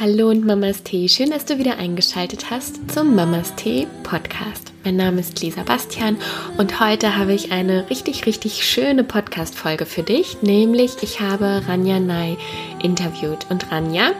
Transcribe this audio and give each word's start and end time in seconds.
Hallo 0.00 0.28
und 0.28 0.46
Mamas 0.46 0.84
Tee, 0.84 1.08
schön, 1.08 1.30
dass 1.30 1.44
du 1.44 1.58
wieder 1.58 1.78
eingeschaltet 1.78 2.50
hast 2.50 2.88
zum 2.88 3.16
Mamas 3.16 3.56
Tee 3.56 3.88
Podcast. 4.04 4.72
Mein 4.84 4.94
Name 4.94 5.18
ist 5.18 5.42
Lisa 5.42 5.64
Bastian 5.64 6.16
und 6.56 6.78
heute 6.78 7.16
habe 7.16 7.34
ich 7.34 7.50
eine 7.50 7.90
richtig, 7.90 8.24
richtig 8.24 8.64
schöne 8.64 9.02
Podcast-Folge 9.02 9.86
für 9.86 10.04
dich, 10.04 10.40
nämlich 10.40 10.92
ich 11.02 11.20
habe 11.20 11.62
Ranja 11.66 11.98
Nai 11.98 12.36
interviewt 12.80 13.46
und 13.50 13.72
Ranja 13.72 14.12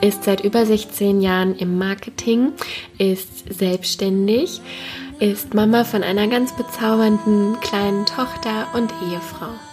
ist 0.00 0.24
seit 0.24 0.42
über 0.42 0.66
16 0.66 1.20
Jahren 1.20 1.54
im 1.54 1.78
Marketing, 1.78 2.52
ist 2.98 3.54
selbstständig, 3.56 4.60
ist 5.20 5.54
Mama 5.54 5.84
von 5.84 6.02
einer 6.02 6.26
ganz 6.26 6.56
bezaubernden 6.56 7.60
kleinen 7.60 8.04
Tochter 8.04 8.66
und 8.74 8.92
Ehefrau. 9.10 9.69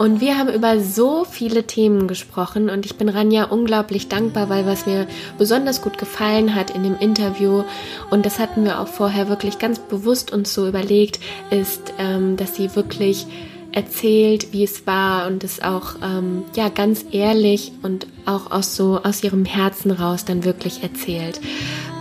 Und 0.00 0.22
wir 0.22 0.38
haben 0.38 0.48
über 0.48 0.80
so 0.80 1.26
viele 1.26 1.64
Themen 1.64 2.08
gesprochen 2.08 2.70
und 2.70 2.86
ich 2.86 2.96
bin 2.96 3.10
Ranja 3.10 3.44
unglaublich 3.44 4.08
dankbar, 4.08 4.48
weil 4.48 4.64
was 4.64 4.86
mir 4.86 5.06
besonders 5.36 5.82
gut 5.82 5.98
gefallen 5.98 6.54
hat 6.54 6.70
in 6.70 6.84
dem 6.84 6.96
Interview 6.98 7.64
und 8.08 8.24
das 8.24 8.38
hatten 8.38 8.64
wir 8.64 8.80
auch 8.80 8.88
vorher 8.88 9.28
wirklich 9.28 9.58
ganz 9.58 9.78
bewusst 9.78 10.32
uns 10.32 10.54
so 10.54 10.66
überlegt, 10.66 11.20
ist, 11.50 11.92
ähm, 11.98 12.38
dass 12.38 12.54
sie 12.54 12.74
wirklich 12.74 13.26
erzählt, 13.72 14.54
wie 14.54 14.64
es 14.64 14.86
war 14.86 15.26
und 15.26 15.44
es 15.44 15.60
auch 15.60 15.96
ähm, 16.02 16.44
ja 16.56 16.70
ganz 16.70 17.04
ehrlich 17.12 17.72
und 17.82 18.06
auch 18.24 18.50
aus 18.50 18.76
so 18.76 19.00
aus 19.04 19.22
ihrem 19.22 19.44
Herzen 19.44 19.90
raus 19.90 20.24
dann 20.24 20.44
wirklich 20.44 20.82
erzählt, 20.82 21.42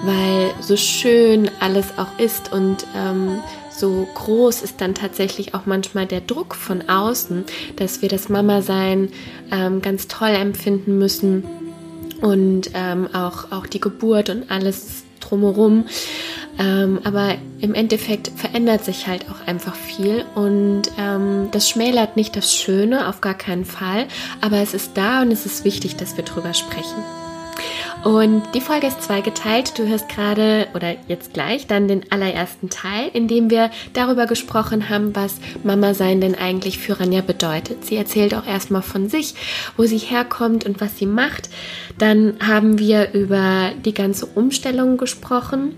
weil 0.05 0.51
so 0.61 0.77
schön 0.77 1.51
alles 1.59 1.87
auch 1.97 2.17
ist 2.17 2.53
und 2.53 2.85
ähm, 2.95 3.41
so 3.79 4.07
groß 4.13 4.61
ist 4.61 4.81
dann 4.81 4.93
tatsächlich 4.95 5.53
auch 5.53 5.65
manchmal 5.65 6.05
der 6.05 6.21
Druck 6.21 6.55
von 6.55 6.89
außen, 6.89 7.45
dass 7.77 8.01
wir 8.01 8.09
das 8.09 8.29
Mama-Sein 8.29 9.09
ähm, 9.51 9.81
ganz 9.81 10.07
toll 10.07 10.29
empfinden 10.29 10.97
müssen 10.97 11.43
und 12.21 12.71
ähm, 12.73 13.07
auch, 13.13 13.51
auch 13.51 13.65
die 13.65 13.79
Geburt 13.79 14.29
und 14.29 14.51
alles 14.51 15.03
drumherum. 15.19 15.85
Ähm, 16.57 16.99
aber 17.05 17.35
im 17.61 17.73
Endeffekt 17.73 18.31
verändert 18.35 18.83
sich 18.83 19.07
halt 19.07 19.25
auch 19.29 19.47
einfach 19.47 19.75
viel 19.75 20.25
und 20.35 20.83
ähm, 20.97 21.47
das 21.51 21.69
schmälert 21.69 22.17
nicht 22.17 22.35
das 22.35 22.53
Schöne, 22.53 23.07
auf 23.07 23.21
gar 23.21 23.35
keinen 23.35 23.63
Fall, 23.63 24.07
aber 24.41 24.57
es 24.57 24.73
ist 24.73 24.91
da 24.95 25.21
und 25.21 25.31
es 25.31 25.45
ist 25.45 25.63
wichtig, 25.63 25.95
dass 25.95 26.17
wir 26.17 26.25
drüber 26.25 26.53
sprechen. 26.53 27.03
Und 28.03 28.43
die 28.53 28.61
Folge 28.61 28.87
ist 28.87 29.03
zweigeteilt. 29.03 29.77
Du 29.77 29.85
hörst 29.85 30.07
gerade 30.07 30.67
oder 30.73 30.95
jetzt 31.09 31.33
gleich 31.33 31.67
dann 31.67 31.89
den 31.89 32.09
allerersten 32.11 32.69
Teil, 32.69 33.09
in 33.13 33.27
dem 33.27 33.49
wir 33.49 33.71
darüber 33.91 34.25
gesprochen 34.25 34.87
haben, 34.87 35.13
was 35.17 35.35
Mama 35.63 35.93
sein 35.93 36.21
denn 36.21 36.35
eigentlich 36.35 36.79
für 36.79 36.97
Ranja 36.97 37.19
bedeutet. 37.19 37.85
Sie 37.85 37.97
erzählt 37.97 38.33
auch 38.33 38.45
erstmal 38.45 38.83
von 38.83 39.09
sich, 39.09 39.35
wo 39.75 39.83
sie 39.83 39.97
herkommt 39.97 40.65
und 40.65 40.79
was 40.79 40.97
sie 40.97 41.07
macht. 41.07 41.49
Dann 41.97 42.35
haben 42.39 42.79
wir 42.79 43.11
über 43.11 43.71
die 43.83 43.93
ganze 43.93 44.25
Umstellung 44.27 44.95
gesprochen 44.95 45.75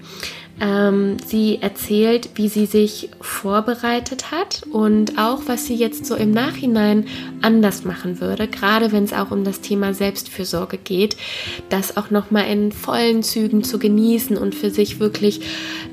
ähm, 0.62 1.18
sie 1.26 1.58
erzählt, 1.60 2.30
wie 2.36 2.48
sie 2.48 2.68
sich 2.68 3.10
vorbereitet 3.20 4.32
hat 4.32 4.62
und 4.72 5.18
auch, 5.18 5.42
was 5.48 5.66
sie 5.66 5.76
jetzt 5.76 6.06
so 6.06 6.16
im 6.16 6.32
Nachhinein 6.32 7.08
anders 7.42 7.84
machen 7.84 8.22
würde, 8.22 8.48
gerade 8.48 8.92
wenn 8.92 9.04
es 9.04 9.12
auch 9.12 9.32
um 9.32 9.44
das 9.44 9.62
Thema 9.62 9.96
Selbstfürsorge 9.96 10.78
geht, 10.78 11.18
das 11.70 11.98
auch 11.98 12.12
nochmal 12.12 12.48
in 12.48 12.72
vollen 12.72 13.24
Zügen 13.24 13.64
zu 13.64 13.80
genießen 13.80 14.38
und 14.38 14.54
für 14.54 14.70
sich 14.70 15.00
wirklich 15.00 15.42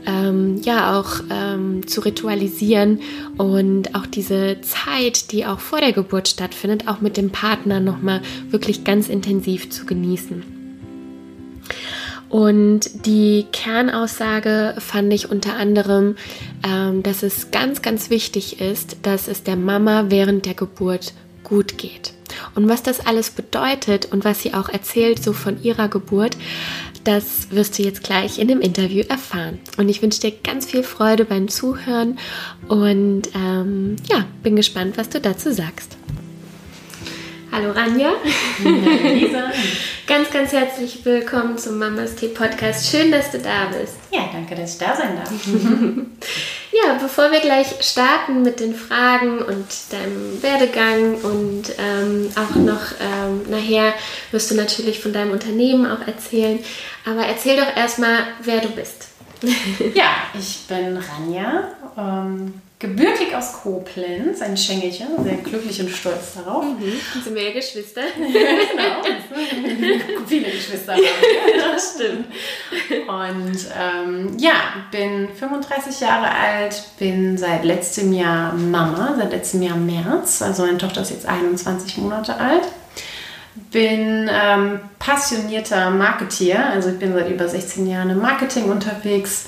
ähm, 0.06 0.60
ja 0.62 1.00
auch 1.00 1.20
ähm, 1.30 1.86
zu 1.86 2.02
ritualisieren 2.02 3.00
und 3.38 3.94
auch 3.94 4.06
diese 4.06 4.58
Zeit, 4.60 5.32
die 5.32 5.46
auch 5.46 5.60
vor 5.60 5.80
der 5.80 5.92
Geburt 5.92 6.28
stattfindet, 6.28 6.88
auch 6.88 7.00
mit 7.00 7.16
dem 7.16 7.30
Partner 7.30 7.80
nochmal 7.80 8.20
wirklich 8.50 8.84
ganz 8.84 9.08
intensiv 9.08 9.70
zu 9.70 9.86
genießen. 9.86 10.58
Und 12.28 13.06
die 13.06 13.46
Kernaussage 13.52 14.74
fand 14.78 15.12
ich 15.12 15.30
unter 15.30 15.54
anderem, 15.56 16.16
ähm, 16.66 17.02
dass 17.02 17.22
es 17.22 17.50
ganz, 17.50 17.80
ganz 17.82 18.10
wichtig 18.10 18.60
ist, 18.60 18.98
dass 19.02 19.28
es 19.28 19.42
der 19.42 19.56
Mama 19.56 20.06
während 20.08 20.44
der 20.46 20.54
Geburt 20.54 21.14
gut 21.42 21.78
geht. 21.78 22.12
Und 22.54 22.68
was 22.68 22.82
das 22.82 23.04
alles 23.06 23.30
bedeutet 23.30 24.12
und 24.12 24.24
was 24.24 24.42
sie 24.42 24.52
auch 24.52 24.68
erzählt, 24.68 25.22
so 25.22 25.32
von 25.32 25.62
ihrer 25.62 25.88
Geburt, 25.88 26.36
das 27.04 27.50
wirst 27.50 27.78
du 27.78 27.82
jetzt 27.82 28.02
gleich 28.02 28.38
in 28.38 28.48
dem 28.48 28.60
Interview 28.60 29.04
erfahren. 29.08 29.58
Und 29.78 29.88
ich 29.88 30.02
wünsche 30.02 30.20
dir 30.20 30.32
ganz 30.32 30.66
viel 30.66 30.82
Freude 30.82 31.24
beim 31.24 31.48
Zuhören 31.48 32.18
und 32.68 33.22
ähm, 33.34 33.96
ja, 34.10 34.26
bin 34.42 34.56
gespannt, 34.56 34.98
was 34.98 35.08
du 35.08 35.20
dazu 35.20 35.52
sagst. 35.52 35.96
Hallo 37.50 37.72
Ranja. 37.72 38.10
Hallo 38.62 39.14
Lisa. 39.14 39.50
ganz, 40.06 40.30
ganz 40.30 40.52
herzlich 40.52 41.04
willkommen 41.04 41.56
zum 41.56 41.78
Mamas 41.78 42.14
Tee 42.14 42.28
Podcast. 42.28 42.90
Schön, 42.90 43.10
dass 43.10 43.30
du 43.30 43.38
da 43.38 43.66
bist. 43.66 43.96
Ja, 44.10 44.28
danke, 44.30 44.54
dass 44.54 44.74
ich 44.74 44.78
da 44.78 44.94
sein 44.94 45.16
darf. 45.16 45.30
ja, 46.72 46.98
bevor 47.00 47.32
wir 47.32 47.40
gleich 47.40 47.74
starten 47.80 48.42
mit 48.42 48.60
den 48.60 48.74
Fragen 48.74 49.38
und 49.38 49.66
deinem 49.90 50.42
Werdegang 50.42 51.14
und 51.22 51.64
ähm, 51.78 52.30
auch 52.36 52.54
noch 52.54 52.82
ähm, 53.00 53.50
nachher 53.50 53.94
wirst 54.30 54.50
du 54.50 54.54
natürlich 54.54 55.00
von 55.00 55.14
deinem 55.14 55.30
Unternehmen 55.30 55.90
auch 55.90 56.06
erzählen. 56.06 56.58
Aber 57.06 57.22
erzähl 57.22 57.56
doch 57.56 57.74
erstmal, 57.74 58.24
wer 58.42 58.60
du 58.60 58.68
bist. 58.68 59.08
ja, 59.94 60.10
ich 60.38 60.66
bin 60.68 60.98
Ranja. 60.98 61.68
Ähm, 61.96 62.54
gebürtig 62.78 63.34
aus 63.34 63.54
Koblenz, 63.54 64.40
ein 64.40 64.56
Schengelchen, 64.56 65.08
sehr 65.24 65.38
glücklich 65.38 65.80
und 65.80 65.90
stolz 65.90 66.34
darauf. 66.34 66.64
Mhm. 66.64 67.22
Sind 67.24 67.34
wir 67.34 67.42
ja 67.42 67.52
Geschwister? 67.52 68.02
genau, 68.16 69.02
viele 70.26 70.50
Geschwister. 70.50 70.94
das 70.94 71.94
stimmt. 71.94 72.26
Und 73.08 73.58
ähm, 73.76 74.36
ja, 74.38 74.52
bin 74.92 75.28
35 75.34 76.00
Jahre 76.00 76.30
alt, 76.30 76.80
bin 77.00 77.36
seit 77.36 77.64
letztem 77.64 78.12
Jahr 78.12 78.54
Mama, 78.54 79.14
seit 79.18 79.32
letztem 79.32 79.62
Jahr 79.62 79.76
März, 79.76 80.42
also 80.42 80.64
meine 80.64 80.78
Tochter 80.78 81.02
ist 81.02 81.10
jetzt 81.10 81.26
21 81.26 81.98
Monate 81.98 82.36
alt. 82.36 82.62
Bin 83.72 84.30
ähm, 84.32 84.78
passionierter 85.00 85.90
Marketeer, 85.90 86.70
also 86.70 86.90
ich 86.90 86.98
bin 87.00 87.12
seit 87.12 87.28
über 87.28 87.48
16 87.48 87.88
Jahren 87.88 88.10
im 88.10 88.20
Marketing 88.20 88.70
unterwegs 88.70 89.46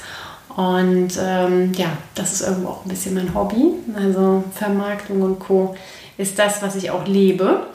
und 0.60 1.12
ähm, 1.18 1.72
ja, 1.72 1.88
das 2.14 2.34
ist 2.34 2.42
irgendwo 2.42 2.68
auch 2.68 2.84
ein 2.84 2.90
bisschen 2.90 3.14
mein 3.14 3.32
Hobby. 3.34 3.72
Also 3.96 4.44
Vermarktung 4.54 5.22
und 5.22 5.38
Co. 5.38 5.74
ist 6.18 6.38
das, 6.38 6.60
was 6.60 6.76
ich 6.76 6.90
auch 6.90 7.06
lebe. 7.06 7.66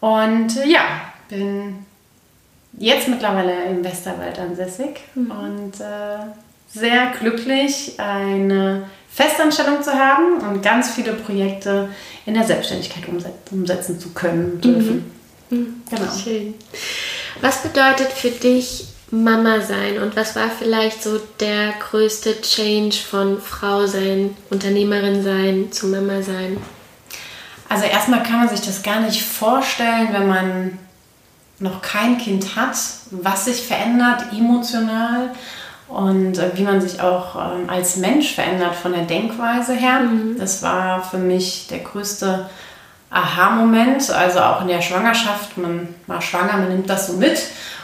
Und 0.00 0.56
äh, 0.56 0.66
ja, 0.66 0.80
bin 1.28 1.84
jetzt 2.78 3.08
mittlerweile 3.08 3.64
im 3.64 3.84
Westerwald 3.84 4.38
ansässig 4.38 5.00
mhm. 5.14 5.30
und 5.30 5.80
äh, 5.80 6.24
sehr 6.72 7.12
glücklich, 7.18 8.00
eine 8.00 8.84
Festanstellung 9.12 9.82
zu 9.82 9.92
haben 9.92 10.38
und 10.40 10.62
ganz 10.62 10.92
viele 10.92 11.12
Projekte 11.12 11.90
in 12.24 12.32
der 12.32 12.44
Selbstständigkeit 12.44 13.02
umsetzen 13.50 14.00
zu 14.00 14.14
können 14.14 14.62
dürfen. 14.62 15.12
Mhm. 15.50 15.58
Mhm. 15.58 15.82
Genau. 15.90 16.10
Schön. 16.12 16.54
Was 17.42 17.62
bedeutet 17.62 18.12
für 18.12 18.30
dich 18.30 18.86
Mama 19.10 19.60
sein 19.60 20.00
und 20.00 20.14
was 20.16 20.36
war 20.36 20.50
vielleicht 20.50 21.02
so 21.02 21.20
der 21.40 21.72
größte 21.90 22.40
Change 22.40 22.96
von 22.96 23.40
Frau 23.40 23.86
sein, 23.86 24.36
Unternehmerin 24.50 25.22
sein 25.24 25.72
zu 25.72 25.88
Mama 25.88 26.22
sein? 26.22 26.56
Also 27.68 27.84
erstmal 27.84 28.22
kann 28.22 28.38
man 28.40 28.48
sich 28.48 28.60
das 28.60 28.82
gar 28.82 29.00
nicht 29.00 29.22
vorstellen, 29.22 30.08
wenn 30.12 30.28
man 30.28 30.78
noch 31.58 31.82
kein 31.82 32.18
Kind 32.18 32.56
hat, 32.56 32.76
was 33.10 33.44
sich 33.44 33.66
verändert 33.66 34.32
emotional 34.32 35.30
und 35.88 36.38
äh, 36.38 36.50
wie 36.54 36.62
man 36.62 36.80
sich 36.80 37.00
auch 37.00 37.36
ähm, 37.36 37.68
als 37.68 37.96
Mensch 37.96 38.34
verändert 38.34 38.74
von 38.74 38.92
der 38.92 39.02
Denkweise 39.02 39.74
her. 39.74 40.00
Mhm. 40.00 40.38
Das 40.38 40.62
war 40.62 41.02
für 41.02 41.18
mich 41.18 41.66
der 41.68 41.80
größte 41.80 42.48
Aha-Moment, 43.10 44.10
also 44.10 44.40
auch 44.40 44.62
in 44.62 44.68
der 44.68 44.82
Schwangerschaft. 44.82 45.58
Man 45.58 45.94
war 46.06 46.22
schwanger, 46.22 46.58
man 46.58 46.68
nimmt 46.68 46.88
das 46.88 47.08
so 47.08 47.14
mit 47.14 47.40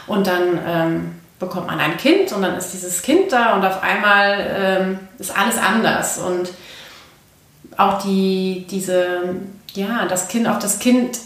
und 0.07 0.25
dann 0.25 0.59
ähm, 0.65 1.16
bekommt 1.39 1.67
man 1.67 1.79
ein 1.79 1.97
Kind 1.97 2.31
und 2.31 2.41
dann 2.41 2.55
ist 2.57 2.73
dieses 2.73 3.01
Kind 3.01 3.31
da 3.31 3.55
und 3.55 3.65
auf 3.65 3.83
einmal 3.83 4.47
ähm, 4.49 4.99
ist 5.19 5.37
alles 5.37 5.57
anders. 5.57 6.17
Und 6.17 6.49
auch 7.77 8.01
die, 8.01 8.65
diese, 8.69 9.35
ja, 9.73 10.05
das 10.05 10.27
Kind, 10.27 10.47
auf 10.47 10.59
das 10.59 10.79
Kind 10.79 11.19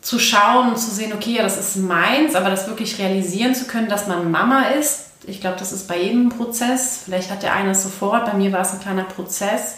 zu 0.00 0.18
schauen 0.18 0.70
und 0.70 0.78
zu 0.78 0.90
sehen, 0.90 1.12
okay, 1.12 1.36
ja, 1.36 1.42
das 1.42 1.58
ist 1.58 1.76
meins, 1.76 2.34
aber 2.34 2.50
das 2.50 2.68
wirklich 2.68 2.98
realisieren 2.98 3.54
zu 3.54 3.66
können, 3.66 3.88
dass 3.88 4.06
man 4.06 4.30
Mama 4.30 4.64
ist. 4.78 5.06
Ich 5.26 5.40
glaube, 5.40 5.56
das 5.58 5.72
ist 5.72 5.88
bei 5.88 5.98
jedem 5.98 6.28
Prozess. 6.28 7.02
Vielleicht 7.04 7.30
hat 7.30 7.42
der 7.42 7.54
eine 7.54 7.70
es 7.70 7.82
sofort, 7.82 8.26
bei 8.26 8.34
mir 8.34 8.52
war 8.52 8.60
es 8.60 8.72
ein 8.72 8.80
kleiner 8.80 9.04
Prozess. 9.04 9.76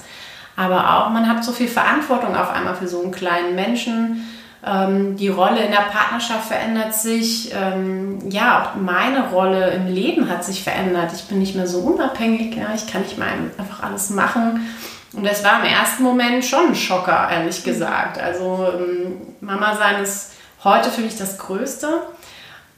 Aber 0.56 0.96
auch, 0.96 1.10
man 1.10 1.28
hat 1.28 1.44
so 1.44 1.52
viel 1.52 1.68
Verantwortung 1.68 2.34
auf 2.34 2.50
einmal 2.50 2.74
für 2.74 2.88
so 2.88 3.02
einen 3.02 3.12
kleinen 3.12 3.54
Menschen 3.54 4.26
ähm, 4.66 5.16
die 5.16 5.28
Rolle 5.28 5.64
in 5.64 5.70
der 5.70 5.86
Partnerschaft 5.92 6.48
verändert 6.48 6.92
sich. 6.92 7.52
Ähm, 7.54 8.18
ja, 8.28 8.62
auch 8.62 8.80
meine 8.80 9.30
Rolle 9.30 9.70
im 9.70 9.86
Leben 9.86 10.28
hat 10.28 10.44
sich 10.44 10.62
verändert. 10.64 11.12
Ich 11.14 11.24
bin 11.24 11.38
nicht 11.38 11.54
mehr 11.54 11.68
so 11.68 11.78
unabhängig. 11.78 12.56
Ja, 12.56 12.74
ich 12.74 12.90
kann 12.90 13.02
nicht 13.02 13.16
mehr 13.16 13.28
einfach 13.56 13.84
alles 13.84 14.10
machen. 14.10 14.68
Und 15.12 15.24
das 15.24 15.44
war 15.44 15.60
im 15.60 15.66
ersten 15.66 16.02
Moment 16.02 16.44
schon 16.44 16.68
ein 16.68 16.74
Schocker, 16.74 17.28
ehrlich 17.30 17.62
gesagt. 17.62 18.20
Also 18.20 18.66
ähm, 18.76 19.20
Mama 19.40 19.76
sein 19.76 20.02
ist 20.02 20.32
heute 20.64 20.90
für 20.90 21.02
mich 21.02 21.16
das 21.16 21.38
Größte. 21.38 22.02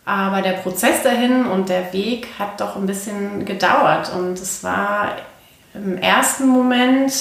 Aber 0.04 0.42
der 0.42 0.52
Prozess 0.52 1.02
dahin 1.02 1.46
und 1.46 1.70
der 1.70 1.92
Weg 1.92 2.28
hat 2.38 2.60
doch 2.60 2.76
ein 2.76 2.86
bisschen 2.86 3.46
gedauert. 3.46 4.12
Und 4.14 4.34
es 4.34 4.62
war 4.62 5.12
im 5.72 5.96
ersten 5.96 6.48
Moment 6.48 7.12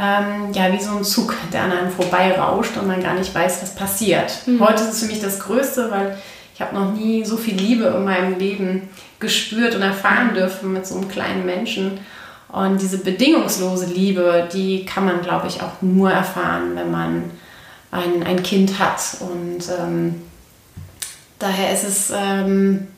ähm, 0.00 0.52
ja 0.52 0.72
wie 0.72 0.82
so 0.82 0.96
ein 0.96 1.04
Zug, 1.04 1.34
der 1.52 1.64
an 1.64 1.72
einem 1.72 1.90
vorbeirauscht 1.92 2.76
und 2.78 2.86
man 2.86 3.02
gar 3.02 3.14
nicht 3.14 3.34
weiß, 3.34 3.62
was 3.62 3.74
passiert. 3.74 4.32
Mhm. 4.46 4.60
Heute 4.60 4.82
ist 4.82 4.94
es 4.94 5.00
für 5.00 5.06
mich 5.06 5.20
das 5.20 5.38
Größte, 5.40 5.90
weil 5.90 6.16
ich 6.54 6.60
habe 6.60 6.74
noch 6.74 6.92
nie 6.92 7.24
so 7.24 7.36
viel 7.36 7.54
Liebe 7.54 7.84
in 7.84 8.04
meinem 8.04 8.38
Leben 8.38 8.88
gespürt 9.18 9.74
und 9.74 9.82
erfahren 9.82 10.34
dürfen 10.34 10.72
mit 10.72 10.86
so 10.86 10.96
einem 10.96 11.08
kleinen 11.08 11.44
Menschen. 11.44 12.00
Und 12.48 12.80
diese 12.80 12.98
bedingungslose 12.98 13.86
Liebe, 13.86 14.48
die 14.52 14.84
kann 14.84 15.04
man, 15.04 15.20
glaube 15.20 15.46
ich, 15.46 15.62
auch 15.62 15.82
nur 15.82 16.10
erfahren, 16.10 16.74
wenn 16.74 16.90
man 16.90 17.24
ein, 17.90 18.22
ein 18.24 18.42
Kind 18.42 18.78
hat. 18.78 19.00
Und 19.20 19.60
ähm, 19.78 20.22
daher 21.38 21.72
ist 21.72 21.84
es 21.84 22.12
ähm, 22.14 22.88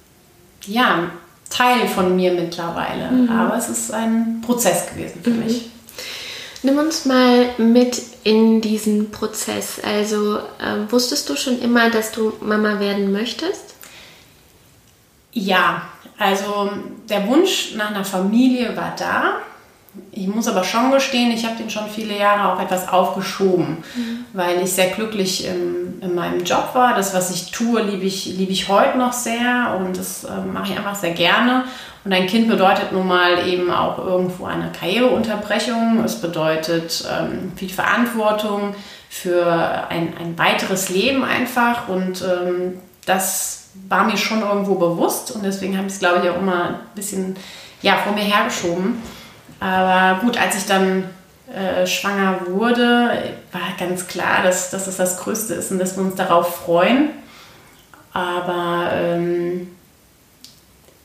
ja 0.67 1.11
Teil 1.51 1.87
von 1.87 2.17
mir 2.17 2.33
mittlerweile. 2.33 3.11
Mhm. 3.11 3.29
Aber 3.29 3.57
es 3.57 3.69
ist 3.69 3.93
ein 3.93 4.41
Prozess 4.45 4.87
gewesen 4.87 5.21
für 5.23 5.31
mhm. 5.31 5.45
mich. 5.45 5.71
Nimm 6.63 6.79
uns 6.79 7.05
mal 7.05 7.47
mit 7.59 8.01
in 8.23 8.61
diesen 8.61 9.11
Prozess. 9.11 9.81
Also 9.85 10.39
äh, 10.39 10.91
wusstest 10.91 11.29
du 11.29 11.37
schon 11.37 11.61
immer, 11.61 11.91
dass 11.91 12.13
du 12.13 12.35
Mama 12.41 12.79
werden 12.79 13.11
möchtest? 13.11 13.75
Ja, 15.33 15.83
also 16.19 16.71
der 17.09 17.27
Wunsch 17.27 17.75
nach 17.75 17.91
einer 17.91 18.05
Familie 18.05 18.77
war 18.77 18.95
da. 18.97 19.39
Ich 20.11 20.27
muss 20.27 20.49
aber 20.49 20.65
schon 20.65 20.91
gestehen, 20.91 21.33
ich 21.33 21.45
habe 21.45 21.57
den 21.57 21.69
schon 21.69 21.91
viele 21.91 22.17
Jahre 22.17 22.53
auch 22.53 22.61
etwas 22.63 22.89
aufgeschoben, 22.89 23.85
mhm. 23.95 24.25
weil 24.33 24.63
ich 24.63 24.73
sehr 24.73 24.89
glücklich 24.89 25.45
im, 25.47 26.01
in 26.01 26.15
meinem 26.15 26.45
Job 26.45 26.71
war. 26.75 26.95
Das, 26.95 27.13
was 27.13 27.31
ich 27.31 27.51
tue, 27.51 27.83
liebe 27.83 28.05
ich, 28.05 28.25
liebe 28.25 28.53
ich 28.53 28.69
heute 28.69 28.97
noch 28.97 29.13
sehr 29.13 29.77
und 29.79 29.99
das 29.99 30.25
äh, 30.25 30.31
mache 30.51 30.73
ich 30.73 30.79
einfach 30.79 30.95
sehr 30.95 31.13
gerne. 31.13 31.65
Und 32.05 32.13
ein 32.13 32.27
Kind 32.27 32.49
bedeutet 32.49 32.93
nun 32.93 33.07
mal 33.07 33.47
eben 33.47 33.71
auch 33.71 33.99
irgendwo 33.99 34.47
eine 34.47 34.73
Karriereunterbrechung. 34.73 36.03
Es 36.05 36.21
bedeutet 36.21 37.05
ähm, 37.09 37.53
viel 37.55 37.69
Verantwortung 37.69 38.75
für 39.09 39.47
ein, 39.89 40.15
ein 40.19 40.37
weiteres 40.37 40.89
Leben 40.89 41.23
einfach. 41.23 41.89
Und 41.89 42.23
ähm, 42.23 42.81
das 43.07 43.69
war 43.89 44.05
mir 44.05 44.17
schon 44.17 44.43
irgendwo 44.43 44.75
bewusst. 44.75 45.31
Und 45.31 45.45
deswegen 45.45 45.77
habe 45.77 45.87
ich 45.87 45.93
es, 45.93 45.99
glaube 46.01 46.21
ich, 46.23 46.31
auch 46.31 46.39
immer 46.39 46.65
ein 46.65 46.75
bisschen 46.97 47.37
ja, 47.83 47.97
vor 47.97 48.13
mir 48.15 48.25
hergeschoben. 48.25 49.01
Aber 49.61 50.21
gut, 50.23 50.41
als 50.41 50.57
ich 50.57 50.67
dann 50.67 51.05
äh, 51.55 51.87
schwanger 51.87 52.41
wurde, 52.49 53.35
war 53.53 53.61
ganz 53.79 54.09
klar, 54.09 54.43
dass, 54.43 54.71
dass 54.71 54.89
es 54.89 54.97
das 54.97 55.19
Größte 55.19 55.55
ist 55.55 55.71
und 55.71 55.79
dass 55.79 55.97
wir 55.97 56.03
uns 56.03 56.17
darauf 56.17 56.57
freuen. 56.65 57.11
Aber 58.13 58.91
ähm, 58.93 59.69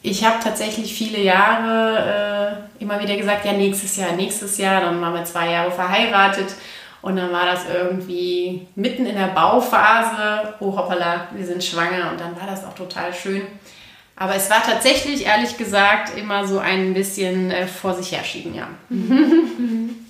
ich 0.10 0.24
habe 0.24 0.38
tatsächlich 0.42 0.94
viele 0.94 1.22
Jahre 1.22 2.60
äh, 2.80 2.82
immer 2.84 3.02
wieder 3.02 3.16
gesagt, 3.18 3.46
ja, 3.46 3.54
nächstes 3.54 3.98
Jahr, 3.98 4.14
nächstes 4.14 4.58
Jahr. 4.58 4.82
Dann 4.82 5.02
waren 5.02 5.14
wir 5.14 5.26
zwei 5.26 5.52
Jahre 5.52 5.72
verheiratet 5.72 6.48
und 7.02 7.18
dann 7.18 7.32
war 7.32 7.46
das 7.46 7.66
irgendwie 7.72 8.68
mitten 8.76 9.06
in 9.06 9.16
der 9.16 9.28
Bauphase. 9.28 10.54
Oh 10.60 10.76
hoppala, 10.76 11.28
wir 11.32 11.46
sind 11.46 11.64
schwanger 11.64 12.12
und 12.12 12.20
dann 12.20 12.36
war 12.40 12.48
das 12.48 12.64
auch 12.66 12.74
total 12.74 13.14
schön. 13.14 13.42
Aber 14.16 14.36
es 14.36 14.50
war 14.50 14.64
tatsächlich, 14.64 15.26
ehrlich 15.26 15.58
gesagt, 15.58 16.18
immer 16.18 16.48
so 16.48 16.58
ein 16.58 16.94
bisschen 16.94 17.52
äh, 17.52 17.68
vor 17.68 17.94
sich 17.94 18.14
herschieben, 18.14 18.56
ja. 18.56 18.68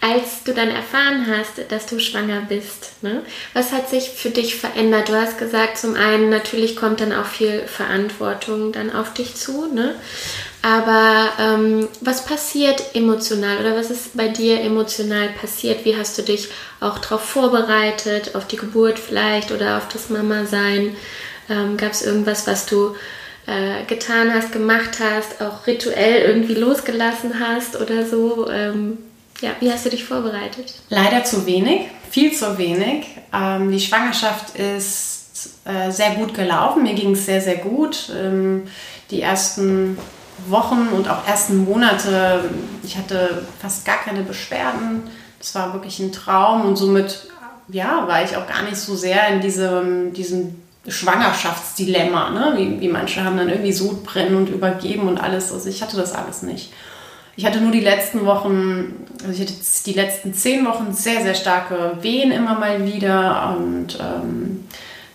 Als 0.00 0.44
du 0.44 0.52
dann 0.52 0.68
erfahren 0.68 1.26
hast, 1.26 1.70
dass 1.70 1.86
du 1.86 1.98
schwanger 1.98 2.42
bist, 2.48 3.02
ne, 3.02 3.22
was 3.54 3.72
hat 3.72 3.88
sich 3.88 4.10
für 4.10 4.30
dich 4.30 4.54
verändert? 4.54 5.08
Du 5.08 5.14
hast 5.14 5.38
gesagt, 5.38 5.78
zum 5.78 5.94
einen 5.94 6.28
natürlich 6.28 6.76
kommt 6.76 7.00
dann 7.00 7.12
auch 7.12 7.24
viel 7.24 7.62
Verantwortung 7.66 8.72
dann 8.72 8.92
auf 8.92 9.14
dich 9.14 9.34
zu, 9.34 9.72
ne? 9.72 9.94
Aber 10.62 11.28
ähm, 11.38 11.88
was 12.00 12.24
passiert 12.24 12.94
emotional 12.94 13.58
oder 13.58 13.76
was 13.76 13.90
ist 13.90 14.16
bei 14.16 14.28
dir 14.28 14.60
emotional 14.60 15.28
passiert? 15.40 15.84
Wie 15.84 15.96
hast 15.96 16.18
du 16.18 16.22
dich 16.22 16.48
auch 16.80 16.98
darauf 16.98 17.22
vorbereitet, 17.22 18.34
auf 18.34 18.46
die 18.46 18.56
Geburt 18.56 18.98
vielleicht 18.98 19.52
oder 19.52 19.78
auf 19.78 19.88
das 19.88 20.10
Mama-Sein? 20.10 20.96
Ähm, 21.48 21.76
Gab 21.76 21.92
es 21.92 22.02
irgendwas, 22.02 22.46
was 22.46 22.66
du 22.66 22.96
äh, 23.46 23.84
getan 23.86 24.34
hast, 24.34 24.52
gemacht 24.52 24.98
hast, 25.00 25.40
auch 25.40 25.66
rituell 25.66 26.22
irgendwie 26.22 26.54
losgelassen 26.54 27.38
hast 27.40 27.80
oder 27.80 28.04
so? 28.04 28.48
Ja, 29.40 29.50
wie 29.60 29.70
hast 29.70 29.84
du 29.84 29.90
dich 29.90 30.04
vorbereitet? 30.04 30.74
Leider 30.88 31.24
zu 31.24 31.46
wenig, 31.46 31.88
viel 32.10 32.32
zu 32.32 32.56
wenig. 32.58 33.06
Ähm, 33.32 33.70
die 33.70 33.80
Schwangerschaft 33.80 34.56
ist 34.56 35.50
äh, 35.64 35.90
sehr 35.90 36.14
gut 36.14 36.34
gelaufen. 36.34 36.82
Mir 36.82 36.94
ging 36.94 37.12
es 37.12 37.26
sehr, 37.26 37.40
sehr 37.40 37.56
gut. 37.56 38.10
Ähm, 38.16 38.68
die 39.10 39.20
ersten 39.20 39.98
Wochen 40.48 40.88
und 40.94 41.08
auch 41.08 41.26
ersten 41.26 41.64
Monate, 41.64 42.44
ich 42.82 42.96
hatte 42.96 43.46
fast 43.60 43.84
gar 43.84 43.98
keine 43.98 44.22
Beschwerden. 44.22 45.02
Das 45.38 45.54
war 45.54 45.72
wirklich 45.72 45.98
ein 45.98 46.12
Traum 46.12 46.62
und 46.62 46.76
somit 46.76 47.28
ja, 47.68 48.06
war 48.06 48.22
ich 48.22 48.36
auch 48.36 48.46
gar 48.46 48.62
nicht 48.62 48.76
so 48.76 48.94
sehr 48.94 49.28
in 49.28 49.40
diesem, 49.40 50.12
diesem 50.12 50.62
Schwangerschaftsdilemma. 50.86 52.30
Ne? 52.30 52.54
Wie, 52.56 52.80
wie 52.80 52.88
manche 52.88 53.24
haben 53.24 53.36
dann 53.36 53.48
irgendwie 53.48 53.72
Sodbrennen 53.72 54.36
und 54.36 54.48
übergeben 54.48 55.08
und 55.08 55.18
alles. 55.18 55.52
Also 55.52 55.68
ich 55.68 55.82
hatte 55.82 55.96
das 55.96 56.12
alles 56.12 56.42
nicht. 56.42 56.72
Ich 57.38 57.44
hatte 57.44 57.60
nur 57.60 57.70
die 57.70 57.80
letzten 57.80 58.24
Wochen, 58.24 58.94
also 59.20 59.30
ich 59.30 59.40
hatte 59.40 59.58
die 59.84 59.92
letzten 59.92 60.32
zehn 60.32 60.64
Wochen 60.64 60.94
sehr, 60.94 61.22
sehr 61.22 61.34
starke 61.34 61.98
Wehen 62.00 62.32
immer 62.32 62.58
mal 62.58 62.86
wieder 62.86 63.54
und 63.58 63.98
ähm, 64.00 64.66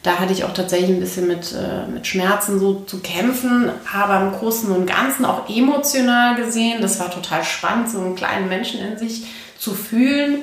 da 0.03 0.19
hatte 0.19 0.31
ich 0.31 0.43
auch 0.43 0.53
tatsächlich 0.53 0.91
ein 0.91 0.99
bisschen 0.99 1.27
mit, 1.27 1.51
äh, 1.51 1.89
mit 1.91 2.05
Schmerzen 2.05 2.59
so 2.59 2.81
zu 2.85 2.99
kämpfen, 2.99 3.71
aber 3.91 4.21
im 4.21 4.31
Großen 4.33 4.71
und 4.71 4.85
Ganzen 4.85 5.25
auch 5.25 5.49
emotional 5.49 6.35
gesehen, 6.35 6.81
das 6.81 6.99
war 6.99 7.09
total 7.09 7.43
spannend, 7.43 7.89
so 7.89 7.99
einen 7.99 8.15
kleinen 8.15 8.47
Menschen 8.47 8.81
in 8.81 8.97
sich 8.97 9.25
zu 9.57 9.73
fühlen. 9.73 10.39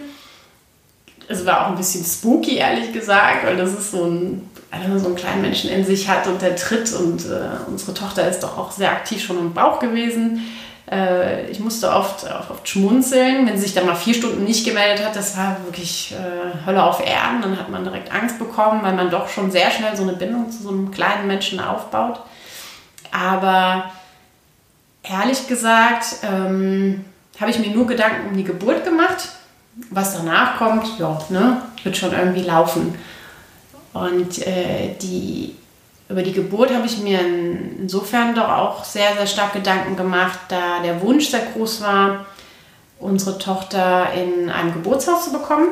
Es 1.29 1.47
war 1.47 1.65
auch 1.65 1.71
ein 1.71 1.77
bisschen 1.77 2.05
spooky, 2.05 2.57
ehrlich 2.57 2.93
gesagt, 2.93 3.45
weil 3.45 3.57
das 3.57 3.73
ist 3.73 3.93
so 3.93 4.05
ein, 4.05 4.51
wenn 4.73 4.91
man 4.91 4.99
so 4.99 5.07
einen 5.07 5.17
kleinen 5.17 5.43
Menschen 5.43 5.71
in 5.71 5.85
sich 5.85 6.09
hat 6.09 6.27
und 6.27 6.43
der 6.43 6.57
tritt 6.57 6.93
und 6.93 7.25
äh, 7.27 7.69
unsere 7.69 7.95
Tochter 7.95 8.29
ist 8.29 8.41
doch 8.41 8.59
auch 8.59 8.73
sehr 8.73 8.91
aktiv 8.91 9.23
schon 9.23 9.39
im 9.39 9.55
Bauch 9.55 9.79
gewesen 9.79 10.41
äh, 10.91 11.51
ich 11.51 11.61
musste 11.61 11.91
oft, 11.91 12.25
oft 12.51 12.69
schmunzeln, 12.69 13.47
wenn 13.47 13.57
sie 13.57 13.65
sich 13.65 13.75
dann 13.75 13.87
mal 13.87 13.95
vier 13.95 14.15
Stunden 14.15 14.45
nicht 14.45 14.65
gemeldet 14.65 15.05
hat. 15.05 15.17
Das 15.17 15.37
war 15.37 15.57
wirklich 15.65 16.15
äh, 16.15 16.67
Hölle 16.67 16.83
auf 16.83 17.05
Erden. 17.05 17.43
Dann 17.43 17.59
hat 17.59 17.69
man 17.69 17.85
direkt 17.85 18.13
Angst 18.13 18.39
bekommen, 18.39 18.83
weil 18.83 18.95
man 18.95 19.11
doch 19.11 19.29
schon 19.29 19.51
sehr 19.51 19.71
schnell 19.71 19.97
so 19.97 20.03
eine 20.03 20.15
Bindung 20.15 20.51
zu 20.51 20.63
so 20.63 20.71
einem 20.71 20.91
kleinen 20.91 21.27
Menschen 21.27 21.61
aufbaut. 21.61 22.21
Aber 23.11 23.91
ehrlich 25.03 25.47
gesagt 25.47 26.17
ähm, 26.23 27.05
habe 27.41 27.51
ich 27.51 27.59
mir 27.59 27.71
nur 27.71 27.87
Gedanken 27.87 28.29
um 28.29 28.37
die 28.37 28.45
Geburt 28.45 28.85
gemacht. 28.85 29.29
Was 29.91 30.15
danach 30.15 30.59
kommt, 30.59 30.99
ja, 30.99 31.19
ne, 31.29 31.63
wird 31.85 31.97
schon 31.97 32.13
irgendwie 32.13 32.43
laufen. 32.43 32.99
Und 33.93 34.47
äh, 34.47 34.95
die 35.01 35.55
über 36.09 36.23
die 36.23 36.33
Geburt 36.33 36.73
habe 36.73 36.87
ich 36.87 36.99
mir 36.99 37.21
insofern 37.81 38.35
doch 38.35 38.49
auch 38.49 38.85
sehr, 38.85 39.15
sehr 39.17 39.27
stark 39.27 39.53
Gedanken 39.53 39.97
gemacht, 39.97 40.39
da 40.49 40.81
der 40.83 41.03
Wunsch 41.03 41.29
sehr 41.29 41.43
groß 41.53 41.83
war, 41.83 42.27
unsere 42.99 43.39
Tochter 43.39 44.13
in 44.15 44.51
einem 44.51 44.73
Geburtshaus 44.73 45.27
zu 45.27 45.33
bekommen. 45.33 45.69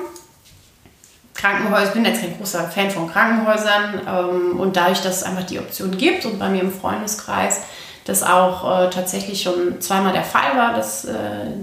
Krankenhäuser, 1.34 1.88
ich 1.88 1.92
bin 1.92 2.04
jetzt 2.04 2.20
kein 2.20 2.36
großer 2.36 2.68
Fan 2.68 2.90
von 2.90 3.10
Krankenhäusern 3.10 4.00
ähm, 4.08 4.60
und 4.60 4.76
dadurch, 4.76 5.00
dass 5.02 5.18
es 5.18 5.22
einfach 5.22 5.44
die 5.44 5.58
Option 5.58 5.96
gibt 5.96 6.24
und 6.24 6.38
bei 6.38 6.48
mir 6.48 6.62
im 6.62 6.72
Freundeskreis 6.72 7.62
das 8.06 8.22
auch 8.22 8.84
äh, 8.84 8.90
tatsächlich 8.90 9.42
schon 9.42 9.80
zweimal 9.80 10.12
der 10.12 10.22
Fall 10.22 10.56
war, 10.56 10.74
dass 10.74 11.04
äh, 11.04 11.14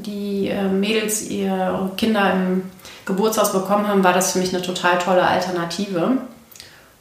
die 0.05 0.49
äh, 0.49 0.63
Mädels 0.63 1.29
ihre 1.29 1.91
Kinder 1.95 2.33
im 2.33 2.69
Geburtshaus 3.05 3.53
bekommen 3.53 3.87
haben, 3.87 4.03
war 4.03 4.13
das 4.13 4.33
für 4.33 4.39
mich 4.39 4.53
eine 4.53 4.61
total 4.61 4.97
tolle 4.99 5.25
Alternative. 5.25 6.17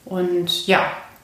Und 0.04 0.66
ja, 0.66 0.80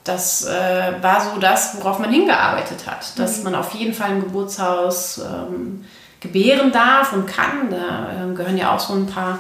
das 0.09 0.45
äh, 0.45 0.93
war 1.03 1.21
so 1.21 1.39
das, 1.39 1.77
worauf 1.77 1.99
man 1.99 2.11
hingearbeitet 2.11 2.87
hat, 2.87 3.19
dass 3.19 3.39
mhm. 3.39 3.45
man 3.45 3.55
auf 3.57 3.75
jeden 3.75 3.93
Fall 3.93 4.13
im 4.13 4.23
Geburtshaus 4.23 5.19
ähm, 5.19 5.85
gebären 6.21 6.73
darf 6.73 7.13
und 7.13 7.27
kann. 7.27 7.71
Da 7.71 8.31
äh, 8.31 8.35
gehören 8.35 8.57
ja 8.57 8.75
auch 8.75 8.81
so 8.81 8.95
ein 8.95 9.07
paar, 9.07 9.39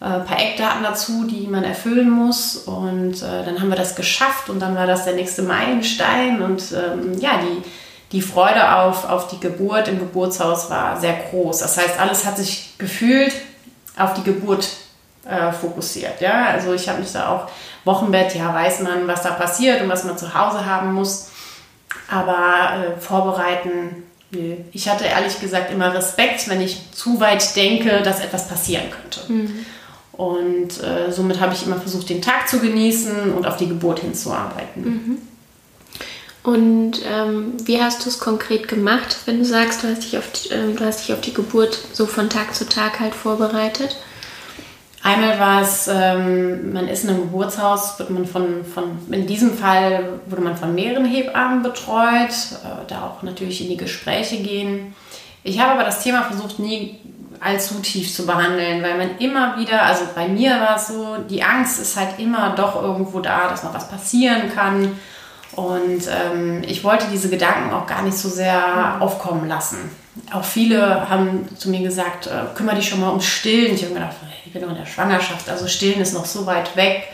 äh, 0.00 0.20
paar 0.20 0.38
Eckdaten 0.38 0.82
dazu, 0.82 1.24
die 1.24 1.46
man 1.46 1.64
erfüllen 1.64 2.10
muss. 2.10 2.56
Und 2.56 3.22
äh, 3.22 3.44
dann 3.44 3.60
haben 3.60 3.68
wir 3.68 3.76
das 3.76 3.94
geschafft 3.94 4.50
und 4.50 4.60
dann 4.60 4.74
war 4.74 4.86
das 4.86 5.04
der 5.04 5.14
nächste 5.14 5.42
Meilenstein. 5.42 6.42
Und 6.42 6.62
ähm, 6.72 7.18
ja, 7.20 7.38
die, 7.38 7.62
die 8.12 8.22
Freude 8.22 8.76
auf, 8.76 9.08
auf 9.08 9.28
die 9.28 9.40
Geburt 9.40 9.88
im 9.88 9.98
Geburtshaus 9.98 10.68
war 10.68 11.00
sehr 11.00 11.14
groß. 11.14 11.58
Das 11.60 11.78
heißt, 11.78 12.00
alles 12.00 12.26
hat 12.26 12.36
sich 12.36 12.74
gefühlt 12.78 13.32
auf 13.96 14.14
die 14.14 14.22
Geburt 14.22 14.68
äh, 15.28 15.52
fokussiert. 15.52 16.20
Ja? 16.20 16.46
Also 16.46 16.72
ich 16.72 16.88
habe 16.88 17.00
mich 17.00 17.12
da 17.12 17.28
auch 17.28 17.50
Wochenbett, 17.84 18.34
ja, 18.34 18.52
weiß 18.52 18.80
man, 18.80 19.06
was 19.06 19.22
da 19.22 19.30
passiert 19.30 19.82
und 19.82 19.88
was 19.88 20.04
man 20.04 20.18
zu 20.18 20.34
Hause 20.34 20.64
haben 20.64 20.92
muss. 20.92 21.28
Aber 22.10 22.96
äh, 22.96 23.00
vorbereiten, 23.00 24.04
nö. 24.30 24.56
Ich 24.72 24.88
hatte 24.88 25.04
ehrlich 25.04 25.40
gesagt 25.40 25.70
immer 25.70 25.92
Respekt, 25.94 26.48
wenn 26.48 26.60
ich 26.60 26.90
zu 26.92 27.20
weit 27.20 27.56
denke, 27.56 28.02
dass 28.02 28.20
etwas 28.20 28.48
passieren 28.48 28.90
könnte. 28.90 29.32
Mhm. 29.32 29.66
Und 30.12 30.82
äh, 30.82 31.12
somit 31.12 31.40
habe 31.40 31.54
ich 31.54 31.64
immer 31.64 31.80
versucht, 31.80 32.08
den 32.08 32.20
Tag 32.20 32.48
zu 32.48 32.58
genießen 32.58 33.32
und 33.32 33.46
auf 33.46 33.56
die 33.56 33.68
Geburt 33.68 34.00
hinzuarbeiten. 34.00 34.82
Mhm. 34.82 35.18
Und 36.42 37.02
ähm, 37.06 37.52
wie 37.64 37.80
hast 37.80 38.04
du 38.04 38.08
es 38.08 38.18
konkret 38.18 38.68
gemacht, 38.68 39.18
wenn 39.26 39.38
du 39.38 39.44
sagst, 39.44 39.82
du 39.82 39.88
hast, 39.88 40.02
dich 40.02 40.16
auf 40.16 40.30
die, 40.32 40.48
ähm, 40.48 40.76
du 40.76 40.84
hast 40.84 41.06
dich 41.06 41.12
auf 41.12 41.20
die 41.20 41.34
Geburt 41.34 41.78
so 41.92 42.06
von 42.06 42.30
Tag 42.30 42.54
zu 42.54 42.66
Tag 42.68 43.00
halt 43.00 43.14
vorbereitet? 43.14 43.96
Einmal 45.02 45.38
war 45.38 45.62
es, 45.62 45.88
ähm, 45.88 46.72
man 46.72 46.88
ist 46.88 47.04
in 47.04 47.10
einem 47.10 47.20
Geburtshaus, 47.20 47.98
wird 47.98 48.10
man 48.10 48.26
von, 48.26 48.64
von, 48.64 48.98
in 49.12 49.26
diesem 49.26 49.56
Fall 49.56 50.20
wurde 50.26 50.42
man 50.42 50.56
von 50.56 50.74
mehreren 50.74 51.04
Hebammen 51.04 51.62
betreut, 51.62 52.30
äh, 52.30 52.86
da 52.88 53.06
auch 53.06 53.22
natürlich 53.22 53.60
in 53.62 53.68
die 53.68 53.76
Gespräche 53.76 54.38
gehen. 54.38 54.94
Ich 55.44 55.60
habe 55.60 55.72
aber 55.72 55.84
das 55.84 56.02
Thema 56.02 56.24
versucht, 56.24 56.58
nie 56.58 56.98
allzu 57.40 57.74
tief 57.80 58.12
zu 58.12 58.26
behandeln, 58.26 58.82
weil 58.82 58.98
man 58.98 59.18
immer 59.18 59.56
wieder, 59.56 59.82
also 59.82 60.04
bei 60.14 60.26
mir 60.26 60.50
war 60.60 60.76
es 60.76 60.88
so, 60.88 61.16
die 61.30 61.42
Angst 61.42 61.80
ist 61.80 61.96
halt 61.96 62.18
immer 62.18 62.54
doch 62.56 62.82
irgendwo 62.82 63.20
da, 63.20 63.48
dass 63.48 63.62
noch 63.62 63.74
was 63.74 63.88
passieren 63.88 64.52
kann. 64.52 64.98
Und 65.52 66.02
ähm, 66.08 66.62
ich 66.66 66.84
wollte 66.84 67.06
diese 67.10 67.30
Gedanken 67.30 67.72
auch 67.72 67.86
gar 67.86 68.02
nicht 68.02 68.16
so 68.16 68.28
sehr 68.28 68.96
aufkommen 69.00 69.48
lassen. 69.48 69.90
Auch 70.32 70.44
viele 70.44 71.08
haben 71.08 71.48
zu 71.56 71.70
mir 71.70 71.80
gesagt, 71.80 72.26
äh, 72.26 72.54
kümmere 72.54 72.76
dich 72.76 72.88
schon 72.88 73.00
mal 73.00 73.10
ums 73.10 73.26
Stillen. 73.26 73.74
Ich 73.74 73.82
habe 73.82 73.94
mir 73.94 74.00
gedacht, 74.00 74.16
ich 74.44 74.52
bin 74.52 74.62
noch 74.62 74.70
in 74.70 74.76
der 74.76 74.86
Schwangerschaft, 74.86 75.48
also 75.48 75.66
Stillen 75.66 76.00
ist 76.00 76.14
noch 76.14 76.24
so 76.24 76.46
weit 76.46 76.76
weg. 76.76 77.08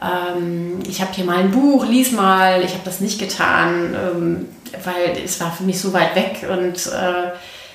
Ähm, 0.00 0.80
ich 0.88 1.00
habe 1.00 1.12
hier 1.12 1.24
mal 1.24 1.38
ein 1.38 1.50
Buch, 1.50 1.86
lies 1.86 2.12
mal. 2.12 2.62
Ich 2.62 2.72
habe 2.72 2.84
das 2.84 3.00
nicht 3.00 3.18
getan, 3.18 3.94
ähm, 3.94 4.48
weil 4.84 5.22
es 5.24 5.40
war 5.40 5.52
für 5.52 5.64
mich 5.64 5.80
so 5.80 5.92
weit 5.92 6.14
weg 6.14 6.46
und 6.48 6.74
äh, 6.86 7.32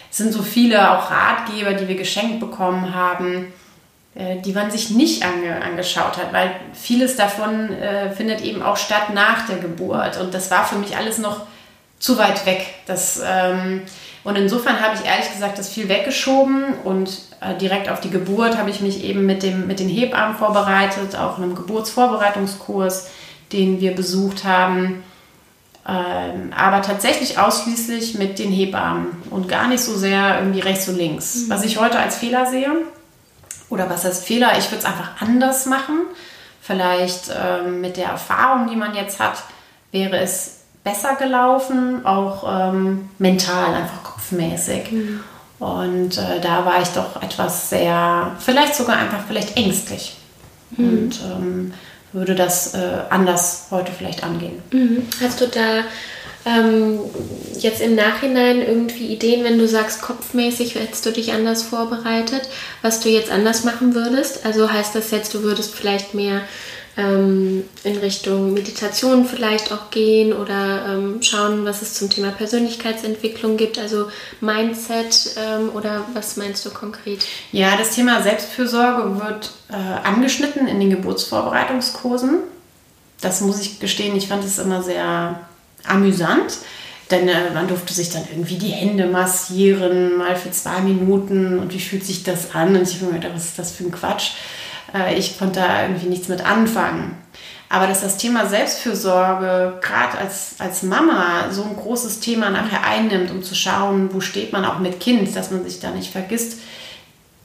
es 0.10 0.18
sind 0.18 0.32
so 0.32 0.44
viele 0.44 0.92
auch 0.92 1.10
Ratgeber, 1.10 1.74
die 1.74 1.88
wir 1.88 1.96
geschenkt 1.96 2.40
bekommen 2.40 2.94
haben, 2.94 3.52
äh, 4.16 4.40
die 4.42 4.54
man 4.54 4.70
sich 4.70 4.92
nicht 4.92 5.26
ange 5.26 5.60
angeschaut 5.62 6.18
hat, 6.18 6.32
weil 6.32 6.52
vieles 6.74 7.16
davon 7.16 7.72
äh, 7.74 8.12
findet 8.12 8.42
eben 8.42 8.62
auch 8.62 8.78
statt 8.78 9.10
nach 9.12 9.48
der 9.48 9.58
Geburt. 9.58 10.20
Und 10.20 10.34
das 10.34 10.52
war 10.52 10.66
für 10.66 10.76
mich 10.76 10.96
alles 10.96 11.18
noch 11.18 11.42
zu 11.98 12.18
weit 12.18 12.46
weg. 12.46 12.64
Das, 12.86 13.22
ähm, 13.26 13.82
und 14.24 14.38
insofern 14.38 14.80
habe 14.80 14.96
ich 14.96 15.06
ehrlich 15.06 15.32
gesagt 15.32 15.60
das 15.60 15.70
viel 15.70 15.90
weggeschoben 15.90 16.76
und 16.84 17.10
äh, 17.42 17.58
direkt 17.58 17.90
auf 17.90 18.00
die 18.00 18.10
Geburt 18.10 18.58
habe 18.58 18.70
ich 18.70 18.80
mich 18.80 19.04
eben 19.04 19.26
mit, 19.26 19.44
dem, 19.44 19.68
mit 19.68 19.80
den 19.80 19.90
Hebammen 19.90 20.38
vorbereitet, 20.38 21.16
auch 21.18 21.38
in 21.38 21.44
einem 21.44 21.56
Geburtsvorbereitungskurs, 21.56 23.10
den 23.52 23.82
wir 23.82 23.94
besucht 23.94 24.46
haben. 24.46 25.04
Ähm, 25.86 26.54
aber 26.56 26.82
tatsächlich 26.82 27.38
ausschließlich 27.38 28.16
mit 28.16 28.40
den 28.40 28.52
Hebammen 28.52 29.08
und 29.30 29.50
gar 29.50 29.68
nicht 29.68 29.84
so 29.84 29.98
sehr 29.98 30.40
irgendwie 30.40 30.62
rechts 30.62 30.88
und 30.88 30.96
links. 30.96 31.36
Mhm. 31.36 31.50
Was 31.50 31.66
ich 31.66 31.78
heute 31.78 32.00
als 32.00 32.16
Fehler 32.16 32.46
sehe, 32.46 32.72
oder 33.70 33.90
was 33.90 34.06
heißt 34.06 34.24
Fehler, 34.24 34.58
ich 34.58 34.66
würde 34.72 34.80
es 34.80 34.86
einfach 34.86 35.20
anders 35.20 35.66
machen. 35.66 36.02
Vielleicht 36.62 37.30
ähm, 37.36 37.82
mit 37.82 37.98
der 37.98 38.10
Erfahrung, 38.10 38.70
die 38.70 38.76
man 38.76 38.96
jetzt 38.96 39.20
hat, 39.20 39.44
wäre 39.92 40.18
es 40.20 40.63
besser 40.84 41.16
gelaufen, 41.16 42.06
auch 42.06 42.74
ähm, 42.74 43.10
mental, 43.18 43.74
einfach 43.74 44.04
kopfmäßig. 44.04 44.92
Mhm. 44.92 45.20
Und 45.60 46.18
äh, 46.18 46.42
da 46.42 46.66
war 46.66 46.82
ich 46.82 46.90
doch 46.90 47.22
etwas 47.22 47.70
sehr, 47.70 48.36
vielleicht 48.40 48.76
sogar 48.76 48.98
einfach 48.98 49.26
vielleicht 49.28 49.56
ängstlich. 49.56 50.18
Mhm. 50.72 50.88
Und 50.88 51.20
ähm, 51.24 51.74
würde 52.12 52.36
das 52.36 52.74
äh, 52.74 53.02
anders 53.10 53.68
heute 53.72 53.92
vielleicht 53.92 54.24
angehen. 54.24 54.62
Mhm. 54.72 55.08
Hast 55.22 55.42
du 55.42 55.48
da 55.48 55.84
ähm, 56.46 57.00
jetzt 57.58 57.82
im 57.82 57.96
Nachhinein 57.96 58.62
irgendwie 58.62 59.08
Ideen, 59.08 59.44
wenn 59.44 59.58
du 59.58 59.68
sagst, 59.68 60.02
kopfmäßig 60.02 60.76
hättest 60.76 61.06
du 61.06 61.12
dich 61.12 61.32
anders 61.32 61.64
vorbereitet, 61.64 62.50
was 62.82 63.00
du 63.00 63.10
jetzt 63.10 63.32
anders 63.32 63.64
machen 63.64 63.96
würdest? 63.96 64.46
Also 64.46 64.72
heißt 64.72 64.96
das 64.96 65.12
jetzt, 65.12 65.34
du 65.34 65.44
würdest 65.44 65.74
vielleicht 65.74 66.14
mehr 66.14 66.42
ähm, 66.96 67.64
in 67.84 67.98
Richtung 67.98 68.54
Meditation 68.54 69.26
vielleicht 69.26 69.72
auch 69.72 69.90
gehen 69.90 70.32
oder 70.34 70.86
ähm, 70.88 71.22
schauen, 71.22 71.66
was 71.66 71.82
es 71.82 71.96
zum 71.96 72.10
Thema 72.10 72.32
Persönlichkeitsentwicklung 72.32 73.58
gibt, 73.58 73.80
also 73.80 74.08
Mindset 74.42 75.36
ähm, 75.38 75.70
oder 75.74 76.06
was 76.14 76.38
meinst 76.38 76.66
du 76.66 76.70
konkret? 76.70 77.26
Ja, 77.52 77.76
das 77.78 77.92
Thema 77.92 78.22
Selbstfürsorge 78.22 79.20
wird 79.20 79.52
äh, 79.70 79.74
angeschnitten 79.74 80.68
in 80.68 80.80
den 80.80 80.92
Geburtsvorbereitungskursen. 80.92 82.40
Das 83.22 83.42
muss 83.42 83.60
ich 83.62 83.80
gestehen, 83.80 84.16
ich 84.16 84.28
fand 84.28 84.44
es 84.44 84.60
immer 84.60 84.84
sehr 84.84 85.40
amüsant. 85.86 86.58
Denn 87.12 87.28
äh, 87.28 87.52
man 87.54 87.68
durfte 87.68 87.94
sich 87.94 88.10
dann 88.10 88.24
irgendwie 88.32 88.58
die 88.58 88.70
Hände 88.70 89.08
massieren, 89.08 90.18
mal 90.18 90.36
für 90.36 90.52
zwei 90.52 90.80
Minuten. 90.82 91.60
Und 91.60 91.74
wie 91.74 91.80
fühlt 91.80 92.06
sich 92.06 92.24
das 92.24 92.56
an? 92.56 92.76
Und 92.76 92.88
ich 92.88 92.96
habe 92.96 93.08
mir 93.08 93.20
gedacht, 93.20 93.36
was 93.36 93.46
ist 93.46 93.60
das 93.60 93.72
für 93.72 93.84
ein 93.84 93.92
Quatsch? 93.92 94.32
Äh, 94.94 95.16
ich 95.16 95.38
konnte 95.38 95.60
da 95.60 95.84
irgendwie 95.84 96.08
nichts 96.08 96.28
mit 96.28 96.46
anfangen. 96.46 97.18
Aber 97.70 97.88
dass 97.88 98.02
das 98.02 98.18
Thema 98.18 98.46
Selbstfürsorge 98.46 99.80
gerade 99.82 100.18
als, 100.20 100.56
als 100.60 100.84
Mama 100.84 101.50
so 101.50 101.64
ein 101.64 101.76
großes 101.76 102.20
Thema 102.20 102.52
nachher 102.52 102.86
einnimmt, 102.86 103.32
um 103.32 103.42
zu 103.42 103.56
schauen, 103.56 104.14
wo 104.14 104.22
steht 104.22 104.54
man 104.54 104.64
auch 104.64 104.78
mit 104.78 105.00
Kind, 105.00 105.36
dass 105.36 105.50
man 105.50 105.64
sich 105.64 105.80
da 105.80 105.90
nicht 105.90 106.12
vergisst, 106.12 106.60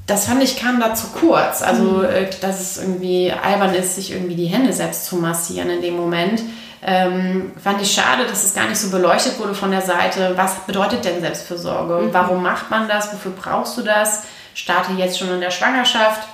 das 0.07 0.25
fand 0.25 0.43
ich 0.43 0.59
kam 0.59 0.81
da 0.81 0.95
zu 0.95 1.09
kurz. 1.09 1.63
Also, 1.63 1.83
mhm. 1.83 2.05
Äh, 2.05 2.31
dass 2.41 2.61
es 2.61 2.79
irgendwie 2.79 3.31
albern 3.31 3.75
ist, 3.75 3.95
sich 3.95 4.13
irgendwie 4.13 4.35
die 4.35 4.47
Hände 4.47 4.73
selbst 4.73 5.07
zu 5.07 5.17
massieren 5.17 5.71
in 5.71 5.83
dem 5.83 5.97
Moment. 5.97 6.43
Ähm, 6.83 7.53
fand 7.63 7.83
ich 7.83 7.93
schade, 7.93 8.25
dass 8.27 8.45
es 8.45 8.55
gar 8.55 8.69
nicht 8.69 8.79
so 8.79 8.91
beleuchtet 8.91 9.39
wurde 9.39 9.55
von 9.55 9.71
der 9.71 9.83
Seite. 9.83 10.33
Was 10.37 10.55
bedeutet 10.67 11.05
denn 11.05 11.21
Selbstfürsorge? 11.21 12.07
Mhm. 12.07 12.15
Warum 12.15 12.43
macht 12.43 12.71
man 12.71 12.89
das? 12.89 13.13
Wofür 13.13 13.33
brauchst 13.33 13.77
du 13.77 13.83
das? 13.83 14.25
Starte 14.55 14.93
jetzt 14.93 15.19
schon 15.19 15.31
in 15.31 15.41
der 15.41 15.51
Schwangerschaft. 15.51 16.27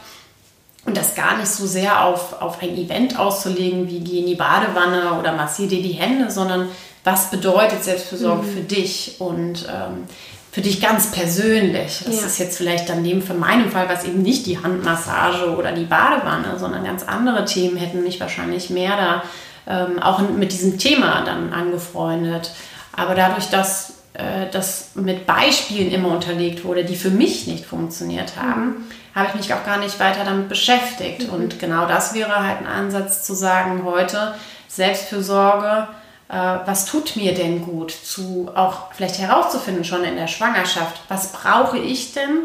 Und 0.86 0.96
das 0.96 1.14
gar 1.14 1.38
nicht 1.38 1.48
so 1.48 1.66
sehr 1.66 2.04
auf, 2.04 2.40
auf 2.42 2.60
ein 2.62 2.76
Event 2.76 3.18
auszulegen, 3.18 3.88
wie 3.88 4.00
geh 4.00 4.20
in 4.20 4.26
die 4.26 4.34
Badewanne 4.34 5.14
oder 5.18 5.32
massier 5.32 5.66
dir 5.66 5.82
die 5.82 5.92
Hände, 5.92 6.30
sondern 6.30 6.68
was 7.04 7.30
bedeutet 7.30 7.84
Selbstfürsorge 7.84 8.42
mhm. 8.42 8.52
für 8.52 8.60
dich 8.60 9.16
und 9.18 9.66
ähm, 9.68 10.04
für 10.52 10.60
dich 10.60 10.80
ganz 10.80 11.10
persönlich. 11.10 12.02
Das 12.06 12.20
ja. 12.20 12.26
ist 12.26 12.38
jetzt 12.38 12.56
vielleicht 12.56 12.88
dann 12.88 13.02
dem 13.02 13.22
für 13.22 13.34
meinen 13.34 13.70
Fall, 13.70 13.88
was 13.88 14.04
eben 14.04 14.22
nicht 14.22 14.46
die 14.46 14.62
Handmassage 14.62 15.56
oder 15.56 15.72
die 15.72 15.84
Badewanne, 15.84 16.58
sondern 16.58 16.84
ganz 16.84 17.02
andere 17.02 17.44
Themen 17.44 17.76
hätten 17.76 18.02
mich 18.02 18.20
wahrscheinlich 18.20 18.70
mehr 18.70 18.96
da 18.96 19.22
ähm, 19.66 19.98
auch 19.98 20.20
mit 20.20 20.52
diesem 20.52 20.78
Thema 20.78 21.22
dann 21.24 21.52
angefreundet. 21.52 22.52
Aber 22.92 23.14
dadurch, 23.14 23.50
dass 23.50 23.94
äh, 24.14 24.46
das 24.52 24.90
mit 24.94 25.26
Beispielen 25.26 25.90
immer 25.90 26.10
unterlegt 26.10 26.64
wurde, 26.64 26.84
die 26.84 26.96
für 26.96 27.10
mich 27.10 27.46
nicht 27.46 27.66
funktioniert 27.66 28.36
haben, 28.36 28.66
mhm. 28.66 28.76
Habe 29.14 29.28
ich 29.28 29.35
mich 29.35 29.54
auch 29.54 29.64
gar 29.64 29.78
nicht 29.78 30.00
weiter 30.00 30.25
damit 30.25 30.49
beschäftigt. 30.49 31.28
Mhm. 31.28 31.35
Und 31.35 31.59
genau 31.59 31.87
das 31.87 32.14
wäre 32.14 32.44
halt 32.47 32.61
ein 32.61 32.66
Ansatz 32.66 33.23
zu 33.25 33.35
sagen 33.35 33.85
heute, 33.85 34.35
Selbstfürsorge, 34.68 35.88
äh, 36.28 36.35
was 36.35 36.87
tut 36.87 37.16
mir 37.16 37.35
denn 37.35 37.64
gut, 37.64 37.90
zu 37.90 38.50
auch 38.54 38.92
vielleicht 38.92 39.18
herauszufinden 39.18 39.85
schon 39.85 40.04
in 40.04 40.16
der 40.16 40.26
Schwangerschaft, 40.26 41.00
was 41.09 41.33
brauche 41.33 41.78
ich 41.78 42.12
denn 42.12 42.44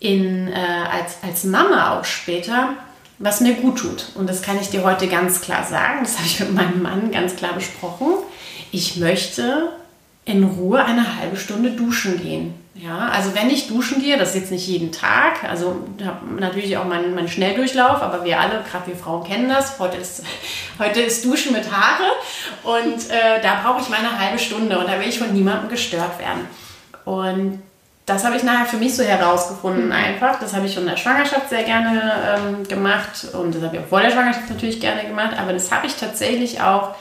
in, 0.00 0.48
äh, 0.48 0.56
als, 0.92 1.16
als 1.22 1.44
Mama 1.44 1.98
auch 1.98 2.04
später, 2.04 2.70
was 3.18 3.40
mir 3.40 3.54
gut 3.54 3.78
tut. 3.78 4.06
Und 4.16 4.28
das 4.28 4.42
kann 4.42 4.58
ich 4.60 4.68
dir 4.68 4.82
heute 4.82 5.06
ganz 5.06 5.40
klar 5.40 5.64
sagen. 5.64 6.00
Das 6.02 6.16
habe 6.18 6.26
ich 6.26 6.40
mit 6.40 6.52
meinem 6.52 6.82
Mann 6.82 7.12
ganz 7.12 7.36
klar 7.36 7.52
besprochen. 7.52 8.14
Ich 8.72 8.96
möchte 8.96 9.70
in 10.24 10.44
Ruhe 10.44 10.84
eine 10.84 11.16
halbe 11.16 11.36
Stunde 11.36 11.70
duschen 11.70 12.20
gehen. 12.20 12.54
Ja, 12.74 13.08
also 13.08 13.34
wenn 13.34 13.50
ich 13.50 13.68
duschen 13.68 14.00
gehe, 14.00 14.16
das 14.16 14.30
ist 14.30 14.34
jetzt 14.36 14.50
nicht 14.50 14.66
jeden 14.66 14.92
Tag, 14.92 15.44
also 15.44 15.84
habe 16.02 16.34
natürlich 16.40 16.78
auch 16.78 16.86
meinen, 16.86 17.14
meinen 17.14 17.28
Schnelldurchlauf, 17.28 18.00
aber 18.00 18.24
wir 18.24 18.40
alle, 18.40 18.64
gerade 18.70 18.86
wir 18.86 18.96
Frauen 18.96 19.24
kennen 19.24 19.48
das, 19.50 19.78
heute 19.78 19.98
ist, 19.98 20.24
heute 20.78 21.02
ist 21.02 21.22
Duschen 21.24 21.52
mit 21.52 21.70
Haare 21.70 22.10
und 22.64 23.10
äh, 23.10 23.42
da 23.42 23.60
brauche 23.62 23.82
ich 23.82 23.90
meine 23.90 24.18
halbe 24.18 24.38
Stunde 24.38 24.78
und 24.78 24.88
da 24.88 24.98
will 24.98 25.08
ich 25.08 25.18
von 25.18 25.32
niemandem 25.34 25.68
gestört 25.68 26.18
werden. 26.18 26.48
Und 27.04 27.62
das 28.06 28.24
habe 28.24 28.36
ich 28.36 28.42
nachher 28.42 28.66
für 28.66 28.78
mich 28.78 28.96
so 28.96 29.02
herausgefunden 29.02 29.86
mhm. 29.86 29.92
einfach. 29.92 30.40
Das 30.40 30.54
habe 30.54 30.66
ich 30.66 30.72
schon 30.72 30.84
in 30.84 30.90
der 30.90 30.96
Schwangerschaft 30.96 31.50
sehr 31.50 31.64
gerne 31.64 32.38
ähm, 32.38 32.68
gemacht 32.68 33.26
und 33.34 33.54
das 33.54 33.62
habe 33.62 33.76
ich 33.76 33.82
auch 33.82 33.88
vor 33.88 34.00
der 34.00 34.10
Schwangerschaft 34.10 34.48
natürlich 34.48 34.80
gerne 34.80 35.04
gemacht, 35.04 35.36
aber 35.38 35.52
das 35.52 35.70
habe 35.70 35.86
ich 35.86 35.94
tatsächlich 35.96 36.62
auch 36.62 36.94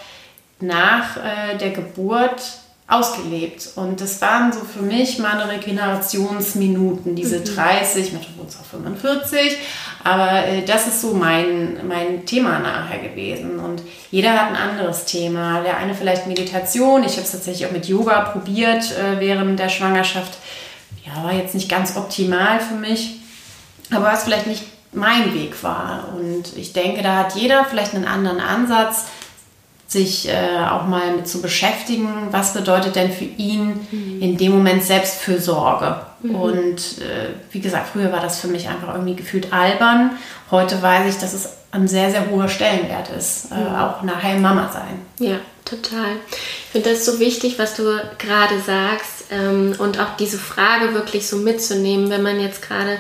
nach 0.59 1.15
äh, 1.15 1.57
der 1.57 1.71
Geburt 1.71 2.41
ausgelebt. 2.91 3.69
Und 3.75 4.01
das 4.01 4.21
waren 4.21 4.51
so 4.51 4.60
für 4.60 4.81
mich 4.81 5.17
meine 5.19 5.48
Regenerationsminuten, 5.48 7.15
diese 7.15 7.39
mhm. 7.39 7.45
30, 7.45 8.13
manchmal 8.13 8.38
wurden 8.38 8.50
es 8.50 8.57
auch 8.60 8.65
45, 8.65 9.57
aber 10.03 10.45
äh, 10.45 10.63
das 10.63 10.88
ist 10.88 11.01
so 11.01 11.13
mein, 11.13 11.88
mein 11.88 12.25
Thema 12.25 12.60
nachher 12.60 13.00
gewesen. 13.00 13.60
Und 13.60 13.81
jeder 14.12 14.33
hat 14.33 14.50
ein 14.50 14.55
anderes 14.55 15.05
Thema. 15.05 15.62
Der 15.62 15.77
eine 15.77 15.95
vielleicht 15.95 16.27
Meditation, 16.27 17.03
ich 17.03 17.13
habe 17.13 17.24
es 17.24 17.31
tatsächlich 17.31 17.67
auch 17.67 17.71
mit 17.71 17.88
Yoga 17.88 18.21
probiert 18.21 18.91
äh, 18.91 19.19
während 19.19 19.60
der 19.60 19.69
Schwangerschaft 19.69 20.38
ja, 21.05 21.24
war 21.24 21.33
jetzt 21.33 21.55
nicht 21.55 21.69
ganz 21.69 21.95
optimal 21.95 22.60
für 22.60 22.75
mich, 22.75 23.21
aber 23.89 24.05
was 24.05 24.24
vielleicht 24.24 24.48
nicht 24.48 24.63
mein 24.93 25.33
Weg 25.33 25.63
war. 25.63 26.13
Und 26.15 26.55
ich 26.57 26.74
denke, 26.74 27.01
da 27.01 27.17
hat 27.17 27.36
jeder 27.36 27.65
vielleicht 27.65 27.95
einen 27.95 28.05
anderen 28.05 28.39
Ansatz, 28.39 29.05
sich 29.91 30.29
äh, 30.29 30.57
auch 30.69 30.88
mal 30.88 31.13
mit 31.17 31.27
zu 31.27 31.41
beschäftigen, 31.41 32.07
was 32.31 32.53
bedeutet 32.53 32.95
denn 32.95 33.12
für 33.12 33.25
ihn 33.25 33.86
mhm. 33.91 34.21
in 34.21 34.38
dem 34.38 34.53
Moment 34.53 34.83
Selbstfürsorge. 34.83 35.98
Mhm. 36.21 36.36
Und 36.36 36.77
äh, 37.00 37.33
wie 37.51 37.60
gesagt, 37.60 37.89
früher 37.91 38.10
war 38.10 38.21
das 38.21 38.39
für 38.39 38.48
mich 38.48 38.69
einfach 38.69 38.93
irgendwie 38.93 39.15
gefühlt 39.15 39.51
albern. 39.51 40.12
Heute 40.50 40.81
weiß 40.81 41.13
ich, 41.13 41.19
dass 41.19 41.33
es 41.33 41.50
ein 41.71 41.89
sehr, 41.89 42.10
sehr 42.10 42.29
hoher 42.29 42.48
Stellenwert 42.48 43.10
ist, 43.10 43.51
äh, 43.51 43.55
mhm. 43.55 43.75
auch 43.75 44.01
nachher 44.03 44.39
Mama 44.39 44.71
sein. 44.71 45.01
Ja, 45.19 45.39
total. 45.65 46.15
Ich 46.29 46.71
finde 46.71 46.91
das 46.91 47.05
so 47.05 47.19
wichtig, 47.19 47.60
was 47.60 47.75
du 47.75 47.83
gerade 48.17 48.62
sagst 48.65 49.25
ähm, 49.29 49.75
und 49.77 50.00
auch 50.00 50.15
diese 50.17 50.38
Frage 50.38 50.93
wirklich 50.93 51.27
so 51.27 51.36
mitzunehmen, 51.36 52.10
wenn 52.10 52.24
man 52.24 52.39
jetzt 52.39 52.62
gerade 52.62 52.98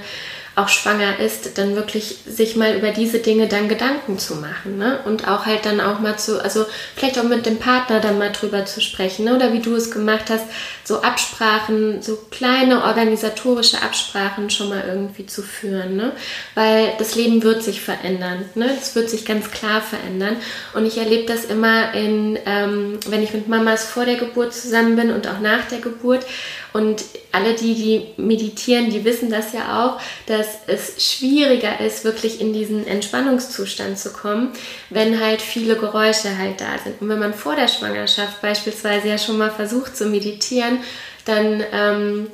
auch 0.53 0.67
schwanger 0.67 1.19
ist, 1.19 1.57
dann 1.57 1.75
wirklich 1.75 2.17
sich 2.27 2.57
mal 2.57 2.75
über 2.75 2.91
diese 2.91 3.19
Dinge 3.19 3.47
dann 3.47 3.69
Gedanken 3.69 4.19
zu 4.19 4.35
machen. 4.35 4.77
Ne? 4.77 4.99
Und 5.05 5.25
auch 5.27 5.45
halt 5.45 5.65
dann 5.65 5.79
auch 5.79 5.99
mal 5.99 6.19
zu, 6.19 6.43
also 6.43 6.65
vielleicht 6.95 7.17
auch 7.19 7.23
mit 7.23 7.45
dem 7.45 7.57
Partner 7.57 8.01
dann 8.01 8.17
mal 8.17 8.33
drüber 8.33 8.65
zu 8.65 8.81
sprechen. 8.81 9.25
Ne? 9.25 9.35
Oder 9.35 9.53
wie 9.53 9.59
du 9.59 9.73
es 9.75 9.91
gemacht 9.91 10.25
hast, 10.29 10.43
so 10.83 11.01
Absprachen, 11.01 12.01
so 12.01 12.17
kleine 12.31 12.83
organisatorische 12.83 13.81
Absprachen 13.81 14.49
schon 14.49 14.67
mal 14.67 14.83
irgendwie 14.85 15.25
zu 15.25 15.41
führen. 15.41 15.95
Ne? 15.95 16.11
Weil 16.53 16.95
das 16.99 17.15
Leben 17.15 17.43
wird 17.43 17.63
sich 17.63 17.79
verändern. 17.79 18.43
Ne? 18.55 18.69
Es 18.79 18.93
wird 18.93 19.09
sich 19.09 19.23
ganz 19.23 19.51
klar 19.51 19.81
verändern. 19.81 20.35
Und 20.73 20.85
ich 20.85 20.97
erlebe 20.97 21.27
das 21.27 21.45
immer 21.45 21.93
in, 21.93 22.37
ähm, 22.45 22.99
wenn 23.07 23.23
ich 23.23 23.33
mit 23.33 23.47
Mamas 23.47 23.85
vor 23.85 24.03
der 24.03 24.15
Geburt 24.15 24.53
zusammen 24.53 24.97
bin 24.97 25.11
und 25.11 25.27
auch 25.29 25.39
nach 25.39 25.65
der 25.69 25.79
Geburt. 25.79 26.25
Und 26.73 27.03
alle 27.31 27.53
die, 27.53 27.75
die 27.75 28.21
meditieren, 28.21 28.89
die 28.89 29.03
wissen 29.03 29.29
das 29.29 29.53
ja 29.53 29.85
auch, 29.85 30.01
dass 30.25 30.47
es 30.67 31.03
schwieriger 31.03 31.79
ist, 31.79 32.05
wirklich 32.05 32.39
in 32.39 32.53
diesen 32.53 32.87
Entspannungszustand 32.87 33.99
zu 33.99 34.13
kommen, 34.13 34.51
wenn 34.89 35.19
halt 35.19 35.41
viele 35.41 35.75
Geräusche 35.75 36.37
halt 36.37 36.61
da 36.61 36.77
sind. 36.83 37.01
Und 37.01 37.09
wenn 37.09 37.19
man 37.19 37.33
vor 37.33 37.55
der 37.55 37.67
Schwangerschaft 37.67 38.41
beispielsweise 38.41 39.09
ja 39.09 39.17
schon 39.17 39.37
mal 39.37 39.51
versucht 39.51 39.97
zu 39.97 40.05
meditieren, 40.05 40.79
dann 41.25 41.63
ähm, 41.71 42.27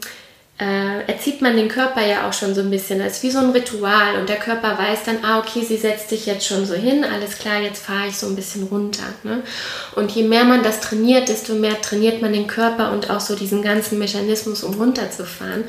äh, 0.60 1.06
erzieht 1.06 1.44
man 1.44 1.56
den 1.56 1.68
Körper 1.68 2.04
ja 2.04 2.28
auch 2.28 2.34
schon 2.34 2.56
so 2.56 2.62
ein 2.62 2.72
bisschen. 2.72 2.98
Das 2.98 3.18
ist 3.18 3.24
wie 3.24 3.30
so 3.30 3.38
ein 3.38 3.52
Ritual 3.52 4.20
und 4.20 4.28
der 4.28 4.38
Körper 4.38 4.76
weiß 4.76 5.04
dann, 5.06 5.24
ah, 5.24 5.38
okay, 5.38 5.64
sie 5.64 5.78
setzt 5.78 6.10
sich 6.10 6.26
jetzt 6.26 6.48
schon 6.48 6.66
so 6.66 6.74
hin, 6.74 7.04
alles 7.04 7.38
klar, 7.38 7.62
jetzt 7.62 7.86
fahre 7.86 8.08
ich 8.08 8.18
so 8.18 8.26
ein 8.26 8.36
bisschen 8.36 8.64
runter. 8.64 9.04
Ne? 9.22 9.44
Und 9.96 10.10
je 10.12 10.24
mehr 10.24 10.46
man 10.46 10.64
das 10.64 10.80
trainiert, 10.80 11.30
desto 11.30 11.54
mehr 11.54 11.80
trainiert 11.80 12.24
man 12.24 12.34
den 12.34 12.48
Körper 12.48 12.92
und 12.92 13.12
auch 13.12 13.20
so 13.20 13.36
diesen 13.36 13.62
ganzen 13.62 14.00
Mechanismus, 14.00 14.64
um 14.64 14.74
runterzufahren. 14.74 15.66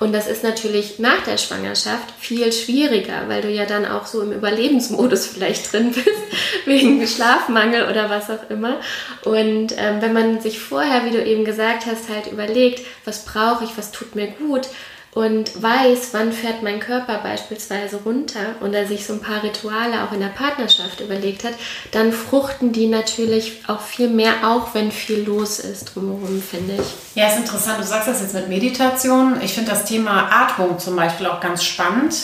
Und 0.00 0.12
das 0.12 0.26
ist 0.26 0.42
natürlich 0.42 0.98
nach 0.98 1.22
der 1.24 1.38
Schwangerschaft 1.38 2.12
viel 2.18 2.52
schwieriger, 2.52 3.28
weil 3.28 3.42
du 3.42 3.48
ja 3.48 3.64
dann 3.64 3.86
auch 3.86 4.06
so 4.06 4.22
im 4.22 4.32
Überlebensmodus 4.32 5.26
vielleicht 5.26 5.72
drin 5.72 5.92
bist, 5.92 6.08
wegen 6.64 7.06
Schlafmangel 7.06 7.88
oder 7.88 8.10
was 8.10 8.28
auch 8.28 8.50
immer. 8.50 8.80
Und 9.24 9.72
ähm, 9.76 10.00
wenn 10.00 10.12
man 10.12 10.40
sich 10.40 10.58
vorher, 10.58 11.04
wie 11.04 11.10
du 11.10 11.24
eben 11.24 11.44
gesagt 11.44 11.86
hast, 11.86 12.08
halt 12.08 12.32
überlegt, 12.32 12.84
was 13.04 13.24
brauche 13.24 13.62
ich, 13.62 13.70
was 13.76 13.92
tut 13.92 14.16
mir 14.16 14.31
gut 14.38 14.68
und 15.14 15.62
weiß, 15.62 16.08
wann 16.12 16.32
fährt 16.32 16.62
mein 16.62 16.80
Körper 16.80 17.18
beispielsweise 17.18 18.00
runter 18.04 18.56
und 18.60 18.72
er 18.72 18.86
sich 18.86 19.06
so 19.06 19.12
ein 19.12 19.20
paar 19.20 19.42
Rituale 19.42 20.04
auch 20.04 20.12
in 20.12 20.20
der 20.20 20.28
Partnerschaft 20.28 21.00
überlegt 21.00 21.44
hat, 21.44 21.52
dann 21.90 22.12
fruchten 22.12 22.72
die 22.72 22.86
natürlich 22.86 23.60
auch 23.66 23.82
viel 23.82 24.08
mehr, 24.08 24.32
auch 24.44 24.74
wenn 24.74 24.90
viel 24.90 25.24
los 25.24 25.58
ist 25.58 25.94
drumherum, 25.94 26.42
finde 26.42 26.76
ich. 26.76 27.14
Ja, 27.14 27.28
ist 27.28 27.36
interessant. 27.36 27.78
Du 27.78 27.84
sagst 27.84 28.08
das 28.08 28.22
jetzt 28.22 28.34
mit 28.34 28.48
Meditation. 28.48 29.38
Ich 29.42 29.52
finde 29.52 29.70
das 29.70 29.84
Thema 29.84 30.30
Atmung 30.32 30.78
zum 30.78 30.96
Beispiel 30.96 31.26
auch 31.26 31.40
ganz 31.40 31.62
spannend. 31.62 32.14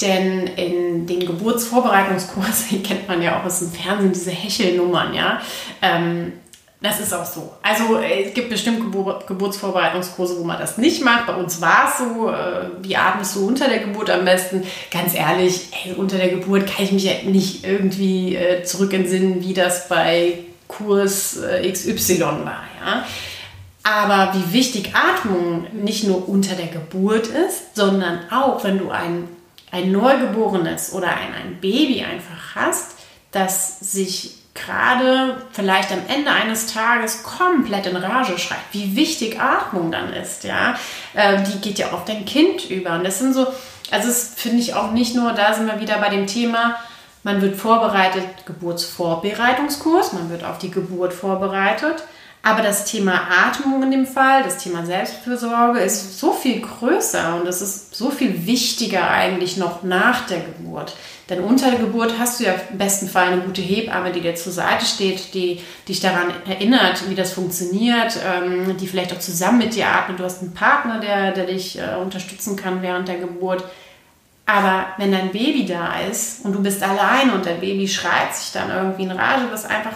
Denn 0.00 0.48
in 0.48 1.06
den 1.06 1.20
Geburtsvorbereitungskursen, 1.24 2.82
kennt 2.82 3.06
man 3.06 3.22
ja 3.22 3.38
auch 3.38 3.44
aus 3.44 3.60
dem 3.60 3.70
Fernsehen, 3.70 4.12
diese 4.12 4.32
Hechelnummern, 4.32 5.14
ja. 5.14 5.40
Ähm, 5.80 6.32
das 6.82 6.98
ist 6.98 7.14
auch 7.14 7.24
so. 7.24 7.52
Also 7.62 7.98
es 7.98 8.34
gibt 8.34 8.50
bestimmt 8.50 8.80
Gebur 8.80 9.22
Geburtsvorbereitungskurse, 9.26 10.38
wo 10.38 10.44
man 10.44 10.58
das 10.58 10.78
nicht 10.78 11.04
macht. 11.04 11.28
Bei 11.28 11.34
uns 11.34 11.60
war 11.60 11.88
es 11.88 11.98
so, 11.98 12.28
äh, 12.28 12.70
wie 12.82 12.96
atmest 12.96 13.36
du 13.36 13.46
unter 13.46 13.68
der 13.68 13.78
Geburt 13.78 14.10
am 14.10 14.24
besten? 14.24 14.64
Ganz 14.90 15.14
ehrlich, 15.14 15.68
ey, 15.84 15.92
unter 15.92 16.16
der 16.16 16.30
Geburt 16.30 16.66
kann 16.66 16.84
ich 16.84 16.92
mich 16.92 17.04
ja 17.04 17.12
nicht 17.24 17.64
irgendwie 17.64 18.34
äh, 18.34 18.64
zurückentsinnen, 18.64 19.42
wie 19.42 19.54
das 19.54 19.88
bei 19.88 20.38
Kurs 20.66 21.40
äh, 21.40 21.70
XY 21.70 22.20
war. 22.20 22.64
Ja? 22.84 23.06
Aber 23.84 24.34
wie 24.34 24.52
wichtig 24.52 24.92
Atmung 24.94 25.66
nicht 25.72 26.04
nur 26.04 26.28
unter 26.28 26.56
der 26.56 26.66
Geburt 26.66 27.28
ist, 27.28 27.76
sondern 27.76 28.20
auch, 28.30 28.64
wenn 28.64 28.78
du 28.78 28.90
ein, 28.90 29.28
ein 29.70 29.92
Neugeborenes 29.92 30.92
oder 30.92 31.08
ein, 31.08 31.32
ein 31.34 31.60
Baby 31.60 32.02
einfach 32.02 32.56
hast, 32.56 32.96
das 33.30 33.78
sich 33.80 34.41
gerade 34.54 35.42
vielleicht 35.52 35.92
am 35.92 36.02
Ende 36.08 36.30
eines 36.30 36.72
Tages 36.72 37.22
komplett 37.22 37.86
in 37.86 37.96
Rage 37.96 38.38
schreit, 38.38 38.58
wie 38.72 38.96
wichtig 38.96 39.40
Atmung 39.40 39.90
dann 39.90 40.12
ist, 40.12 40.44
ja, 40.44 40.74
äh, 41.14 41.42
die 41.42 41.60
geht 41.60 41.78
ja 41.78 41.92
auf 41.92 42.04
dein 42.04 42.24
Kind 42.24 42.68
über. 42.68 42.92
Und 42.92 43.04
das 43.04 43.18
sind 43.18 43.32
so, 43.32 43.46
also 43.90 44.08
das 44.08 44.34
finde 44.36 44.58
ich 44.58 44.74
auch 44.74 44.92
nicht 44.92 45.14
nur, 45.14 45.32
da 45.32 45.54
sind 45.54 45.66
wir 45.66 45.80
wieder 45.80 45.98
bei 45.98 46.10
dem 46.10 46.26
Thema, 46.26 46.76
man 47.22 47.40
wird 47.40 47.56
vorbereitet, 47.56 48.24
Geburtsvorbereitungskurs, 48.46 50.12
man 50.12 50.28
wird 50.30 50.44
auf 50.44 50.58
die 50.58 50.70
Geburt 50.70 51.12
vorbereitet. 51.12 52.02
Aber 52.44 52.62
das 52.62 52.86
Thema 52.86 53.28
Atmung 53.30 53.84
in 53.84 53.92
dem 53.92 54.06
Fall, 54.06 54.42
das 54.42 54.58
Thema 54.58 54.84
Selbstfürsorge 54.84 55.78
ist 55.78 56.18
so 56.18 56.32
viel 56.32 56.60
größer 56.60 57.36
und 57.36 57.46
es 57.46 57.62
ist 57.62 57.94
so 57.94 58.10
viel 58.10 58.46
wichtiger 58.46 59.08
eigentlich 59.08 59.56
noch 59.56 59.84
nach 59.84 60.26
der 60.26 60.40
Geburt. 60.40 60.96
Denn 61.28 61.40
unter 61.40 61.70
der 61.70 61.78
Geburt 61.78 62.18
hast 62.18 62.40
du 62.40 62.44
ja 62.44 62.54
im 62.70 62.78
besten 62.78 63.08
Fall 63.08 63.28
eine 63.28 63.42
gute 63.42 63.62
Hebamme, 63.62 64.10
die 64.12 64.20
dir 64.20 64.34
zur 64.34 64.52
Seite 64.52 64.84
steht, 64.84 65.34
die 65.34 65.60
dich 65.88 66.00
daran 66.00 66.32
erinnert, 66.46 67.08
wie 67.08 67.14
das 67.14 67.32
funktioniert, 67.32 68.18
ähm, 68.26 68.76
die 68.76 68.86
vielleicht 68.86 69.12
auch 69.12 69.18
zusammen 69.18 69.58
mit 69.58 69.74
dir 69.74 69.86
atmet. 69.86 70.18
Du 70.18 70.24
hast 70.24 70.42
einen 70.42 70.54
Partner, 70.54 71.00
der, 71.00 71.32
der 71.32 71.46
dich 71.46 71.78
äh, 71.78 71.96
unterstützen 72.00 72.56
kann 72.56 72.82
während 72.82 73.08
der 73.08 73.18
Geburt. 73.18 73.64
Aber 74.46 74.86
wenn 74.98 75.12
dein 75.12 75.30
Baby 75.30 75.64
da 75.64 76.00
ist 76.00 76.44
und 76.44 76.52
du 76.52 76.62
bist 76.62 76.82
alleine 76.82 77.32
und 77.32 77.46
dein 77.46 77.60
Baby 77.60 77.86
schreit 77.86 78.34
sich 78.34 78.52
dann 78.52 78.70
irgendwie 78.70 79.04
in 79.04 79.12
Rage, 79.12 79.44
was 79.50 79.64
einfach 79.64 79.92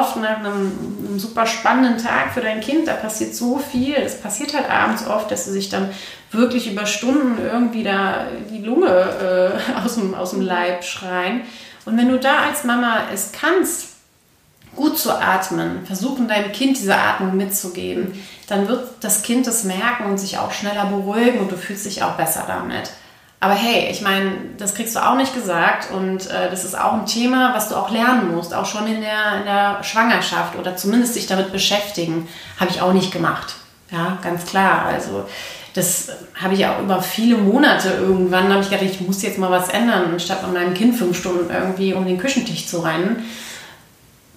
oft 0.00 0.16
nach 0.16 0.38
einem, 0.38 0.72
einem, 1.06 1.18
super 1.18 1.46
spannenden 1.46 2.02
Tag 2.02 2.32
für 2.32 2.40
dein 2.40 2.60
Kind, 2.60 2.88
da 2.88 2.94
passiert 2.94 3.34
so 3.34 3.58
viel. 3.58 3.94
Es 3.94 4.20
passiert 4.20 4.54
halt 4.54 4.68
abends 4.68 5.06
oft, 5.06 5.30
dass 5.30 5.44
sie 5.44 5.52
sich 5.52 5.68
dann 5.68 5.90
wirklich 6.30 6.70
über 6.70 6.86
Stunden 6.86 7.38
irgendwie 7.42 7.82
da 7.82 8.26
die 8.50 8.62
Lunge 8.62 8.88
äh, 8.88 9.80
aus, 9.84 9.96
dem, 9.96 10.14
aus 10.14 10.30
dem 10.30 10.40
Leib 10.40 10.84
schreien. 10.84 11.42
Und 11.84 11.96
wenn 11.96 12.08
du 12.08 12.18
da 12.18 12.40
als 12.48 12.64
Mama 12.64 13.02
es 13.12 13.32
kannst, 13.32 13.88
gut 14.74 14.98
zu 14.98 15.12
atmen, 15.12 15.84
versuchen 15.84 16.28
deinem 16.28 16.52
Kind 16.52 16.78
diese 16.78 16.96
Atmung 16.96 17.36
mitzugeben, 17.36 18.12
dann 18.48 18.68
wird 18.68 18.88
das 19.00 19.22
Kind 19.22 19.46
das 19.46 19.64
merken 19.64 20.06
und 20.06 20.18
sich 20.18 20.38
auch 20.38 20.52
schneller 20.52 20.86
beruhigen 20.86 21.40
und 21.40 21.52
du 21.52 21.56
fühlst 21.56 21.84
dich 21.84 22.02
auch 22.02 22.16
besser 22.16 22.44
damit. 22.46 22.90
Aber 23.42 23.54
hey, 23.54 23.90
ich 23.90 24.02
meine, 24.02 24.36
das 24.56 24.76
kriegst 24.76 24.94
du 24.94 25.04
auch 25.04 25.16
nicht 25.16 25.34
gesagt 25.34 25.90
und 25.90 26.30
äh, 26.30 26.48
das 26.48 26.64
ist 26.64 26.78
auch 26.78 26.92
ein 26.92 27.06
Thema, 27.06 27.52
was 27.52 27.68
du 27.68 27.74
auch 27.74 27.90
lernen 27.90 28.32
musst, 28.32 28.54
auch 28.54 28.66
schon 28.66 28.86
in 28.86 29.00
der, 29.00 29.38
in 29.40 29.44
der 29.46 29.82
Schwangerschaft 29.82 30.56
oder 30.56 30.76
zumindest 30.76 31.14
sich 31.14 31.26
damit 31.26 31.50
beschäftigen, 31.50 32.28
habe 32.60 32.70
ich 32.70 32.80
auch 32.80 32.92
nicht 32.92 33.10
gemacht. 33.10 33.56
Ja, 33.90 34.16
ganz 34.22 34.46
klar. 34.46 34.84
Also 34.84 35.24
das 35.74 36.10
habe 36.40 36.54
ich 36.54 36.64
auch 36.66 36.78
über 36.78 37.02
viele 37.02 37.36
Monate 37.36 37.88
irgendwann, 37.88 38.48
habe 38.48 38.62
ich 38.62 38.70
gedacht, 38.70 38.88
ich 38.88 39.00
muss 39.00 39.22
jetzt 39.22 39.38
mal 39.38 39.50
was 39.50 39.70
ändern, 39.70 40.20
statt 40.20 40.44
mit 40.44 40.54
meinem 40.54 40.74
Kind 40.74 40.96
fünf 40.96 41.18
Stunden 41.18 41.52
irgendwie 41.52 41.94
um 41.94 42.06
den 42.06 42.18
Küchentisch 42.18 42.68
zu 42.68 42.78
rennen. 42.78 43.24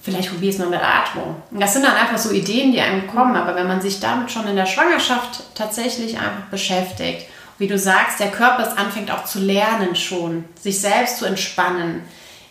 Vielleicht 0.02 0.32
probiere 0.32 0.50
ich 0.50 0.56
es 0.56 0.60
mal 0.60 0.72
mit 0.72 0.82
Atmung. 0.82 1.36
Und 1.52 1.62
das 1.62 1.74
sind 1.74 1.86
dann 1.86 1.96
einfach 1.96 2.18
so 2.18 2.32
Ideen, 2.32 2.72
die 2.72 2.82
einem 2.82 3.06
kommen, 3.06 3.36
aber 3.36 3.54
wenn 3.54 3.68
man 3.68 3.82
sich 3.82 4.00
damit 4.00 4.32
schon 4.32 4.48
in 4.48 4.56
der 4.56 4.65
Schwangerschaft 4.65 5.44
tatsächlich 5.54 6.18
einfach 6.18 6.50
beschäftigt, 6.50 7.28
wie 7.58 7.68
du 7.68 7.78
sagst, 7.78 8.20
der 8.20 8.32
Körper 8.32 8.63
es 8.63 8.78
anfängt 8.78 9.12
auch 9.12 9.26
zu 9.26 9.39
lernen 9.39 9.96
schon, 9.96 10.46
sich 10.60 10.80
selbst 10.80 11.18
zu 11.18 11.26
entspannen. 11.26 12.02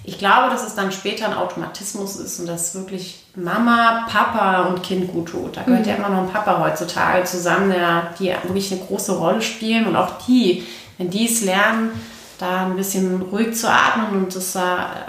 Ich 0.05 0.19
glaube, 0.19 0.51
dass 0.51 0.67
es 0.67 0.75
dann 0.75 0.93
später 0.93 1.27
ein 1.27 1.35
Automatismus 1.35 2.17
ist 2.17 2.38
und 2.38 2.47
dass 2.47 2.75
wirklich 2.75 3.25
Mama, 3.37 4.07
Papa 4.11 4.64
und 4.64 4.83
Kind 4.83 5.11
gut 5.12 5.29
tut. 5.29 5.57
Da 5.57 5.62
gehört 5.62 5.83
mhm. 5.83 5.88
ja 5.88 5.95
immer 5.97 6.11
noch 6.11 6.23
ein 6.23 6.31
Papa 6.31 6.62
heutzutage 6.62 7.25
zusammen, 7.25 7.71
der, 7.71 8.14
die 8.19 8.29
wirklich 8.45 8.71
eine 8.73 8.83
große 8.83 9.12
Rolle 9.12 9.43
spielen 9.43 9.87
und 9.87 9.97
auch 9.97 10.19
die, 10.27 10.67
wenn 10.99 11.11
die 11.11 11.27
es 11.27 11.43
lernen, 11.43 11.90
da 12.38 12.67
ein 12.67 12.77
bisschen 12.77 13.23
ruhig 13.23 13.55
zu 13.55 13.71
atmen 13.71 14.25
und 14.25 14.37
das, 14.37 14.55
äh, 14.57 14.61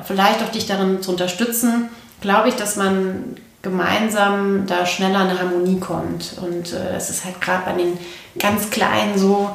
vielleicht 0.04 0.42
auch 0.44 0.50
dich 0.50 0.66
darin 0.66 1.02
zu 1.02 1.12
unterstützen, 1.12 1.90
glaube 2.22 2.50
ich, 2.50 2.56
dass 2.56 2.76
man 2.76 3.36
gemeinsam 3.62 4.66
da 4.68 4.86
schneller 4.86 5.24
in 5.24 5.30
eine 5.30 5.40
Harmonie 5.40 5.80
kommt. 5.80 6.36
Und 6.42 6.72
äh, 6.72 6.94
das 6.94 7.10
ist 7.10 7.26
halt 7.26 7.42
gerade 7.42 7.64
bei 7.66 7.74
den 7.74 7.98
ganz 8.40 8.70
Kleinen 8.70 9.18
so, 9.18 9.50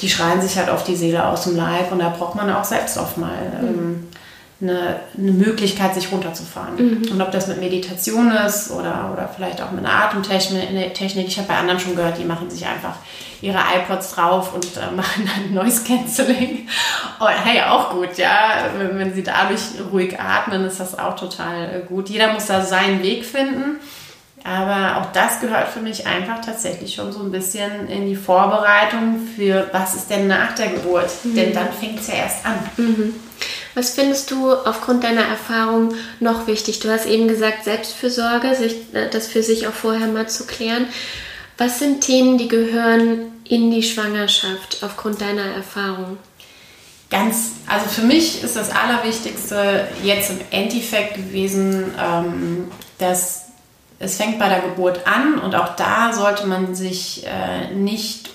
die 0.00 0.08
schreien 0.08 0.40
sich 0.40 0.56
halt 0.56 0.68
auf 0.68 0.84
die 0.84 0.96
Seele 0.96 1.26
aus 1.26 1.44
dem 1.44 1.56
Leib 1.56 1.92
und 1.92 2.00
da 2.00 2.08
braucht 2.08 2.34
man 2.34 2.50
auch 2.52 2.64
selbst 2.64 2.98
oft 2.98 3.16
mal 3.16 3.36
mhm. 3.60 3.68
ähm, 3.68 4.08
eine, 4.60 5.00
eine, 5.16 5.32
Möglichkeit, 5.32 5.94
sich 5.94 6.10
runterzufahren. 6.10 6.76
Mhm. 6.76 7.12
Und 7.12 7.20
ob 7.20 7.30
das 7.32 7.48
mit 7.48 7.60
Meditation 7.60 8.30
ist 8.30 8.70
oder, 8.70 9.10
oder 9.12 9.28
vielleicht 9.34 9.60
auch 9.60 9.70
mit 9.70 9.84
einer 9.84 10.04
Atemtechnik. 10.04 11.28
Ich 11.28 11.38
habe 11.38 11.48
bei 11.48 11.56
anderen 11.56 11.80
schon 11.80 11.96
gehört, 11.96 12.18
die 12.18 12.24
machen 12.24 12.50
sich 12.50 12.64
einfach 12.66 12.96
ihre 13.40 13.58
iPods 13.58 14.14
drauf 14.14 14.54
und 14.54 14.64
äh, 14.76 14.90
machen 14.96 15.28
dann 15.28 15.54
Noise 15.54 15.84
Cancelling. 15.84 16.68
Und 17.20 17.44
hey, 17.44 17.62
auch 17.62 17.90
gut, 17.90 18.16
ja. 18.16 18.70
Wenn, 18.78 18.98
wenn, 18.98 19.14
sie 19.14 19.22
dadurch 19.22 19.60
ruhig 19.92 20.18
atmen, 20.18 20.64
ist 20.64 20.80
das 20.80 20.98
auch 20.98 21.16
total 21.16 21.64
äh, 21.64 21.86
gut. 21.86 22.08
Jeder 22.08 22.32
muss 22.32 22.46
da 22.46 22.62
seinen 22.62 23.02
Weg 23.02 23.24
finden. 23.24 23.80
Aber 24.44 25.00
auch 25.00 25.12
das 25.12 25.40
gehört 25.40 25.68
für 25.68 25.80
mich 25.80 26.06
einfach 26.06 26.44
tatsächlich 26.44 26.94
schon 26.94 27.10
so 27.12 27.20
ein 27.20 27.30
bisschen 27.30 27.88
in 27.88 28.06
die 28.06 28.14
Vorbereitung 28.14 29.26
für, 29.34 29.70
was 29.72 29.94
ist 29.94 30.10
denn 30.10 30.28
nach 30.28 30.54
der 30.54 30.68
Geburt? 30.68 31.10
Mhm. 31.24 31.34
Denn 31.34 31.54
dann 31.54 31.72
fängt 31.72 32.00
es 32.00 32.08
ja 32.08 32.14
erst 32.14 32.44
an. 32.44 32.58
Mhm. 32.76 33.14
Was 33.74 33.94
findest 33.94 34.30
du 34.30 34.52
aufgrund 34.52 35.02
deiner 35.02 35.24
Erfahrung 35.24 35.94
noch 36.20 36.46
wichtig? 36.46 36.78
Du 36.80 36.90
hast 36.90 37.06
eben 37.06 37.26
gesagt, 37.26 37.64
Selbstfürsorge, 37.64 38.54
sich, 38.54 38.94
äh, 38.94 39.08
das 39.08 39.28
für 39.28 39.42
sich 39.42 39.66
auch 39.66 39.72
vorher 39.72 40.08
mal 40.08 40.28
zu 40.28 40.46
klären. 40.46 40.86
Was 41.56 41.78
sind 41.78 42.02
Themen, 42.02 42.36
die 42.36 42.48
gehören 42.48 43.32
in 43.44 43.70
die 43.70 43.82
Schwangerschaft 43.82 44.78
aufgrund 44.82 45.22
deiner 45.22 45.54
Erfahrung? 45.56 46.18
Ganz, 47.10 47.52
also 47.66 47.86
für 47.88 48.02
mich 48.02 48.42
ist 48.44 48.56
das 48.56 48.70
Allerwichtigste 48.70 49.88
jetzt 50.02 50.30
im 50.30 50.40
Endeffekt 50.50 51.14
gewesen, 51.14 51.94
ähm, 51.98 52.70
dass 52.98 53.43
es 54.04 54.16
fängt 54.16 54.38
bei 54.38 54.48
der 54.48 54.60
Geburt 54.60 55.06
an 55.06 55.38
und 55.38 55.54
auch 55.54 55.74
da 55.76 56.12
sollte 56.12 56.46
man 56.46 56.74
sich 56.74 57.26
äh, 57.26 57.74
nicht 57.74 58.30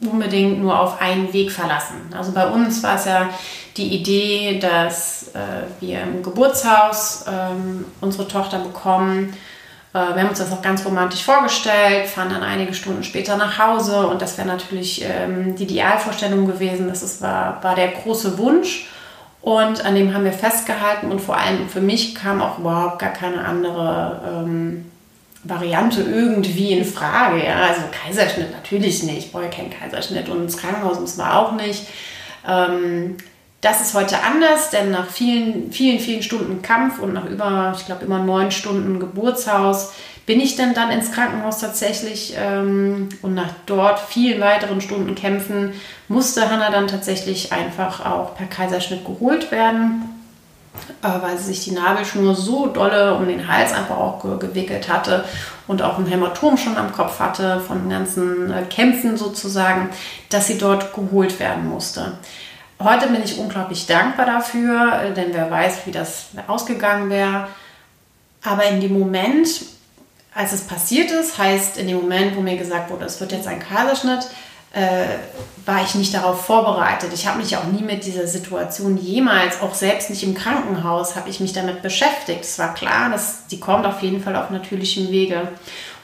unbedingt 0.00 0.60
nur 0.60 0.78
auf 0.78 1.00
einen 1.00 1.32
Weg 1.32 1.50
verlassen. 1.50 1.96
Also 2.16 2.32
bei 2.32 2.48
uns 2.48 2.82
war 2.82 2.96
es 2.96 3.06
ja 3.06 3.30
die 3.76 3.88
Idee, 3.88 4.58
dass 4.60 5.30
äh, 5.34 5.66
wir 5.80 6.02
im 6.02 6.22
Geburtshaus 6.22 7.24
ähm, 7.28 7.84
unsere 8.00 8.28
Tochter 8.28 8.60
bekommen. 8.60 9.34
Äh, 9.92 9.98
wir 9.98 10.22
haben 10.22 10.28
uns 10.28 10.38
das 10.38 10.52
auch 10.52 10.62
ganz 10.62 10.84
romantisch 10.84 11.24
vorgestellt, 11.24 12.06
fahren 12.06 12.30
dann 12.30 12.42
einige 12.42 12.74
Stunden 12.74 13.02
später 13.02 13.36
nach 13.36 13.58
Hause 13.58 14.06
und 14.06 14.22
das 14.22 14.38
wäre 14.38 14.46
natürlich 14.46 15.04
ähm, 15.04 15.56
die 15.56 15.64
Idealvorstellung 15.64 16.46
gewesen. 16.46 16.88
Das 16.88 17.02
ist, 17.02 17.20
war, 17.20 17.62
war 17.62 17.74
der 17.74 17.88
große 17.88 18.38
Wunsch. 18.38 18.88
Und 19.48 19.82
an 19.82 19.94
dem 19.94 20.12
haben 20.12 20.24
wir 20.24 20.34
festgehalten 20.34 21.10
und 21.10 21.22
vor 21.22 21.38
allem 21.38 21.70
für 21.70 21.80
mich 21.80 22.14
kam 22.14 22.42
auch 22.42 22.58
überhaupt 22.58 22.98
gar 22.98 23.14
keine 23.14 23.46
andere 23.46 24.20
ähm, 24.44 24.84
Variante 25.42 26.02
irgendwie 26.02 26.72
in 26.72 26.84
Frage. 26.84 27.42
Ja? 27.42 27.62
Also 27.62 27.80
Kaiserschnitt 27.90 28.52
natürlich 28.52 29.04
nicht, 29.04 29.16
ich 29.16 29.32
brauche 29.32 29.48
keinen 29.48 29.70
Kaiserschnitt 29.70 30.28
und 30.28 30.42
ins 30.42 30.58
Krankenhaus 30.58 31.00
muss 31.00 31.16
man 31.16 31.30
auch 31.30 31.52
nicht. 31.52 31.86
Ähm, 32.46 33.16
das 33.62 33.80
ist 33.80 33.94
heute 33.94 34.22
anders, 34.22 34.68
denn 34.68 34.90
nach 34.90 35.08
vielen, 35.08 35.72
vielen, 35.72 35.98
vielen 35.98 36.22
Stunden 36.22 36.60
Kampf 36.60 36.98
und 36.98 37.14
nach 37.14 37.24
über, 37.24 37.74
ich 37.74 37.86
glaube, 37.86 38.04
immer 38.04 38.18
neun 38.18 38.50
Stunden 38.50 39.00
Geburtshaus 39.00 39.94
bin 40.28 40.40
ich 40.40 40.56
denn 40.56 40.74
dann 40.74 40.90
ins 40.90 41.10
Krankenhaus 41.10 41.58
tatsächlich 41.58 42.34
ähm, 42.36 43.08
und 43.22 43.32
nach 43.32 43.48
dort 43.64 43.98
vielen 43.98 44.42
weiteren 44.42 44.82
Stunden 44.82 45.14
Kämpfen 45.14 45.72
musste 46.06 46.50
Hannah 46.50 46.70
dann 46.70 46.86
tatsächlich 46.86 47.50
einfach 47.50 48.04
auch 48.04 48.34
per 48.34 48.46
Kaiserschnitt 48.46 49.06
geholt 49.06 49.50
werden, 49.50 50.02
äh, 51.02 51.08
weil 51.22 51.38
sie 51.38 51.44
sich 51.44 51.64
die 51.64 51.70
Nabelschnur 51.70 52.34
so 52.34 52.66
dolle 52.66 53.14
um 53.14 53.26
den 53.26 53.48
Hals 53.48 53.72
einfach 53.72 53.96
auch 53.96 54.20
ge 54.20 54.36
gewickelt 54.38 54.90
hatte 54.90 55.24
und 55.66 55.80
auch 55.80 55.96
ein 55.96 56.04
Hämatom 56.04 56.58
schon 56.58 56.76
am 56.76 56.92
Kopf 56.92 57.20
hatte 57.20 57.60
von 57.60 57.84
den 57.84 57.88
ganzen 57.88 58.52
äh, 58.52 58.64
Kämpfen 58.64 59.16
sozusagen, 59.16 59.88
dass 60.28 60.46
sie 60.46 60.58
dort 60.58 60.92
geholt 60.92 61.40
werden 61.40 61.66
musste. 61.66 62.18
Heute 62.78 63.06
bin 63.06 63.24
ich 63.24 63.38
unglaublich 63.38 63.86
dankbar 63.86 64.26
dafür, 64.26 64.92
äh, 65.04 65.14
denn 65.14 65.28
wer 65.32 65.50
weiß, 65.50 65.86
wie 65.86 65.90
das 65.90 66.26
ausgegangen 66.48 67.08
wäre. 67.08 67.48
Aber 68.42 68.66
in 68.66 68.82
dem 68.82 68.92
Moment 68.92 69.77
als 70.34 70.52
es 70.52 70.62
passiert 70.62 71.10
ist, 71.10 71.38
heißt 71.38 71.78
in 71.78 71.88
dem 71.88 71.96
Moment, 71.96 72.36
wo 72.36 72.40
mir 72.40 72.56
gesagt 72.56 72.90
wurde, 72.90 73.04
es 73.04 73.20
wird 73.20 73.32
jetzt 73.32 73.46
ein 73.46 73.60
Kaiserschnitt, 73.60 74.28
äh, 74.72 75.06
war 75.64 75.82
ich 75.82 75.94
nicht 75.94 76.12
darauf 76.12 76.44
vorbereitet. 76.44 77.10
Ich 77.14 77.26
habe 77.26 77.38
mich 77.38 77.56
auch 77.56 77.64
nie 77.64 77.82
mit 77.82 78.04
dieser 78.04 78.26
Situation 78.26 78.98
jemals, 78.98 79.60
auch 79.62 79.74
selbst 79.74 80.10
nicht 80.10 80.22
im 80.22 80.34
Krankenhaus, 80.34 81.16
habe 81.16 81.30
ich 81.30 81.40
mich 81.40 81.52
damit 81.52 81.82
beschäftigt. 81.82 82.42
Es 82.42 82.58
war 82.58 82.74
klar, 82.74 83.10
dass 83.10 83.46
die 83.46 83.60
kommt 83.60 83.86
auf 83.86 84.02
jeden 84.02 84.22
Fall 84.22 84.36
auf 84.36 84.50
natürlichem 84.50 85.10
Wege. 85.10 85.48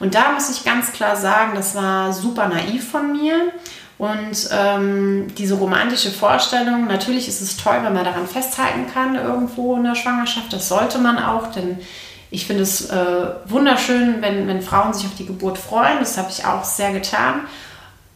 Und 0.01 0.15
da 0.15 0.33
muss 0.33 0.51
ich 0.51 0.65
ganz 0.65 0.93
klar 0.93 1.17
sagen, 1.17 1.53
das 1.55 1.75
war 1.75 2.13
super 2.13 2.49
naiv 2.49 2.91
von 2.91 3.13
mir. 3.13 3.53
Und 3.97 4.49
ähm, 4.51 5.33
diese 5.39 5.55
romantische 5.55 6.11
Vorstellung, 6.11 6.87
natürlich 6.87 7.29
ist 7.29 7.41
es 7.41 7.57
toll, 7.57 7.79
wenn 7.83 7.95
man 7.95 8.05
daran 8.05 8.27
festhalten 8.27 8.87
kann 8.93 9.15
irgendwo 9.15 9.77
in 9.77 9.85
der 9.85 9.95
Schwangerschaft. 9.95 10.53
Das 10.53 10.69
sollte 10.69 10.99
man 10.99 11.19
auch, 11.19 11.53
denn 11.53 11.79
ich 12.35 12.47
finde 12.47 12.63
es 12.63 12.91
äh, 12.91 13.27
wunderschön, 13.47 14.21
wenn, 14.21 14.47
wenn 14.49 14.61
Frauen 14.61 14.93
sich 14.93 15.07
auf 15.07 15.15
die 15.15 15.27
Geburt 15.27 15.57
freuen. 15.57 16.01
Das 16.01 16.19
habe 16.19 16.31
ich 16.31 16.45
auch 16.45 16.65
sehr 16.65 16.93
getan. 16.93 17.43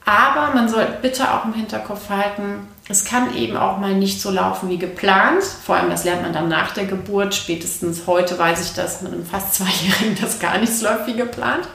Aber 0.04 0.54
man 0.54 0.68
soll 0.68 0.86
bitte 1.02 1.32
auch 1.32 1.44
im 1.44 1.52
Hinterkopf 1.52 2.08
halten, 2.08 2.66
es 2.90 3.04
kann 3.04 3.36
eben 3.36 3.56
auch 3.56 3.76
mal 3.76 3.94
nicht 3.94 4.20
so 4.22 4.30
laufen 4.30 4.70
wie 4.70 4.78
geplant. 4.78 5.44
Vor 5.44 5.76
allem, 5.76 5.90
das 5.90 6.04
lernt 6.04 6.22
man 6.22 6.32
dann 6.32 6.48
nach 6.48 6.72
der 6.72 6.86
Geburt. 6.86 7.34
Spätestens 7.34 8.06
heute 8.06 8.38
weiß 8.38 8.64
ich, 8.64 8.74
dass 8.74 9.02
mit 9.02 9.12
einem 9.12 9.26
fast 9.26 9.54
Zweijährigen 9.54 10.16
das 10.20 10.38
gar 10.38 10.56
nichts 10.56 10.80
läuft 10.80 11.06
wie 11.06 11.16
geplant. 11.16 11.68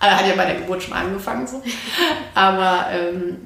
Also 0.00 0.16
hat 0.16 0.26
ja 0.26 0.34
bei 0.34 0.46
der 0.46 0.56
Geburt 0.56 0.82
schon 0.82 0.94
angefangen 0.94 1.46
so. 1.46 1.62
Aber 2.34 2.86
ähm, 2.90 3.36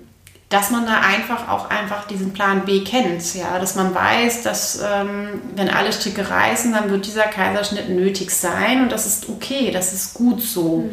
dass 0.48 0.70
man 0.70 0.86
da 0.86 1.00
einfach 1.00 1.48
auch 1.48 1.70
einfach 1.70 2.06
diesen 2.06 2.32
Plan 2.32 2.64
B 2.64 2.84
kennt, 2.84 3.34
ja, 3.34 3.58
dass 3.58 3.74
man 3.74 3.94
weiß, 3.94 4.42
dass 4.42 4.80
ähm, 4.80 5.40
wenn 5.56 5.68
alle 5.68 5.92
Stricke 5.92 6.28
reißen, 6.28 6.72
dann 6.72 6.90
wird 6.90 7.06
dieser 7.06 7.24
Kaiserschnitt 7.24 7.88
nötig 7.88 8.30
sein 8.30 8.82
und 8.82 8.92
das 8.92 9.06
ist 9.06 9.28
okay, 9.28 9.70
das 9.70 9.92
ist 9.92 10.14
gut 10.14 10.42
so. 10.42 10.78
Mhm. 10.78 10.90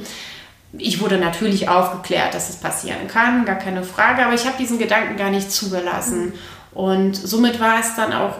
Ich 0.78 1.02
wurde 1.02 1.18
natürlich 1.18 1.68
aufgeklärt, 1.68 2.34
dass 2.34 2.50
es 2.50 2.56
passieren 2.56 3.08
kann, 3.08 3.44
gar 3.46 3.58
keine 3.58 3.84
Frage, 3.84 4.26
aber 4.26 4.34
ich 4.34 4.46
habe 4.46 4.58
diesen 4.58 4.80
Gedanken 4.80 5.18
gar 5.18 5.30
nicht 5.30 5.52
zugelassen 5.52 6.28
mhm. 6.28 6.34
und 6.74 7.16
somit 7.16 7.60
war 7.60 7.80
es 7.80 7.96
dann 7.96 8.14
auch 8.14 8.36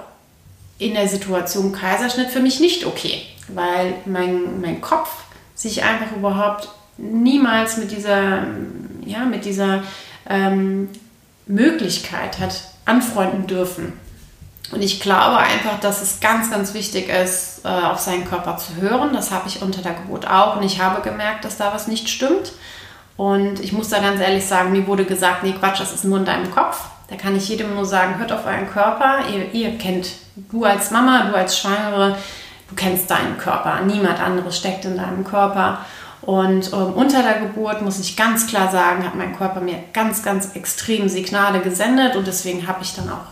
in 0.80 0.94
der 0.94 1.08
Situation 1.08 1.74
Kaiserschnitt 1.74 2.30
für 2.30 2.40
mich 2.40 2.60
nicht 2.60 2.86
okay, 2.86 3.22
weil 3.50 3.94
mein, 4.06 4.62
mein 4.62 4.82
Kopf 4.82 5.10
sich 5.54 5.84
einfach 5.84 6.16
überhaupt 6.16 6.70
niemals 6.98 7.78
mit 7.78 7.92
dieser, 7.92 8.48
ja, 9.06 9.26
mit 9.26 9.46
dieser 9.46 9.84
ähm, 10.32 10.90
Möglichkeit 11.46 12.40
hat 12.40 12.64
anfreunden 12.86 13.48
dürfen. 13.48 13.94
Und 14.72 14.82
ich 14.82 15.02
glaube 15.02 15.38
einfach, 15.38 15.80
dass 15.82 16.02
es 16.02 16.22
ganz, 16.22 16.50
ganz 16.50 16.74
wichtig 16.74 17.10
ist, 17.10 17.62
äh, 17.66 17.68
auf 17.68 18.00
seinen 18.00 18.26
Körper 18.26 18.58
zu 18.58 18.78
hören. 18.78 19.12
Das 19.14 19.32
habe 19.32 19.50
ich 19.50 19.62
unter 19.62 19.82
der 19.82 19.94
Geburt 19.94 20.30
auch. 20.30 20.56
Und 20.56 20.64
ich 20.64 20.82
habe 20.82 21.02
gemerkt, 21.02 21.44
dass 21.44 21.58
da 21.58 21.74
was 21.74 21.88
nicht 21.88 22.08
stimmt. 22.08 22.54
Und 23.18 23.60
ich 23.60 23.74
muss 23.74 23.90
da 23.90 24.00
ganz 24.00 24.22
ehrlich 24.22 24.46
sagen, 24.46 24.72
mir 24.72 24.88
wurde 24.88 25.04
gesagt, 25.04 25.44
nee, 25.44 25.52
Quatsch, 25.52 25.82
das 25.82 25.94
ist 25.94 26.06
nur 26.06 26.18
in 26.18 26.26
deinem 26.26 26.50
Kopf. 26.52 26.86
Da 27.10 27.18
kann 27.18 27.36
ich 27.36 27.50
jedem 27.50 27.76
nur 27.76 27.86
sagen, 27.86 28.18
hört 28.18 28.32
auf 28.32 28.46
euren 28.46 28.70
Körper. 28.70 29.20
Ihr, 29.34 29.52
ihr 29.54 29.78
kennt, 29.78 30.08
du 30.36 30.64
als 30.64 30.92
Mama, 30.92 31.26
du 31.30 31.36
als 31.36 31.58
Schwangere, 31.58 32.16
du 32.70 32.76
kennst 32.76 33.12
deinen 33.12 33.38
Körper. 33.38 33.82
Niemand 33.82 34.22
anderes 34.22 34.58
steckt 34.58 34.86
in 34.86 34.96
deinem 34.96 35.26
Körper. 35.26 35.86
Und 36.22 36.72
ähm, 36.72 36.94
unter 36.94 37.24
der 37.24 37.40
Geburt, 37.40 37.82
muss 37.82 38.00
ich 38.00 38.16
ganz 38.16 38.46
klar 38.46 38.72
sagen, 38.72 39.04
hat 39.04 39.16
mein 39.16 39.36
Körper 39.36 39.60
mir 39.60 39.80
ganz, 39.92 40.22
ganz 40.22 40.56
extrem 40.56 41.10
Signale 41.10 41.62
gesendet 41.62 42.16
und 42.16 42.28
deswegen 42.28 42.68
habe 42.68 42.84
ich 42.84 42.96
dann 42.96 43.10
auch 43.10 43.32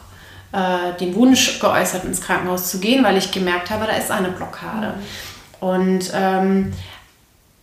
äh, 0.52 0.97
den 0.97 1.13
Wunsch 1.15 1.60
geäußert, 1.60 2.04
ins 2.06 2.21
Krankenhaus 2.21 2.71
zu 2.71 2.80
gehen, 2.80 3.04
weil 3.04 3.17
ich 3.17 3.32
gemerkt 3.32 3.69
habe, 3.69 3.86
da 3.86 3.93
ist 3.93 4.10
eine 4.10 4.30
Blockade. 4.30 4.95
Mhm. 4.95 5.67
Und 5.67 6.12
ähm, 6.13 6.73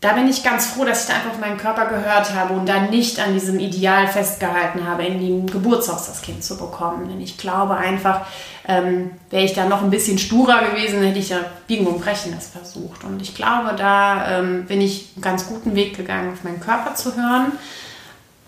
da 0.01 0.13
bin 0.13 0.29
ich 0.29 0.43
ganz 0.43 0.67
froh, 0.67 0.85
dass 0.85 1.03
ich 1.03 1.09
da 1.09 1.15
einfach 1.15 1.31
auf 1.31 1.41
meinen 1.41 1.57
Körper 1.57 1.87
gehört 1.87 2.35
habe 2.35 2.53
und 2.53 2.69
dann 2.69 2.91
nicht 2.91 3.19
an 3.19 3.33
diesem 3.33 3.59
Ideal 3.59 4.07
festgehalten 4.07 4.87
habe, 4.87 5.05
in 5.05 5.19
dem 5.19 5.47
Geburtshaus 5.47 6.07
das 6.07 6.21
Kind 6.21 6.45
zu 6.45 6.59
bekommen. 6.59 7.09
Denn 7.09 7.21
ich 7.21 7.39
glaube 7.39 7.77
einfach, 7.77 8.27
ähm, 8.69 9.13
wäre 9.31 9.45
ich 9.45 9.55
da 9.55 9.65
noch 9.65 9.83
ein 9.83 9.91
bisschen 9.91 10.19
sturer 10.19 10.63
gewesen, 10.65 11.03
hätte 11.03 11.19
ich 11.19 11.31
ja 11.31 11.39
biegen 11.67 11.87
und 11.87 12.03
brechen 12.03 12.35
das 12.35 12.49
versucht. 12.49 13.05
Und 13.05 13.23
ich 13.23 13.35
glaube, 13.35 13.75
da 13.75 14.39
ähm, 14.39 14.67
bin 14.67 14.83
ich 14.83 15.13
einen 15.15 15.23
ganz 15.23 15.47
guten 15.47 15.75
Weg 15.75 15.97
gegangen, 15.97 16.33
auf 16.33 16.45
meinen 16.45 16.61
Körper 16.61 16.95
zu 16.95 17.17
hören. 17.17 17.53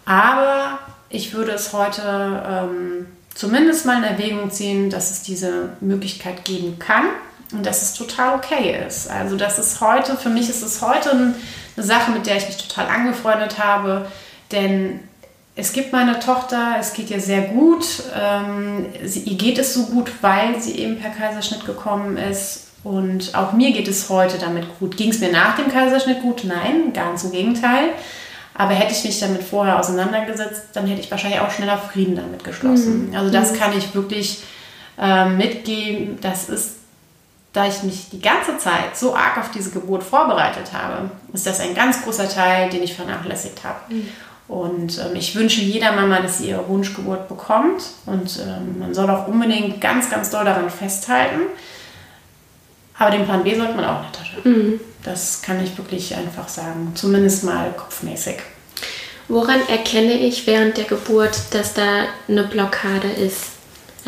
Aber 0.05 0.79
ich 1.09 1.33
würde 1.33 1.53
es 1.53 1.73
heute 1.73 2.43
ähm, 2.47 3.07
zumindest 3.35 3.87
mal 3.87 3.99
in 3.99 4.05
Erwägung 4.05 4.51
ziehen, 4.51 4.91
dass 4.91 5.11
es 5.11 5.23
diese 5.23 5.71
Möglichkeit 5.81 6.45
geben 6.45 6.79
kann 6.79 7.07
und 7.53 7.65
dass 7.65 7.83
es 7.83 7.95
total 7.95 8.37
okay 8.37 8.85
ist. 8.87 9.11
Also 9.11 9.37
das 9.37 9.59
ist 9.59 9.81
heute, 9.81 10.17
für 10.17 10.29
mich 10.29 10.49
ist 10.49 10.63
es 10.63 10.83
heute 10.83 11.11
eine 11.11 11.35
Sache, 11.77 12.11
mit 12.11 12.27
der 12.27 12.37
ich 12.37 12.47
mich 12.47 12.57
total 12.57 12.89
angefreundet 12.89 13.59
habe, 13.59 14.07
denn 14.53 15.01
es 15.57 15.73
gibt 15.73 15.93
meine 15.93 16.21
Tochter, 16.21 16.77
es 16.79 16.93
geht 16.93 17.11
ihr 17.11 17.21
sehr 17.21 17.43
gut, 17.43 17.85
ähm, 18.17 18.87
sie, 19.05 19.21
ihr 19.21 19.37
geht 19.37 19.59
es 19.59 19.75
so 19.75 19.87
gut, 19.87 20.11
weil 20.21 20.61
sie 20.61 20.79
eben 20.79 21.01
per 21.01 21.11
Kaiserschnitt 21.11 21.67
gekommen 21.67 22.17
ist 22.17 22.69
und 22.85 23.35
auch 23.35 23.53
mir 23.53 23.73
geht 23.73 23.89
es 23.89 24.09
heute 24.09 24.39
damit 24.39 24.79
gut. 24.79 24.97
Ging 24.97 25.11
es 25.11 25.19
mir 25.19 25.33
nach 25.33 25.57
dem 25.57 25.69
Kaiserschnitt 25.69 26.23
gut? 26.23 26.45
Nein, 26.45 26.93
ganz 26.93 27.25
im 27.25 27.33
Gegenteil. 27.33 27.91
Aber 28.55 28.73
hätte 28.73 28.93
ich 28.93 29.05
mich 29.05 29.21
damit 29.21 29.43
vorher 29.43 29.79
auseinandergesetzt, 29.79 30.69
dann 30.73 30.87
hätte 30.87 31.01
ich 31.01 31.11
wahrscheinlich 31.11 31.41
auch 31.41 31.51
schneller 31.51 31.79
Frieden 31.79 32.17
damit 32.17 32.45
geschlossen. 32.45 33.11
Mhm. 33.11 33.17
Also 33.17 33.31
das 33.31 33.53
mhm. 33.53 33.57
kann 33.57 33.77
ich 33.77 33.95
wirklich 33.95 34.43
äh, 35.01 35.29
mitgeben. 35.29 36.19
Das 36.21 36.49
ist 36.49 36.78
da 37.53 37.67
ich 37.67 37.83
mich 37.83 38.11
die 38.11 38.21
ganze 38.21 38.59
Zeit 38.59 38.97
so 38.97 39.15
arg 39.15 39.39
auf 39.39 39.51
diese 39.51 39.71
Geburt 39.71 40.03
vorbereitet 40.03 40.73
habe, 40.73 41.11
ist 41.33 41.47
das 41.47 41.61
ein 41.61 41.75
ganz 41.75 42.03
großer 42.03 42.29
Teil, 42.29 42.69
den 42.71 42.83
ich 42.83 42.95
vernachlässigt 42.95 43.65
habe. 43.65 43.95
Mhm. 43.95 44.09
Und 44.49 44.99
ähm, 44.99 45.15
ich 45.15 45.35
wünsche 45.35 45.61
jeder 45.61 45.93
Mama, 45.93 46.21
dass 46.21 46.39
sie 46.39 46.49
ihre 46.49 46.67
Wunschgeburt 46.69 47.29
bekommt. 47.29 47.83
Und 48.07 48.39
ähm, 48.39 48.79
man 48.79 48.95
soll 48.95 49.09
auch 49.11 49.29
unbedingt 49.29 49.81
ganz, 49.81 50.11
ganz 50.11 50.31
doll 50.31 50.45
daran 50.45 50.71
festhalten. 50.71 51.43
Aber 52.99 53.11
den 53.11 53.25
Plan 53.25 53.45
B 53.45 53.55
sollte 53.55 53.75
man 53.75 53.85
auch 53.85 53.99
in 53.99 54.07
der 54.11 54.13
Tasche. 54.13 54.49
Mhm. 54.49 54.81
Das 55.05 55.43
kann 55.43 55.63
ich 55.63 55.77
wirklich 55.77 56.17
einfach 56.17 56.49
sagen. 56.49 56.93
Zumindest 56.95 57.45
mal 57.45 57.73
kopfmäßig. 57.73 58.37
Woran 59.29 59.61
erkenne 59.69 60.15
ich 60.15 60.47
während 60.47 60.79
der 60.79 60.85
Geburt, 60.85 61.39
dass 61.53 61.75
da 61.75 62.05
eine 62.27 62.45
Blockade 62.45 63.09
ist? 63.09 63.58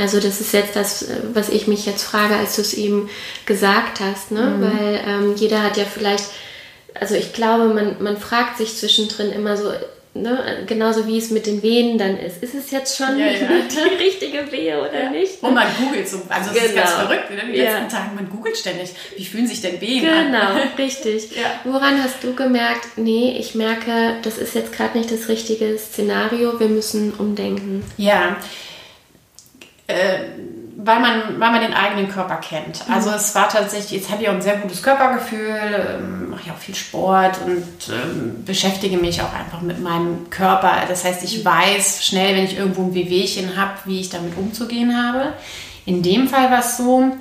Also 0.00 0.18
das 0.18 0.40
ist 0.40 0.52
jetzt 0.52 0.76
das, 0.76 1.08
was 1.34 1.50
ich 1.50 1.66
mich 1.66 1.84
jetzt 1.84 2.02
frage, 2.02 2.34
als 2.34 2.56
du 2.56 2.62
es 2.62 2.72
eben 2.72 3.10
gesagt 3.44 4.00
hast, 4.00 4.30
ne? 4.30 4.40
Mhm. 4.40 4.62
Weil 4.62 5.00
ähm, 5.06 5.34
jeder 5.36 5.62
hat 5.62 5.76
ja 5.76 5.84
vielleicht, 5.84 6.24
also 6.94 7.14
ich 7.14 7.34
glaube, 7.34 7.74
man, 7.74 8.02
man 8.02 8.16
fragt 8.16 8.56
sich 8.56 8.76
zwischendrin 8.76 9.30
immer 9.30 9.56
so, 9.56 9.70
Ne, 10.12 10.64
genauso 10.66 11.06
wie 11.06 11.18
es 11.18 11.30
mit 11.30 11.46
den 11.46 11.62
Venen 11.62 11.96
dann 11.96 12.18
ist. 12.18 12.42
Ist 12.42 12.56
es 12.56 12.72
jetzt 12.72 12.96
schon 12.96 13.16
ja, 13.16 13.26
ja. 13.26 13.46
eine 13.46 14.00
richtige 14.00 14.50
Wehe 14.50 14.80
oder 14.80 15.04
ja. 15.04 15.10
nicht? 15.10 15.40
Und 15.40 15.54
man 15.54 15.68
googelt 15.78 16.08
so, 16.08 16.20
also 16.28 16.50
es 16.50 16.56
genau. 16.56 16.66
ist 16.66 16.74
ganz 16.74 16.90
genau. 16.90 17.06
verrückt, 17.06 17.30
in 17.30 17.36
den 17.36 17.54
letzten 17.54 17.88
Tagen, 17.88 18.16
man 18.16 18.28
googelt 18.28 18.56
ständig, 18.56 18.90
wie 19.16 19.24
fühlen 19.24 19.46
sich 19.46 19.60
denn 19.60 19.80
Wehen 19.80 20.00
genau, 20.00 20.18
an? 20.18 20.32
Genau, 20.32 20.66
richtig. 20.78 21.30
Woran 21.62 22.02
hast 22.02 22.24
du 22.24 22.34
gemerkt, 22.34 22.88
nee, 22.96 23.36
ich 23.38 23.54
merke, 23.54 24.16
das 24.22 24.36
ist 24.36 24.56
jetzt 24.56 24.72
gerade 24.72 24.98
nicht 24.98 25.12
das 25.12 25.28
richtige 25.28 25.78
Szenario, 25.78 26.58
wir 26.58 26.68
müssen 26.68 27.12
umdenken? 27.12 27.84
Ja, 27.96 28.36
äh, 29.90 30.20
weil 30.85 31.00
man, 31.00 31.22
weil 31.38 31.50
man 31.50 31.61
den 31.61 31.74
eigenen 31.74 32.09
Körper 32.09 32.37
kennt. 32.37 32.87
Mhm. 32.87 32.94
Also 32.94 33.11
es 33.11 33.35
war 33.35 33.48
tatsächlich, 33.48 34.00
jetzt 34.00 34.11
habe 34.11 34.22
ich 34.22 34.29
auch 34.29 34.35
ein 34.35 34.42
sehr 34.42 34.57
gutes 34.57 34.83
Körpergefühl, 34.83 35.57
ähm, 35.98 36.31
mache 36.31 36.48
ja 36.48 36.53
auch 36.53 36.59
viel 36.59 36.74
Sport 36.74 37.38
und 37.44 37.64
ähm, 37.88 38.44
beschäftige 38.44 38.96
mich 38.96 39.20
auch 39.22 39.33
einfach 39.33 39.61
mit 39.61 39.81
meinem 39.81 40.31
Körper. 40.31 40.72
Das 40.88 41.05
heißt, 41.05 41.22
ich 41.24 41.40
mhm. 41.40 41.44
weiß 41.44 42.05
schnell, 42.05 42.37
wenn 42.37 42.44
ich 42.44 42.57
irgendwo 42.57 42.83
ein 42.83 42.94
Wehwehchen 42.94 43.57
habe, 43.57 43.72
wie 43.85 44.00
ich 44.00 44.11
damit 44.11 44.37
umzugehen 44.37 44.96
habe. 44.96 45.35
In 45.87 46.03
dem 46.03 46.29
Fall 46.29 46.50
war 46.50 46.61
es 46.61 46.76
so, 46.76 47.16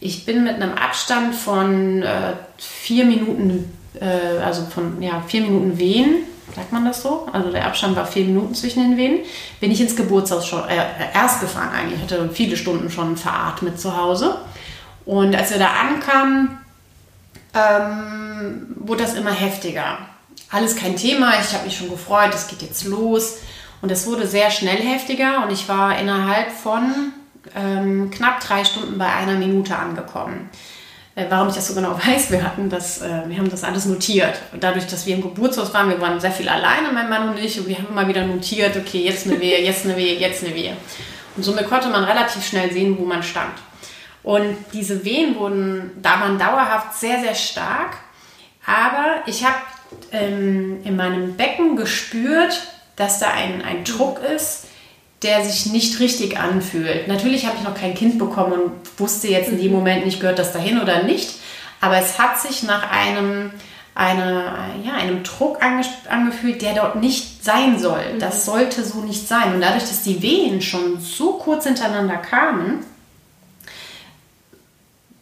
ich 0.00 0.24
bin 0.24 0.44
mit 0.44 0.54
einem 0.54 0.72
Abstand 0.74 1.34
von 1.34 2.02
äh, 2.02 2.34
vier 2.58 3.04
Minuten, 3.04 3.72
äh, 4.00 4.42
also 4.44 4.64
von 4.64 5.02
ja, 5.02 5.22
vier 5.26 5.42
Minuten 5.42 5.78
Wehen 5.78 6.24
sagt 6.54 6.72
man 6.72 6.84
das 6.84 7.02
so? 7.02 7.28
Also 7.32 7.50
der 7.50 7.66
Abstand 7.66 7.96
war 7.96 8.06
vier 8.06 8.24
Minuten 8.24 8.54
zwischen 8.54 8.82
den 8.82 8.96
Venen. 8.96 9.20
Bin 9.60 9.70
ich 9.70 9.80
ins 9.80 9.96
Geburtshaus 9.96 10.46
schon 10.46 10.68
äh, 10.68 10.84
erst 11.14 11.40
gefahren 11.40 11.70
eigentlich. 11.72 11.98
Ich 11.98 12.02
hatte 12.02 12.30
viele 12.32 12.56
Stunden 12.56 12.90
schon 12.90 13.16
veratmet 13.16 13.80
zu 13.80 13.96
Hause. 13.96 14.38
Und 15.04 15.34
als 15.34 15.50
wir 15.50 15.58
da 15.58 15.70
ankamen, 15.70 16.58
ähm, 17.54 18.74
wurde 18.76 19.02
das 19.02 19.14
immer 19.14 19.32
heftiger. 19.32 19.98
Alles 20.50 20.76
kein 20.76 20.96
Thema. 20.96 21.32
Ich 21.40 21.54
habe 21.54 21.64
mich 21.64 21.76
schon 21.76 21.90
gefreut. 21.90 22.34
Es 22.34 22.48
geht 22.48 22.62
jetzt 22.62 22.84
los. 22.84 23.38
Und 23.82 23.90
es 23.90 24.06
wurde 24.06 24.26
sehr 24.26 24.50
schnell 24.50 24.78
heftiger. 24.78 25.44
Und 25.44 25.52
ich 25.52 25.68
war 25.68 25.98
innerhalb 25.98 26.50
von 26.50 27.12
ähm, 27.54 28.10
knapp 28.10 28.40
drei 28.40 28.64
Stunden 28.64 28.98
bei 28.98 29.06
einer 29.06 29.34
Minute 29.34 29.76
angekommen. 29.76 30.50
Äh, 31.20 31.26
warum 31.28 31.48
ich 31.48 31.54
das 31.54 31.68
so 31.68 31.74
genau 31.74 31.96
weiß, 32.06 32.30
wir 32.30 32.42
hatten 32.42 32.68
das, 32.68 33.02
äh, 33.02 33.22
wir 33.26 33.36
haben 33.36 33.50
das 33.50 33.64
alles 33.64 33.86
notiert. 33.86 34.40
Und 34.52 34.62
dadurch, 34.62 34.86
dass 34.86 35.06
wir 35.06 35.14
im 35.14 35.22
Geburtshaus 35.22 35.72
waren, 35.74 35.88
wir 35.88 36.00
waren 36.00 36.20
sehr 36.20 36.32
viel 36.32 36.48
alleine, 36.48 36.92
mein 36.92 37.08
Mann 37.08 37.28
und 37.28 37.38
ich, 37.38 37.58
und 37.58 37.68
wir 37.68 37.78
haben 37.78 37.88
immer 37.90 38.08
wieder 38.08 38.24
notiert, 38.24 38.76
okay, 38.76 39.02
jetzt 39.04 39.26
eine 39.26 39.40
Wehe, 39.40 39.62
jetzt 39.62 39.84
eine 39.84 39.96
Wehe, 39.96 40.18
jetzt 40.18 40.44
eine 40.44 40.54
Wehe. 40.54 40.76
Und 41.36 41.42
somit 41.42 41.68
konnte 41.68 41.88
man 41.88 42.04
relativ 42.04 42.44
schnell 42.46 42.72
sehen, 42.72 42.96
wo 42.98 43.04
man 43.04 43.22
stand. 43.22 43.52
Und 44.22 44.56
diese 44.72 45.04
Wehen 45.04 45.36
wurden, 45.36 45.92
da 46.02 46.20
waren 46.20 46.38
dauerhaft 46.38 46.98
sehr, 46.98 47.20
sehr 47.20 47.34
stark. 47.34 47.96
Aber 48.66 49.22
ich 49.26 49.44
habe 49.44 49.56
ähm, 50.12 50.80
in 50.84 50.96
meinem 50.96 51.36
Becken 51.36 51.76
gespürt, 51.76 52.60
dass 52.96 53.18
da 53.18 53.28
ein, 53.30 53.62
ein 53.62 53.84
Druck 53.84 54.20
ist, 54.22 54.66
der 55.22 55.44
sich 55.44 55.66
nicht 55.66 56.00
richtig 56.00 56.38
anfühlt. 56.38 57.06
Natürlich 57.06 57.46
habe 57.46 57.56
ich 57.58 57.64
noch 57.64 57.74
kein 57.74 57.94
Kind 57.94 58.18
bekommen 58.18 58.52
und 58.52 58.72
wusste 58.98 59.28
jetzt 59.28 59.50
in 59.50 59.58
dem 59.58 59.68
mhm. 59.68 59.78
Moment 59.78 60.06
nicht, 60.06 60.20
gehört 60.20 60.38
das 60.38 60.52
dahin 60.52 60.80
oder 60.80 61.02
nicht. 61.02 61.34
Aber 61.80 61.98
es 61.98 62.18
hat 62.18 62.40
sich 62.40 62.62
nach 62.62 62.90
einem, 62.90 63.50
eine, 63.94 64.54
ja, 64.84 64.94
einem 64.94 65.22
Druck 65.22 65.62
ange 65.62 65.84
angefühlt, 66.08 66.62
der 66.62 66.74
dort 66.74 66.96
nicht 66.96 67.44
sein 67.44 67.78
soll. 67.78 68.14
Mhm. 68.14 68.18
Das 68.18 68.46
sollte 68.46 68.82
so 68.82 69.00
nicht 69.00 69.28
sein. 69.28 69.54
Und 69.54 69.60
dadurch, 69.60 69.84
dass 69.84 70.02
die 70.02 70.22
Wehen 70.22 70.62
schon 70.62 71.00
so 71.00 71.34
kurz 71.34 71.64
hintereinander 71.64 72.16
kamen, 72.16 72.84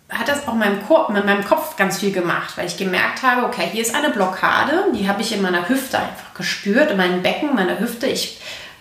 hat 0.08 0.28
das 0.28 0.48
auch 0.48 0.54
meinem 0.54 0.86
Kopf, 0.86 1.10
mit 1.10 1.26
meinem 1.26 1.44
Kopf 1.44 1.76
ganz 1.76 1.98
viel 1.98 2.12
gemacht, 2.12 2.56
weil 2.56 2.66
ich 2.66 2.78
gemerkt 2.78 3.22
habe, 3.22 3.44
okay, 3.44 3.68
hier 3.70 3.82
ist 3.82 3.94
eine 3.94 4.10
Blockade, 4.10 4.86
die 4.94 5.08
habe 5.08 5.20
ich 5.20 5.32
in 5.34 5.42
meiner 5.42 5.68
Hüfte 5.68 5.98
einfach 5.98 6.32
gespürt, 6.34 6.90
in 6.90 6.96
meinem 6.96 7.22
Becken, 7.22 7.54
meiner 7.54 7.78
Hüfte. 7.78 8.06
Ich 8.06 8.38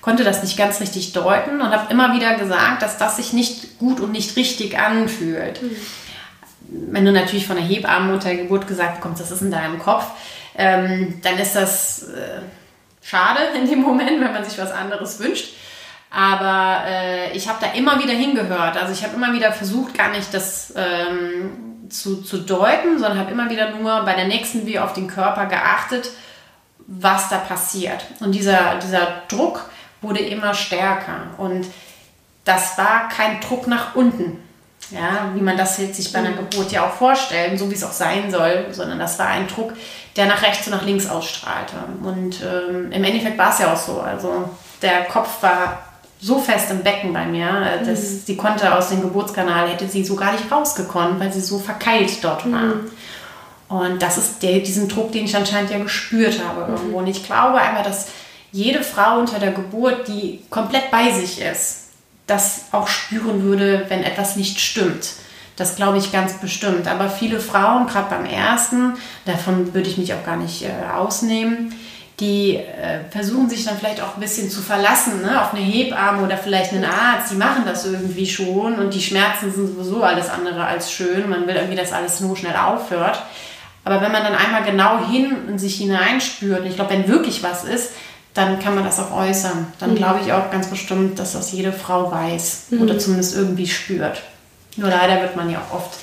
konnte 0.08 0.24
das 0.24 0.42
nicht 0.42 0.56
ganz 0.56 0.80
richtig 0.80 1.12
deuten 1.12 1.60
und 1.60 1.70
habe 1.70 1.92
immer 1.92 2.14
wieder 2.14 2.36
gesagt, 2.36 2.82
dass 2.82 2.98
das 2.98 3.18
sich 3.18 3.34
nicht 3.34 3.78
gut 3.78 4.00
und 4.00 4.14
nicht 4.14 4.38
richtig 4.38 4.80
anfühlt. 4.80 5.62
Mhm. 5.62 5.76
Wenn 6.94 7.04
du 7.04 7.12
natürlich 7.12 7.46
von 7.46 7.58
der 7.58 7.66
Hebamme 7.66 8.14
unter 8.14 8.30
der 8.30 8.38
Geburt 8.38 8.68
gesagt 8.68 8.96
bekommst, 8.96 9.20
das 9.20 9.32
ist 9.32 9.42
in 9.42 9.52
deinem 9.52 9.80
Kopf, 9.80 10.06
ähm, 10.56 11.20
dann 11.24 11.38
ist 11.38 11.58
das 11.58 12.04
äh, 12.04 12.40
schade 13.02 13.42
in 13.60 13.70
dem 13.70 13.82
Moment, 13.82 14.22
wenn 14.22 14.32
man 14.32 14.46
sich 14.46 14.58
was 14.58 14.72
anderes 14.72 15.20
wünscht. 15.20 15.50
Aber 16.10 16.86
äh, 16.88 17.36
ich 17.36 17.50
habe 17.50 17.58
da 17.60 17.74
immer 17.74 18.02
wieder 18.02 18.14
hingehört. 18.14 18.78
Also 18.78 18.94
ich 18.94 19.04
habe 19.04 19.14
immer 19.14 19.34
wieder 19.34 19.52
versucht, 19.52 19.94
gar 19.94 20.12
nicht 20.12 20.34
das 20.34 20.74
ähm, 20.78 21.90
zu, 21.90 22.22
zu 22.22 22.38
deuten, 22.38 22.98
sondern 22.98 23.20
habe 23.20 23.32
immer 23.32 23.50
wieder 23.50 23.72
nur 23.72 24.06
bei 24.06 24.14
der 24.14 24.28
nächsten 24.28 24.66
wie 24.66 24.80
auf 24.80 24.94
den 24.94 25.10
Körper 25.10 25.48
geachtet, 25.48 26.12
was 26.88 27.28
da 27.28 27.40
passiert. 27.40 28.06
Und 28.22 28.32
dieser, 28.32 28.76
dieser 28.82 29.24
Druck, 29.28 29.70
wurde 30.02 30.20
immer 30.20 30.54
stärker. 30.54 31.22
Und 31.38 31.68
das 32.46 32.78
war 32.78 33.10
kein 33.10 33.40
Druck 33.42 33.68
nach 33.68 33.96
unten, 33.96 34.40
ja, 34.92 35.32
wie 35.34 35.42
man 35.42 35.58
das 35.58 35.78
jetzt 35.80 35.96
sich 35.96 36.14
bei 36.14 36.20
einer 36.20 36.32
mhm. 36.32 36.50
Geburt 36.50 36.72
ja 36.72 36.86
auch 36.86 36.94
vorstellt, 36.94 37.60
so 37.60 37.70
wie 37.70 37.76
es 37.76 37.84
auch 37.84 37.92
sein 37.92 38.32
soll, 38.32 38.68
sondern 38.72 39.00
das 39.00 39.20
war 39.20 39.28
ein 39.28 39.48
Druck, 39.48 39.74
der 40.16 40.28
nach 40.28 40.42
rechts 40.42 40.68
und 40.68 40.74
nach 40.74 40.86
links 40.86 41.10
ausstrahlte. 41.10 41.76
Und 42.04 42.42
ähm, 42.42 42.92
im 42.92 43.04
Endeffekt 43.04 43.38
war 43.38 43.52
es 43.52 43.60
ja 43.60 43.74
auch 43.74 43.78
so. 43.78 44.00
Also 44.00 44.50
der 44.82 45.06
Kopf 45.06 45.44
war 45.44 45.80
so 46.20 46.40
fest 46.40 46.72
im 46.72 46.84
Becken 46.84 47.14
bei 47.14 47.26
mir, 47.26 47.82
dass 47.86 48.02
mhm. 48.02 48.22
sie 48.26 48.38
konnte 48.38 48.74
aus 48.74 48.90
dem 48.90 49.02
Geburtskanal, 49.02 49.70
hätte 49.70 49.88
sie 49.88 50.04
so 50.04 50.16
gar 50.16 50.32
nicht 50.32 50.52
rausgekommen, 50.52 51.20
weil 51.20 51.32
sie 51.32 51.42
so 51.42 51.60
verkeilt 51.60 52.24
dort 52.24 52.52
war. 52.52 52.62
Mhm. 52.62 52.92
Und 53.70 54.02
das 54.02 54.18
ist 54.18 54.42
der, 54.42 54.60
diesen 54.60 54.88
Druck, 54.88 55.12
den 55.12 55.26
ich 55.26 55.36
anscheinend 55.36 55.70
ja 55.70 55.78
gespürt 55.80 56.40
habe 56.44 56.64
mhm. 56.64 56.78
irgendwo. 56.78 56.98
Und 57.00 57.08
ich 57.08 57.26
glaube 57.26 57.60
einfach, 57.60 57.84
dass 57.84 58.08
jede 58.52 58.84
Frau 58.84 59.20
unter 59.20 59.40
der 59.40 59.52
Geburt, 59.52 60.08
die 60.08 60.42
komplett 60.50 60.92
bei 60.92 61.12
sich 61.12 61.42
ist, 61.42 61.90
das 62.28 62.66
auch 62.72 62.88
spüren 62.88 63.44
würde, 63.44 63.86
wenn 63.90 64.04
etwas 64.04 64.36
nicht 64.36 64.60
stimmt. 64.60 65.14
Das 65.56 65.76
glaube 65.76 65.98
ich 65.98 66.12
ganz 66.12 66.40
bestimmt. 66.40 66.88
Aber 66.88 67.10
viele 67.10 67.40
Frauen, 67.40 67.88
gerade 67.88 68.10
beim 68.10 68.26
ersten, 68.26 68.94
davon 69.26 69.74
würde 69.74 69.90
ich 69.90 69.98
mich 69.98 70.14
auch 70.14 70.26
gar 70.26 70.38
nicht 70.38 70.64
äh, 70.64 70.72
ausnehmen, 70.96 71.74
die 72.20 72.56
äh, 72.56 73.02
versuchen 73.12 73.48
sich 73.50 73.64
dann 73.64 73.78
vielleicht 73.78 74.02
auch 74.02 74.16
ein 74.16 74.20
bisschen 74.20 74.50
zu 74.50 74.62
verlassen 74.62 75.22
ne? 75.22 75.40
auf 75.40 75.54
eine 75.54 75.64
Hebamme 75.64 76.24
oder 76.24 76.38
vielleicht 76.38 76.74
einen 76.74 76.86
Arzt. 76.86 77.32
Die 77.32 77.36
machen 77.36 77.64
das 77.66 77.86
irgendwie 77.86 78.26
schon 78.26 78.76
und 78.76 78.94
die 78.94 79.02
Schmerzen 79.02 79.52
sind 79.52 79.68
sowieso 79.68 80.02
alles 80.02 80.30
andere 80.30 80.66
als 80.66 80.92
schön. 80.92 81.30
Man 81.30 81.46
will 81.48 81.56
irgendwie, 81.56 81.76
dass 81.76 81.94
alles 81.94 82.20
nur 82.20 82.36
schnell 82.36 82.56
aufhört. 82.56 83.22
Aber 83.84 84.02
wenn 84.02 84.12
man 84.12 84.24
dann 84.24 84.36
einmal 84.36 84.64
genau 84.64 85.08
hin 85.08 85.48
in 85.48 85.60
sich 85.60 85.76
hineinspürt, 85.78 86.62
und 86.62 86.66
ich 86.68 86.76
glaube, 86.76 86.92
wenn 86.92 87.08
wirklich 87.08 87.44
was 87.44 87.64
ist, 87.64 87.92
dann 88.38 88.60
kann 88.60 88.76
man 88.76 88.84
das 88.84 89.00
auch 89.00 89.12
äußern. 89.12 89.68
Dann 89.80 89.92
mhm. 89.92 89.96
glaube 89.96 90.20
ich 90.24 90.32
auch 90.32 90.52
ganz 90.52 90.68
bestimmt, 90.68 91.18
dass 91.18 91.34
das 91.34 91.52
jede 91.52 91.74
Frau 91.74 92.12
weiß 92.12 92.66
mhm. 92.70 92.82
oder 92.82 93.00
zumindest 93.00 93.36
irgendwie 93.36 93.66
spürt. 93.66 94.22
Nur 94.76 94.90
leider 94.90 95.22
wird 95.22 95.36
man 95.36 95.50
ja 95.50 95.60
auch 95.60 95.78
oft 95.78 95.98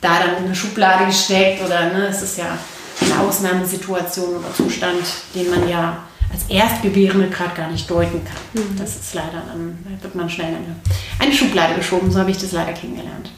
da 0.00 0.18
dann 0.18 0.38
in 0.38 0.44
eine 0.46 0.54
Schublade 0.54 1.06
gesteckt 1.06 1.62
oder 1.64 1.92
ne, 1.92 2.06
es 2.08 2.22
ist 2.22 2.38
ja 2.38 2.58
eine 3.00 3.20
Ausnahmesituation 3.20 4.36
oder 4.36 4.54
Zustand, 4.54 5.04
den 5.34 5.50
man 5.50 5.68
ja 5.68 5.98
als 6.32 6.44
Erstgebärende 6.48 7.28
gerade 7.28 7.54
gar 7.54 7.70
nicht 7.70 7.88
deuten 7.88 8.22
kann. 8.24 8.62
Mhm. 8.64 8.78
Das 8.78 8.96
ist 8.96 9.14
leider, 9.14 9.42
dann 9.46 9.78
wird 10.00 10.14
man 10.14 10.30
schnell 10.30 10.48
in 10.48 10.56
eine, 10.56 10.76
eine 11.18 11.32
Schublade 11.32 11.74
geschoben, 11.74 12.10
so 12.10 12.18
habe 12.18 12.30
ich 12.30 12.38
das 12.38 12.52
leider 12.52 12.72
kennengelernt. 12.72 13.30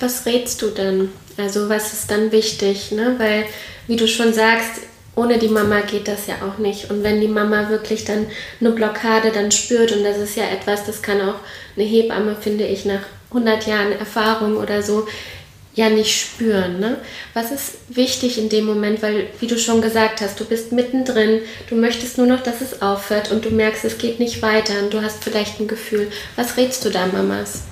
Was 0.00 0.26
rätst 0.26 0.60
du 0.60 0.68
denn? 0.68 1.10
Also 1.38 1.70
was 1.70 1.94
ist 1.94 2.10
dann 2.10 2.30
wichtig? 2.30 2.92
Ne? 2.92 3.14
Weil, 3.18 3.46
wie 3.86 3.96
du 3.96 4.06
schon 4.06 4.34
sagst, 4.34 4.82
ohne 5.16 5.38
die 5.38 5.48
Mama 5.48 5.80
geht 5.80 6.06
das 6.06 6.26
ja 6.26 6.34
auch 6.46 6.58
nicht. 6.58 6.90
Und 6.90 7.02
wenn 7.02 7.20
die 7.20 7.28
Mama 7.28 7.70
wirklich 7.70 8.04
dann 8.04 8.26
eine 8.60 8.70
Blockade 8.70 9.32
dann 9.32 9.50
spürt, 9.50 9.90
und 9.92 10.04
das 10.04 10.18
ist 10.18 10.36
ja 10.36 10.44
etwas, 10.44 10.84
das 10.84 11.02
kann 11.02 11.20
auch 11.20 11.40
eine 11.74 11.84
Hebamme, 11.84 12.36
finde 12.38 12.66
ich, 12.66 12.84
nach 12.84 13.00
100 13.30 13.66
Jahren 13.66 13.92
Erfahrung 13.92 14.58
oder 14.58 14.82
so, 14.82 15.08
ja 15.74 15.90
nicht 15.90 16.18
spüren. 16.18 16.80
Ne? 16.80 16.98
Was 17.34 17.50
ist 17.50 17.74
wichtig 17.88 18.38
in 18.38 18.48
dem 18.48 18.64
Moment, 18.64 19.02
weil, 19.02 19.28
wie 19.40 19.46
du 19.46 19.58
schon 19.58 19.82
gesagt 19.82 20.20
hast, 20.22 20.40
du 20.40 20.44
bist 20.44 20.72
mittendrin, 20.72 21.40
du 21.68 21.76
möchtest 21.76 22.18
nur 22.18 22.26
noch, 22.26 22.42
dass 22.42 22.62
es 22.62 22.80
aufhört 22.82 23.30
und 23.30 23.44
du 23.44 23.50
merkst, 23.50 23.84
es 23.84 23.98
geht 23.98 24.18
nicht 24.18 24.42
weiter 24.42 24.74
und 24.82 24.92
du 24.92 25.02
hast 25.02 25.22
vielleicht 25.22 25.60
ein 25.60 25.68
Gefühl. 25.68 26.10
Was 26.34 26.56
rätst 26.56 26.84
du 26.84 26.90
da, 26.90 27.06
Mamas? 27.06 27.64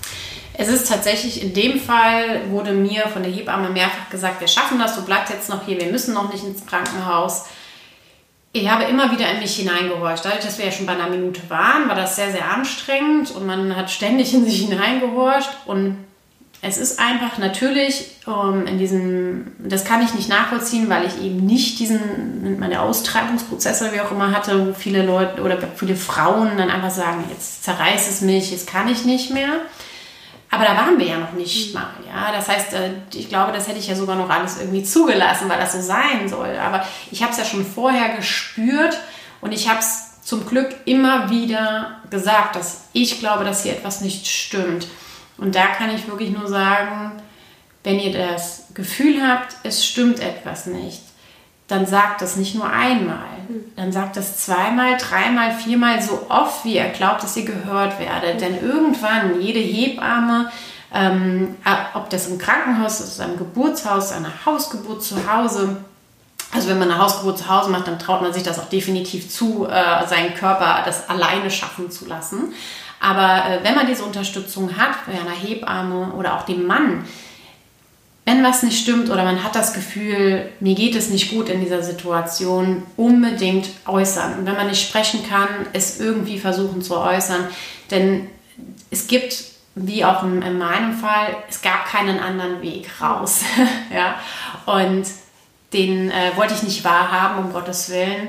Es 0.56 0.68
ist 0.68 0.88
tatsächlich 0.88 1.42
in 1.42 1.52
dem 1.52 1.80
Fall, 1.80 2.50
wurde 2.50 2.72
mir 2.72 3.08
von 3.08 3.22
der 3.22 3.32
Hebamme 3.32 3.70
mehrfach 3.70 4.08
gesagt, 4.08 4.40
wir 4.40 4.48
schaffen 4.48 4.78
das, 4.78 4.94
du 4.94 5.04
bleibst 5.04 5.32
jetzt 5.32 5.48
noch 5.48 5.66
hier, 5.66 5.80
wir 5.80 5.90
müssen 5.90 6.14
noch 6.14 6.32
nicht 6.32 6.44
ins 6.44 6.64
Krankenhaus. 6.64 7.46
Ich 8.52 8.70
habe 8.70 8.84
immer 8.84 9.10
wieder 9.10 9.28
in 9.32 9.40
mich 9.40 9.56
hineingehorcht. 9.56 10.24
Dadurch, 10.24 10.44
dass 10.44 10.58
wir 10.58 10.66
ja 10.66 10.70
schon 10.70 10.86
bei 10.86 10.92
einer 10.92 11.08
Minute 11.08 11.40
waren, 11.48 11.88
war 11.88 11.96
das 11.96 12.14
sehr, 12.14 12.30
sehr 12.30 12.48
anstrengend 12.48 13.32
und 13.32 13.46
man 13.46 13.74
hat 13.74 13.90
ständig 13.90 14.32
in 14.32 14.44
sich 14.44 14.68
hineingehorcht 14.68 15.50
und 15.66 15.96
es 16.66 16.78
ist 16.78 16.98
einfach 16.98 17.36
natürlich 17.38 18.12
ähm, 18.26 18.66
in 18.66 18.78
diesem, 18.78 19.52
das 19.58 19.84
kann 19.84 20.02
ich 20.02 20.14
nicht 20.14 20.30
nachvollziehen, 20.30 20.88
weil 20.88 21.04
ich 21.04 21.20
eben 21.20 21.44
nicht 21.44 21.78
diesen, 21.78 22.58
meine 22.58 22.80
Austreibungsprozesse, 22.80 23.92
wie 23.92 24.00
auch 24.00 24.12
immer 24.12 24.30
hatte, 24.30 24.68
wo 24.68 24.72
viele 24.72 25.04
Leute 25.04 25.42
oder 25.42 25.58
viele 25.74 25.94
Frauen 25.94 26.56
dann 26.56 26.70
einfach 26.70 26.90
sagen, 26.90 27.24
jetzt 27.28 27.64
zerreißt 27.64 28.08
es 28.08 28.22
mich, 28.22 28.50
jetzt 28.50 28.66
kann 28.66 28.88
ich 28.88 29.04
nicht 29.04 29.30
mehr. 29.30 29.60
Aber 30.54 30.64
da 30.64 30.76
waren 30.76 30.98
wir 30.98 31.06
ja 31.06 31.18
noch 31.18 31.32
nicht 31.32 31.74
mal. 31.74 31.90
Ja? 32.06 32.30
Das 32.30 32.48
heißt, 32.48 32.74
äh, 32.74 32.90
ich 33.12 33.28
glaube, 33.28 33.50
das 33.50 33.66
hätte 33.66 33.80
ich 33.80 33.88
ja 33.88 33.96
sogar 33.96 34.14
noch 34.14 34.30
alles 34.30 34.60
irgendwie 34.60 34.84
zugelassen, 34.84 35.48
weil 35.48 35.58
das 35.58 35.72
so 35.72 35.80
sein 35.80 36.28
soll. 36.28 36.56
Aber 36.56 36.86
ich 37.10 37.22
habe 37.22 37.32
es 37.32 37.38
ja 37.38 37.44
schon 37.44 37.66
vorher 37.66 38.14
gespürt 38.14 38.96
und 39.40 39.50
ich 39.50 39.68
habe 39.68 39.80
es 39.80 40.22
zum 40.22 40.46
Glück 40.46 40.68
immer 40.84 41.28
wieder 41.28 41.98
gesagt, 42.08 42.54
dass 42.54 42.84
ich 42.92 43.18
glaube, 43.18 43.44
dass 43.44 43.64
hier 43.64 43.72
etwas 43.72 44.00
nicht 44.00 44.28
stimmt. 44.28 44.86
Und 45.38 45.56
da 45.56 45.66
kann 45.66 45.92
ich 45.92 46.06
wirklich 46.06 46.30
nur 46.30 46.46
sagen, 46.46 47.20
wenn 47.82 47.98
ihr 47.98 48.12
das 48.16 48.68
Gefühl 48.74 49.26
habt, 49.26 49.56
es 49.64 49.84
stimmt 49.84 50.20
etwas 50.20 50.66
nicht, 50.66 51.02
dann 51.66 51.86
sagt 51.86 52.20
das 52.20 52.36
nicht 52.36 52.54
nur 52.54 52.68
einmal, 52.68 53.24
dann 53.76 53.90
sagt 53.90 54.16
das 54.16 54.44
zweimal, 54.44 54.98
dreimal, 54.98 55.52
viermal 55.52 56.02
so 56.02 56.26
oft, 56.28 56.64
wie 56.64 56.76
ihr 56.76 56.88
glaubt, 56.90 57.22
dass 57.22 57.36
ihr 57.36 57.46
gehört 57.46 57.98
werdet. 57.98 58.40
Denn 58.40 58.62
irgendwann, 58.62 59.40
jede 59.40 59.60
Hebamme, 59.60 60.50
ähm, 60.92 61.56
ob 61.94 62.10
das 62.10 62.28
im 62.28 62.38
Krankenhaus 62.38 63.00
ist, 63.00 63.20
einem 63.20 63.38
Geburtshaus, 63.38 64.12
einer 64.12 64.30
Hausgeburt 64.44 65.02
zu 65.02 65.16
Hause, 65.30 65.76
also 66.52 66.68
wenn 66.68 66.78
man 66.78 66.90
eine 66.90 67.02
Hausgeburt 67.02 67.38
zu 67.38 67.48
Hause 67.48 67.70
macht, 67.70 67.88
dann 67.88 67.98
traut 67.98 68.22
man 68.22 68.32
sich 68.32 68.42
das 68.42 68.58
auch 68.58 68.68
definitiv 68.68 69.30
zu, 69.30 69.66
äh, 69.66 70.06
seinen 70.06 70.34
Körper 70.34 70.82
das 70.84 71.08
alleine 71.08 71.50
schaffen 71.50 71.90
zu 71.90 72.06
lassen. 72.06 72.52
Aber 73.00 73.50
äh, 73.50 73.64
wenn 73.64 73.74
man 73.74 73.86
diese 73.86 74.04
Unterstützung 74.04 74.76
hat, 74.76 74.92
bei 75.06 75.18
einer 75.18 75.30
Hebamme 75.30 76.12
oder 76.12 76.36
auch 76.36 76.44
dem 76.44 76.66
Mann, 76.66 77.04
wenn 78.24 78.42
was 78.42 78.62
nicht 78.62 78.80
stimmt 78.80 79.10
oder 79.10 79.22
man 79.22 79.44
hat 79.44 79.54
das 79.54 79.74
Gefühl, 79.74 80.50
mir 80.60 80.74
geht 80.74 80.96
es 80.96 81.10
nicht 81.10 81.30
gut 81.30 81.48
in 81.48 81.60
dieser 81.60 81.82
Situation, 81.82 82.82
unbedingt 82.96 83.68
äußern. 83.86 84.38
Und 84.38 84.46
wenn 84.46 84.56
man 84.56 84.68
nicht 84.68 84.86
sprechen 84.86 85.28
kann, 85.28 85.48
es 85.74 86.00
irgendwie 86.00 86.38
versuchen 86.38 86.80
zu 86.80 86.96
äußern. 86.96 87.46
Denn 87.90 88.28
es 88.90 89.08
gibt, 89.08 89.44
wie 89.74 90.04
auch 90.06 90.22
in, 90.22 90.40
in 90.40 90.56
meinem 90.56 90.94
Fall, 90.94 91.36
es 91.50 91.60
gab 91.60 91.84
keinen 91.84 92.18
anderen 92.18 92.62
Weg 92.62 92.88
raus. 92.98 93.42
ja? 93.94 94.14
Und 94.64 95.04
den 95.74 96.10
äh, 96.10 96.34
wollte 96.36 96.54
ich 96.54 96.62
nicht 96.62 96.82
wahrhaben, 96.82 97.44
um 97.44 97.52
Gottes 97.52 97.90
Willen. 97.90 98.28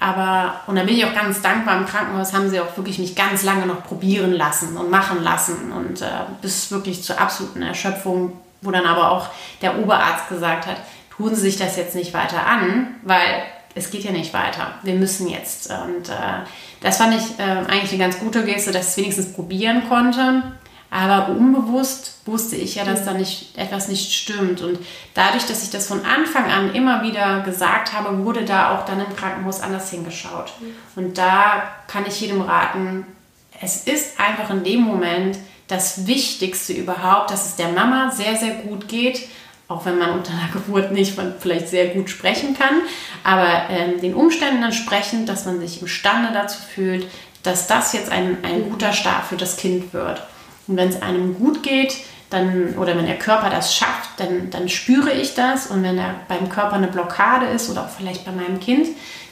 Aber, 0.00 0.60
und 0.66 0.76
da 0.76 0.84
bin 0.84 0.94
ich 0.94 1.04
auch 1.04 1.14
ganz 1.14 1.42
dankbar, 1.42 1.78
im 1.78 1.86
Krankenhaus 1.86 2.32
haben 2.32 2.48
sie 2.48 2.60
auch 2.60 2.76
wirklich 2.76 2.98
mich 2.98 3.16
ganz 3.16 3.42
lange 3.42 3.66
noch 3.66 3.84
probieren 3.84 4.32
lassen 4.32 4.76
und 4.76 4.90
machen 4.90 5.22
lassen 5.22 5.72
und 5.72 6.02
äh, 6.02 6.06
bis 6.42 6.70
wirklich 6.70 7.02
zur 7.02 7.18
absoluten 7.18 7.62
Erschöpfung, 7.62 8.32
wo 8.62 8.70
dann 8.70 8.86
aber 8.86 9.10
auch 9.10 9.28
der 9.62 9.78
Oberarzt 9.78 10.28
gesagt 10.28 10.66
hat, 10.66 10.76
tun 11.16 11.34
Sie 11.34 11.42
sich 11.42 11.56
das 11.56 11.76
jetzt 11.76 11.94
nicht 11.94 12.12
weiter 12.14 12.46
an, 12.46 12.96
weil 13.02 13.42
es 13.74 13.90
geht 13.90 14.04
ja 14.04 14.10
nicht 14.10 14.32
weiter. 14.32 14.74
Wir 14.82 14.94
müssen 14.94 15.28
jetzt. 15.28 15.70
Und 15.70 16.08
äh, 16.08 16.44
das 16.80 16.96
fand 16.96 17.14
ich 17.14 17.38
äh, 17.38 17.42
eigentlich 17.42 17.92
eine 17.92 17.98
ganz 17.98 18.18
gute 18.18 18.44
Geste, 18.44 18.72
dass 18.72 18.86
ich 18.86 18.90
es 18.90 18.96
wenigstens 18.96 19.32
probieren 19.34 19.88
konnte. 19.88 20.42
Aber 20.90 21.28
unbewusst 21.28 22.20
wusste 22.24 22.56
ich 22.56 22.76
ja, 22.76 22.84
dass 22.84 23.04
da 23.04 23.12
nicht, 23.12 23.58
etwas 23.58 23.88
nicht 23.88 24.12
stimmt. 24.12 24.62
Und 24.62 24.78
dadurch, 25.14 25.44
dass 25.44 25.62
ich 25.62 25.70
das 25.70 25.86
von 25.86 26.04
Anfang 26.06 26.50
an 26.50 26.74
immer 26.74 27.02
wieder 27.02 27.40
gesagt 27.40 27.92
habe, 27.92 28.24
wurde 28.24 28.44
da 28.44 28.74
auch 28.74 28.86
dann 28.86 29.00
im 29.00 29.14
Krankenhaus 29.14 29.60
anders 29.60 29.90
hingeschaut. 29.90 30.54
Und 30.94 31.18
da 31.18 31.64
kann 31.86 32.06
ich 32.06 32.20
jedem 32.20 32.40
raten, 32.40 33.04
es 33.60 33.84
ist 33.84 34.20
einfach 34.20 34.50
in 34.50 34.64
dem 34.64 34.80
Moment 34.80 35.38
das 35.68 36.06
Wichtigste 36.06 36.72
überhaupt, 36.72 37.30
dass 37.30 37.46
es 37.46 37.56
der 37.56 37.68
Mama 37.68 38.10
sehr, 38.10 38.36
sehr 38.36 38.54
gut 38.54 38.88
geht, 38.88 39.28
auch 39.68 39.84
wenn 39.84 39.98
man 39.98 40.10
unter 40.10 40.32
einer 40.32 40.48
Geburt 40.52 40.92
nicht 40.92 41.18
vielleicht 41.40 41.68
sehr 41.68 41.88
gut 41.88 42.10
sprechen 42.10 42.56
kann, 42.56 42.82
aber 43.24 43.68
ähm, 43.70 44.00
den 44.00 44.14
Umständen 44.14 44.62
entsprechend, 44.62 45.28
dass 45.28 45.44
man 45.44 45.60
sich 45.60 45.80
imstande 45.82 46.30
dazu 46.32 46.58
fühlt, 46.60 47.06
dass 47.42 47.66
das 47.66 47.92
jetzt 47.92 48.10
ein, 48.10 48.38
ein 48.42 48.70
guter 48.70 48.92
Start 48.92 49.24
für 49.24 49.36
das 49.36 49.56
Kind 49.56 49.92
wird. 49.92 50.22
Und 50.66 50.76
wenn 50.76 50.88
es 50.88 51.00
einem 51.00 51.38
gut 51.38 51.62
geht, 51.62 51.96
dann, 52.30 52.74
oder 52.76 52.96
wenn 52.96 53.06
der 53.06 53.18
Körper 53.18 53.50
das 53.50 53.74
schafft, 53.74 54.10
dann, 54.18 54.50
dann 54.50 54.68
spüre 54.68 55.12
ich 55.12 55.34
das. 55.34 55.68
Und 55.68 55.82
wenn 55.84 55.96
er 55.96 56.16
beim 56.26 56.48
Körper 56.48 56.74
eine 56.74 56.88
Blockade 56.88 57.46
ist 57.46 57.70
oder 57.70 57.82
auch 57.82 57.88
vielleicht 57.88 58.24
bei 58.24 58.32
meinem 58.32 58.58
Kind, 58.58 58.88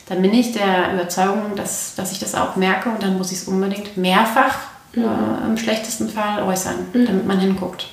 dann 0.07 0.23
bin 0.23 0.33
ich 0.33 0.53
der 0.53 0.93
Überzeugung, 0.93 1.57
dass, 1.57 1.95
dass 1.97 2.13
ich 2.13 2.21
das 2.21 2.35
auch 2.35 2.57
merke 2.57 2.91
und 2.91 3.03
dann 3.03 3.17
muss 3.19 3.33
ich 3.33 3.39
es 3.39 3.49
unbedingt 3.49 3.97
mehrfach. 3.97 4.59
Äh, 4.97 5.47
im 5.47 5.57
schlechtesten 5.57 6.09
Fall 6.09 6.43
äußern, 6.43 6.87
mhm. 6.93 7.07
damit 7.07 7.27
man 7.27 7.41
hinguckt. 7.41 7.87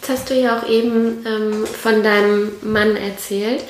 Jetzt 0.00 0.08
hast 0.08 0.30
du 0.30 0.34
ja 0.34 0.58
auch 0.58 0.68
eben 0.68 1.26
ähm, 1.26 1.66
von 1.66 2.02
deinem 2.02 2.52
Mann 2.62 2.96
erzählt. 2.96 3.64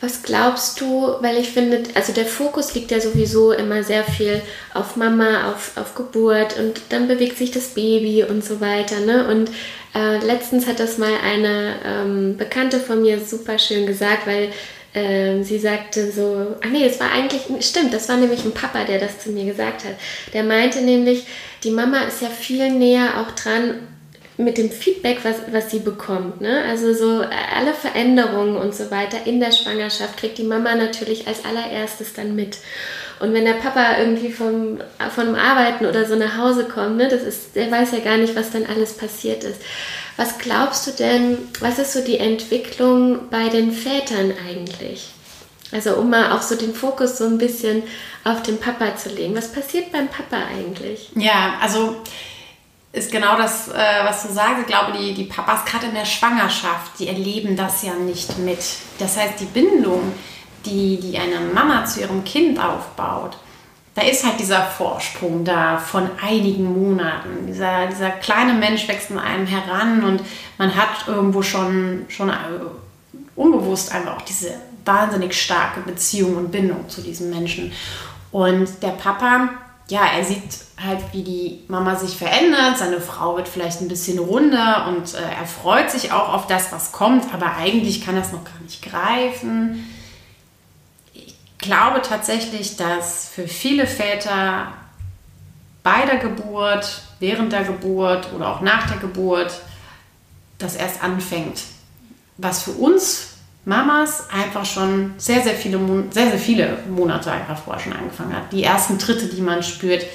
Was 0.00 0.22
glaubst 0.22 0.80
du, 0.80 1.14
weil 1.20 1.36
ich 1.36 1.50
finde, 1.50 1.82
also 1.94 2.14
der 2.14 2.24
Fokus 2.24 2.74
liegt 2.74 2.90
ja 2.90 3.00
sowieso 3.00 3.52
immer 3.52 3.82
sehr 3.82 4.02
viel 4.02 4.40
auf 4.72 4.96
Mama, 4.96 5.50
auf, 5.50 5.72
auf 5.76 5.94
Geburt 5.94 6.58
und 6.58 6.80
dann 6.88 7.06
bewegt 7.06 7.36
sich 7.36 7.50
das 7.50 7.68
Baby 7.74 8.24
und 8.24 8.42
so 8.42 8.62
weiter. 8.62 9.00
Ne? 9.00 9.28
Und 9.28 9.50
äh, 9.94 10.24
letztens 10.24 10.66
hat 10.66 10.80
das 10.80 10.96
mal 10.96 11.12
eine 11.22 11.74
ähm, 11.84 12.36
Bekannte 12.38 12.80
von 12.80 13.02
mir 13.02 13.20
super 13.20 13.58
schön 13.58 13.86
gesagt, 13.86 14.26
weil 14.26 14.50
äh, 14.92 15.42
sie 15.42 15.58
sagte 15.58 16.10
so, 16.10 16.56
ach 16.60 16.68
nee, 16.70 16.84
es 16.84 16.98
war 16.98 17.12
eigentlich, 17.12 17.42
stimmt, 17.64 17.94
das 17.94 18.08
war 18.08 18.16
nämlich 18.16 18.44
ein 18.44 18.52
Papa, 18.52 18.84
der 18.84 18.98
das 18.98 19.20
zu 19.20 19.30
mir 19.30 19.44
gesagt 19.44 19.84
hat. 19.84 19.94
Der 20.32 20.42
meinte 20.42 20.80
nämlich, 20.80 21.26
die 21.62 21.70
Mama 21.70 22.02
ist 22.02 22.22
ja 22.22 22.28
viel 22.28 22.70
näher 22.70 23.20
auch 23.20 23.30
dran 23.32 23.86
mit 24.36 24.58
dem 24.58 24.70
Feedback, 24.70 25.18
was, 25.22 25.36
was 25.52 25.70
sie 25.70 25.80
bekommt. 25.80 26.40
Ne? 26.40 26.64
Also 26.66 26.94
so 26.94 27.22
alle 27.54 27.74
Veränderungen 27.74 28.56
und 28.56 28.74
so 28.74 28.90
weiter 28.90 29.18
in 29.26 29.38
der 29.38 29.52
Schwangerschaft 29.52 30.16
kriegt 30.16 30.38
die 30.38 30.44
Mama 30.44 30.74
natürlich 30.74 31.26
als 31.28 31.44
allererstes 31.44 32.14
dann 32.14 32.34
mit. 32.34 32.58
Und 33.20 33.34
wenn 33.34 33.44
der 33.44 33.54
Papa 33.54 33.98
irgendwie 33.98 34.32
vom, 34.32 34.78
vom 35.14 35.34
Arbeiten 35.34 35.84
oder 35.84 36.06
so 36.06 36.16
nach 36.16 36.38
Hause 36.38 36.64
kommt, 36.64 36.96
ne, 36.96 37.08
das 37.08 37.22
ist, 37.22 37.54
der 37.54 37.70
weiß 37.70 37.92
ja 37.92 37.98
gar 37.98 38.16
nicht, 38.16 38.34
was 38.34 38.50
dann 38.50 38.64
alles 38.64 38.96
passiert 38.96 39.44
ist. 39.44 39.60
Was 40.16 40.38
glaubst 40.38 40.86
du 40.86 40.90
denn, 40.92 41.38
was 41.60 41.78
ist 41.78 41.92
so 41.92 42.02
die 42.02 42.18
Entwicklung 42.18 43.28
bei 43.30 43.48
den 43.50 43.72
Vätern 43.72 44.32
eigentlich? 44.48 45.10
Also 45.72 45.96
um 45.96 46.10
mal 46.10 46.32
auch 46.32 46.42
so 46.42 46.56
den 46.56 46.74
Fokus 46.74 47.18
so 47.18 47.26
ein 47.26 47.38
bisschen 47.38 47.82
auf 48.24 48.42
den 48.42 48.58
Papa 48.58 48.96
zu 48.96 49.10
legen. 49.10 49.36
Was 49.36 49.52
passiert 49.52 49.92
beim 49.92 50.08
Papa 50.08 50.38
eigentlich? 50.50 51.10
Ja, 51.14 51.58
also 51.60 51.96
ist 52.92 53.12
genau 53.12 53.36
das, 53.36 53.68
äh, 53.68 54.04
was 54.04 54.22
du 54.22 54.32
sagst. 54.32 54.62
Ich 54.62 54.66
glaube, 54.66 54.98
die, 54.98 55.14
die 55.14 55.24
Papas 55.24 55.64
gerade 55.64 55.86
in 55.86 55.94
der 55.94 56.04
Schwangerschaft, 56.04 56.98
die 56.98 57.08
erleben 57.08 57.56
das 57.56 57.82
ja 57.82 57.94
nicht 57.94 58.38
mit. 58.38 58.58
Das 58.98 59.16
heißt, 59.16 59.38
die 59.38 59.44
Bindung, 59.44 60.12
die, 60.66 61.00
die 61.00 61.18
eine 61.18 61.40
Mama 61.52 61.84
zu 61.84 62.00
ihrem 62.00 62.24
Kind 62.24 62.58
aufbaut, 62.62 63.36
da 63.94 64.02
ist 64.02 64.24
halt 64.24 64.38
dieser 64.38 64.62
Vorsprung 64.62 65.44
da 65.44 65.76
von 65.78 66.08
einigen 66.22 66.64
Monaten. 66.64 67.46
Dieser, 67.46 67.86
dieser 67.88 68.10
kleine 68.10 68.54
Mensch 68.54 68.86
wächst 68.88 69.10
in 69.10 69.18
einem 69.18 69.46
heran 69.46 70.04
und 70.04 70.22
man 70.58 70.74
hat 70.74 71.08
irgendwo 71.08 71.42
schon, 71.42 72.06
schon 72.08 72.30
äh, 72.30 72.34
unbewusst 73.34 73.92
einfach 73.92 74.16
auch 74.16 74.22
diese 74.22 74.52
wahnsinnig 74.84 75.34
starke 75.34 75.80
Beziehung 75.80 76.36
und 76.36 76.52
Bindung 76.52 76.88
zu 76.88 77.02
diesem 77.02 77.30
Menschen. 77.30 77.72
Und 78.30 78.82
der 78.82 78.90
Papa, 78.90 79.50
ja, 79.88 80.02
er 80.16 80.24
sieht 80.24 80.60
halt, 80.82 81.00
wie 81.12 81.22
die 81.22 81.64
Mama 81.68 81.96
sich 81.96 82.16
verändert. 82.16 82.78
Seine 82.78 83.00
Frau 83.00 83.36
wird 83.36 83.48
vielleicht 83.48 83.80
ein 83.80 83.88
bisschen 83.88 84.18
runder 84.18 84.86
und 84.88 85.14
äh, 85.14 85.18
er 85.18 85.46
freut 85.46 85.90
sich 85.90 86.12
auch 86.12 86.32
auf 86.32 86.46
das, 86.46 86.70
was 86.70 86.92
kommt, 86.92 87.34
aber 87.34 87.56
eigentlich 87.56 88.04
kann 88.04 88.14
er 88.14 88.22
es 88.22 88.32
noch 88.32 88.44
gar 88.44 88.60
nicht 88.62 88.82
greifen. 88.82 89.84
Ich 91.60 91.66
glaube 91.66 92.00
tatsächlich, 92.00 92.76
dass 92.76 93.28
für 93.28 93.46
viele 93.46 93.86
Väter 93.86 94.72
bei 95.82 96.06
der 96.06 96.16
Geburt, 96.16 97.02
während 97.18 97.52
der 97.52 97.64
Geburt 97.64 98.32
oder 98.32 98.48
auch 98.48 98.60
nach 98.62 98.88
der 98.88 98.96
Geburt 98.96 99.60
das 100.56 100.74
erst 100.74 101.02
anfängt. 101.02 101.60
Was 102.38 102.62
für 102.62 102.70
uns 102.70 103.34
Mamas 103.66 104.30
einfach 104.30 104.64
schon 104.64 105.12
sehr, 105.18 105.42
sehr 105.42 105.54
viele, 105.54 105.78
sehr, 106.10 106.30
sehr 106.30 106.38
viele 106.38 106.78
Monate 106.88 107.30
einfach 107.30 107.58
vorher 107.58 107.82
schon 107.82 107.92
angefangen 107.92 108.34
hat. 108.34 108.50
Die 108.52 108.64
ersten 108.64 108.98
Tritte, 108.98 109.26
die 109.26 109.42
man 109.42 109.62
spürt. 109.62 110.06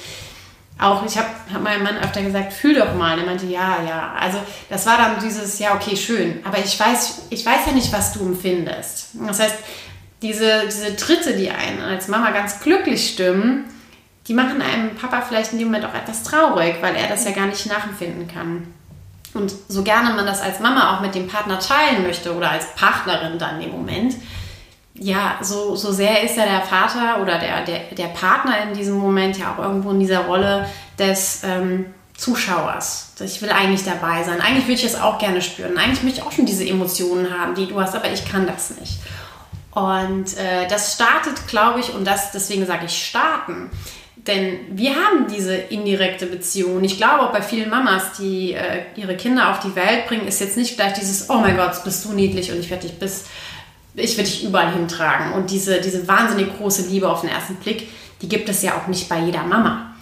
Auch 0.80 1.06
ich 1.06 1.16
habe 1.16 1.28
hab 1.52 1.62
meinem 1.62 1.84
Mann 1.84 1.96
öfter 1.96 2.22
gesagt, 2.22 2.52
fühl 2.52 2.74
doch 2.74 2.92
mal. 2.94 3.18
er 3.18 3.24
meinte, 3.24 3.46
ja, 3.46 3.82
ja. 3.86 4.14
Also 4.20 4.38
das 4.68 4.84
war 4.84 4.98
dann 4.98 5.20
dieses, 5.24 5.60
ja, 5.60 5.74
okay, 5.76 5.96
schön. 5.96 6.40
Aber 6.44 6.58
ich 6.58 6.78
weiß, 6.78 7.22
ich 7.30 7.46
weiß 7.46 7.66
ja 7.66 7.72
nicht, 7.72 7.92
was 7.92 8.12
du 8.12 8.26
empfindest. 8.26 9.10
Das 9.26 9.38
heißt, 9.38 9.56
diese, 10.22 10.62
diese 10.66 10.96
Tritte, 10.96 11.34
die 11.34 11.50
einen 11.50 11.80
als 11.80 12.08
Mama 12.08 12.30
ganz 12.30 12.60
glücklich 12.60 13.08
stimmen, 13.08 13.64
die 14.28 14.34
machen 14.34 14.60
einem 14.60 14.96
Papa 14.96 15.22
vielleicht 15.22 15.52
in 15.52 15.58
dem 15.58 15.68
Moment 15.68 15.84
auch 15.84 15.94
etwas 15.94 16.22
traurig, 16.22 16.76
weil 16.80 16.96
er 16.96 17.08
das 17.08 17.24
ja 17.24 17.30
gar 17.30 17.46
nicht 17.46 17.66
nachempfinden 17.66 18.26
kann. 18.26 18.66
Und 19.34 19.52
so 19.68 19.82
gerne 19.82 20.14
man 20.14 20.26
das 20.26 20.40
als 20.40 20.60
Mama 20.60 20.96
auch 20.96 21.00
mit 21.00 21.14
dem 21.14 21.28
Partner 21.28 21.58
teilen 21.58 22.02
möchte 22.02 22.34
oder 22.34 22.50
als 22.50 22.74
Partnerin 22.74 23.38
dann 23.38 23.60
im 23.60 23.70
Moment, 23.70 24.14
ja, 24.94 25.36
so, 25.42 25.76
so 25.76 25.92
sehr 25.92 26.22
ist 26.22 26.36
ja 26.36 26.46
der 26.46 26.62
Vater 26.62 27.20
oder 27.20 27.38
der, 27.38 27.64
der, 27.64 27.80
der 27.96 28.06
Partner 28.06 28.62
in 28.62 28.74
diesem 28.74 28.98
Moment 28.98 29.38
ja 29.38 29.52
auch 29.52 29.58
irgendwo 29.62 29.90
in 29.90 30.00
dieser 30.00 30.20
Rolle 30.20 30.66
des, 30.98 31.42
ähm, 31.44 31.86
Zuschauers. 32.16 33.12
Ich 33.20 33.42
will 33.42 33.50
eigentlich 33.50 33.84
dabei 33.84 34.22
sein. 34.22 34.40
Eigentlich 34.40 34.64
würde 34.64 34.80
ich 34.80 34.84
es 34.84 34.98
auch 34.98 35.18
gerne 35.18 35.42
spüren. 35.42 35.76
Eigentlich 35.76 36.02
möchte 36.02 36.20
ich 36.20 36.26
auch 36.26 36.32
schon 36.32 36.46
diese 36.46 36.66
Emotionen 36.66 37.28
haben, 37.30 37.54
die 37.54 37.66
du 37.66 37.80
hast, 37.80 37.94
aber 37.94 38.10
ich 38.10 38.24
kann 38.24 38.46
das 38.46 38.70
nicht. 38.70 38.98
Und 39.76 40.38
äh, 40.38 40.66
das 40.68 40.94
startet, 40.94 41.48
glaube 41.48 41.80
ich, 41.80 41.92
und 41.92 42.06
das 42.06 42.32
deswegen 42.32 42.64
sage 42.64 42.86
ich 42.86 43.06
starten. 43.08 43.70
Denn 44.16 44.58
wir 44.70 44.94
haben 44.94 45.26
diese 45.30 45.54
indirekte 45.54 46.24
Beziehung. 46.24 46.82
Ich 46.82 46.96
glaube 46.96 47.24
auch 47.24 47.30
bei 47.30 47.42
vielen 47.42 47.68
Mamas, 47.68 48.14
die 48.18 48.54
äh, 48.54 48.84
ihre 48.96 49.18
Kinder 49.18 49.50
auf 49.50 49.60
die 49.60 49.76
Welt 49.76 50.06
bringen, 50.06 50.26
ist 50.26 50.40
jetzt 50.40 50.56
nicht 50.56 50.76
gleich 50.76 50.94
dieses, 50.94 51.28
oh 51.28 51.36
mein 51.40 51.58
Gott, 51.58 51.84
bist 51.84 52.06
du 52.06 52.14
niedlich 52.14 52.50
und 52.50 52.58
ich 52.58 52.70
werde 52.70 52.88
dich 52.88 52.98
bis, 52.98 53.26
ich 53.92 54.16
werde 54.16 54.30
dich 54.30 54.44
überall 54.44 54.72
hintragen. 54.72 55.34
Und 55.34 55.50
diese, 55.50 55.78
diese 55.82 56.08
wahnsinnig 56.08 56.56
große 56.56 56.88
Liebe 56.88 57.10
auf 57.10 57.20
den 57.20 57.28
ersten 57.28 57.56
Blick, 57.56 57.86
die 58.22 58.30
gibt 58.30 58.48
es 58.48 58.62
ja 58.62 58.78
auch 58.78 58.86
nicht 58.86 59.10
bei 59.10 59.18
jeder 59.18 59.42
Mama. 59.42 59.94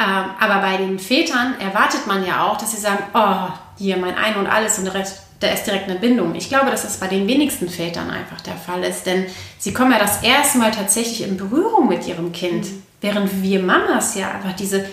Ähm, 0.00 0.24
aber 0.40 0.60
bei 0.62 0.78
den 0.78 0.98
Vätern 0.98 1.54
erwartet 1.60 2.08
man 2.08 2.26
ja 2.26 2.44
auch, 2.44 2.58
dass 2.58 2.72
sie 2.72 2.80
sagen, 2.80 3.04
oh, 3.14 3.52
hier 3.78 3.98
mein 3.98 4.16
Ein 4.16 4.34
und 4.34 4.48
Alles 4.48 4.78
und 4.78 4.86
der 4.86 4.94
Rest, 4.94 5.25
da 5.40 5.48
ist 5.48 5.64
direkt 5.64 5.88
eine 5.88 5.98
Bindung. 5.98 6.34
Ich 6.34 6.48
glaube, 6.48 6.70
dass 6.70 6.82
das 6.82 6.98
bei 6.98 7.08
den 7.08 7.26
wenigsten 7.26 7.68
Vätern 7.68 8.10
einfach 8.10 8.40
der 8.40 8.56
Fall 8.56 8.82
ist, 8.84 9.06
denn 9.06 9.26
sie 9.58 9.72
kommen 9.72 9.92
ja 9.92 9.98
das 9.98 10.22
erste 10.22 10.58
Mal 10.58 10.70
tatsächlich 10.70 11.28
in 11.28 11.36
Berührung 11.36 11.88
mit 11.88 12.06
ihrem 12.06 12.32
Kind, 12.32 12.64
mhm. 12.64 12.82
während 13.00 13.42
wir 13.42 13.60
Mamas 13.60 14.14
ja 14.14 14.30
einfach 14.30 14.54
diese, 14.54 14.86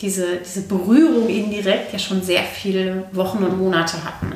diese, 0.00 0.38
diese 0.38 0.62
Berührung 0.62 1.28
indirekt 1.28 1.92
ja 1.92 1.98
schon 1.98 2.22
sehr 2.22 2.42
viele 2.42 3.04
Wochen 3.12 3.42
und 3.42 3.58
Monate 3.58 4.04
hatten. 4.04 4.32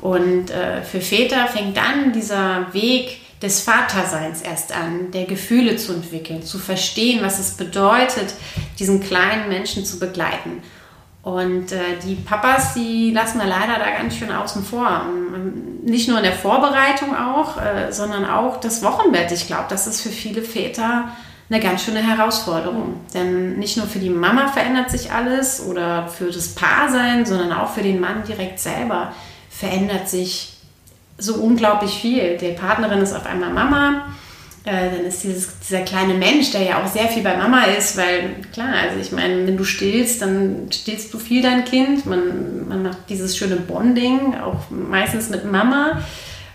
Und 0.00 0.50
äh, 0.50 0.82
für 0.82 1.00
Väter 1.00 1.46
fängt 1.48 1.76
dann 1.76 2.12
dieser 2.12 2.72
Weg 2.72 3.18
des 3.42 3.60
Vaterseins 3.60 4.40
erst 4.40 4.74
an, 4.74 5.10
der 5.10 5.24
Gefühle 5.24 5.76
zu 5.76 5.92
entwickeln, 5.92 6.42
zu 6.42 6.58
verstehen, 6.58 7.20
was 7.22 7.38
es 7.38 7.52
bedeutet, 7.52 8.34
diesen 8.78 9.00
kleinen 9.00 9.48
Menschen 9.48 9.84
zu 9.84 9.98
begleiten. 9.98 10.62
Und 11.24 11.72
äh, 11.72 11.98
die 12.04 12.16
Papas, 12.16 12.74
die 12.74 13.10
lassen 13.10 13.38
wir 13.38 13.46
leider 13.46 13.78
da 13.78 13.90
ganz 13.96 14.14
schön 14.14 14.30
außen 14.30 14.62
vor. 14.62 15.06
Nicht 15.82 16.06
nur 16.06 16.18
in 16.18 16.24
der 16.24 16.34
Vorbereitung 16.34 17.16
auch, 17.16 17.56
äh, 17.56 17.90
sondern 17.90 18.26
auch 18.26 18.60
das 18.60 18.82
Wochenbett. 18.82 19.32
Ich 19.32 19.46
glaube, 19.46 19.64
das 19.70 19.86
ist 19.86 20.02
für 20.02 20.10
viele 20.10 20.42
Väter 20.42 21.08
eine 21.48 21.60
ganz 21.60 21.82
schöne 21.82 22.06
Herausforderung. 22.06 23.00
Denn 23.14 23.58
nicht 23.58 23.78
nur 23.78 23.86
für 23.86 24.00
die 24.00 24.10
Mama 24.10 24.48
verändert 24.48 24.90
sich 24.90 25.12
alles 25.12 25.64
oder 25.64 26.08
für 26.08 26.30
das 26.30 26.54
Paarsein, 26.54 27.24
sondern 27.24 27.52
auch 27.52 27.70
für 27.70 27.82
den 27.82 28.00
Mann 28.00 28.22
direkt 28.28 28.58
selber 28.60 29.12
verändert 29.48 30.08
sich 30.10 30.58
so 31.16 31.36
unglaublich 31.36 31.94
viel. 31.94 32.36
Die 32.36 32.52
Partnerin 32.52 33.00
ist 33.00 33.14
auf 33.14 33.24
einmal 33.24 33.50
Mama. 33.50 34.06
Äh, 34.64 34.90
dann 34.90 35.04
ist 35.04 35.22
dieses, 35.22 35.58
dieser 35.58 35.82
kleine 35.82 36.14
Mensch, 36.14 36.50
der 36.52 36.62
ja 36.62 36.82
auch 36.82 36.86
sehr 36.86 37.08
viel 37.08 37.22
bei 37.22 37.36
Mama 37.36 37.64
ist, 37.64 37.98
weil 37.98 38.36
klar, 38.52 38.72
also 38.82 38.98
ich 38.98 39.12
meine, 39.12 39.46
wenn 39.46 39.58
du 39.58 39.64
stillst, 39.64 40.22
dann 40.22 40.68
stillst 40.72 41.12
du 41.12 41.18
viel 41.18 41.42
dein 41.42 41.64
Kind. 41.66 42.06
Man, 42.06 42.66
man 42.68 42.82
macht 42.82 42.98
dieses 43.10 43.36
schöne 43.36 43.56
Bonding, 43.56 44.34
auch 44.40 44.70
meistens 44.70 45.28
mit 45.28 45.50
Mama. 45.50 46.00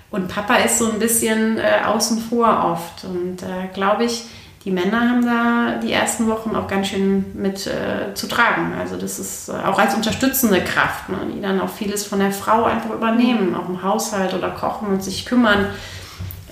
Und 0.10 0.28
Papa 0.28 0.56
ist 0.56 0.80
so 0.80 0.92
ein 0.92 0.98
bisschen 0.98 1.60
äh, 1.60 1.86
außen 1.86 2.20
vor 2.20 2.72
oft. 2.72 3.04
Und 3.04 3.44
äh, 3.44 3.68
glaube 3.74 4.06
ich, 4.06 4.24
die 4.66 4.72
Männer 4.72 5.02
haben 5.02 5.26
da 5.26 5.80
die 5.82 5.94
ersten 5.94 6.28
Wochen 6.28 6.56
auch 6.56 6.68
ganz 6.68 6.88
schön 6.88 7.26
mit 7.36 7.68
äh, 7.68 8.14
zu 8.16 8.28
tragen. 8.28 8.74
Also 8.78 8.98
das 8.98 9.20
ist 9.20 9.50
äh, 9.50 9.54
auch 9.54 9.78
als 9.78 9.94
unterstützende 9.94 10.64
Kraft, 10.64 11.10
ne, 11.10 11.18
die 11.34 11.42
dann 11.42 11.62
auch 11.62 11.70
vieles 11.70 12.06
von 12.06 12.20
der 12.20 12.32
Frau 12.32 12.64
einfach 12.64 12.90
übernehmen, 12.90 13.56
auch 13.56 13.70
im 13.70 13.84
Haushalt 13.84 14.34
oder 14.34 14.50
kochen 14.50 14.88
und 14.90 15.04
sich 15.04 15.26
kümmern. 15.26 15.68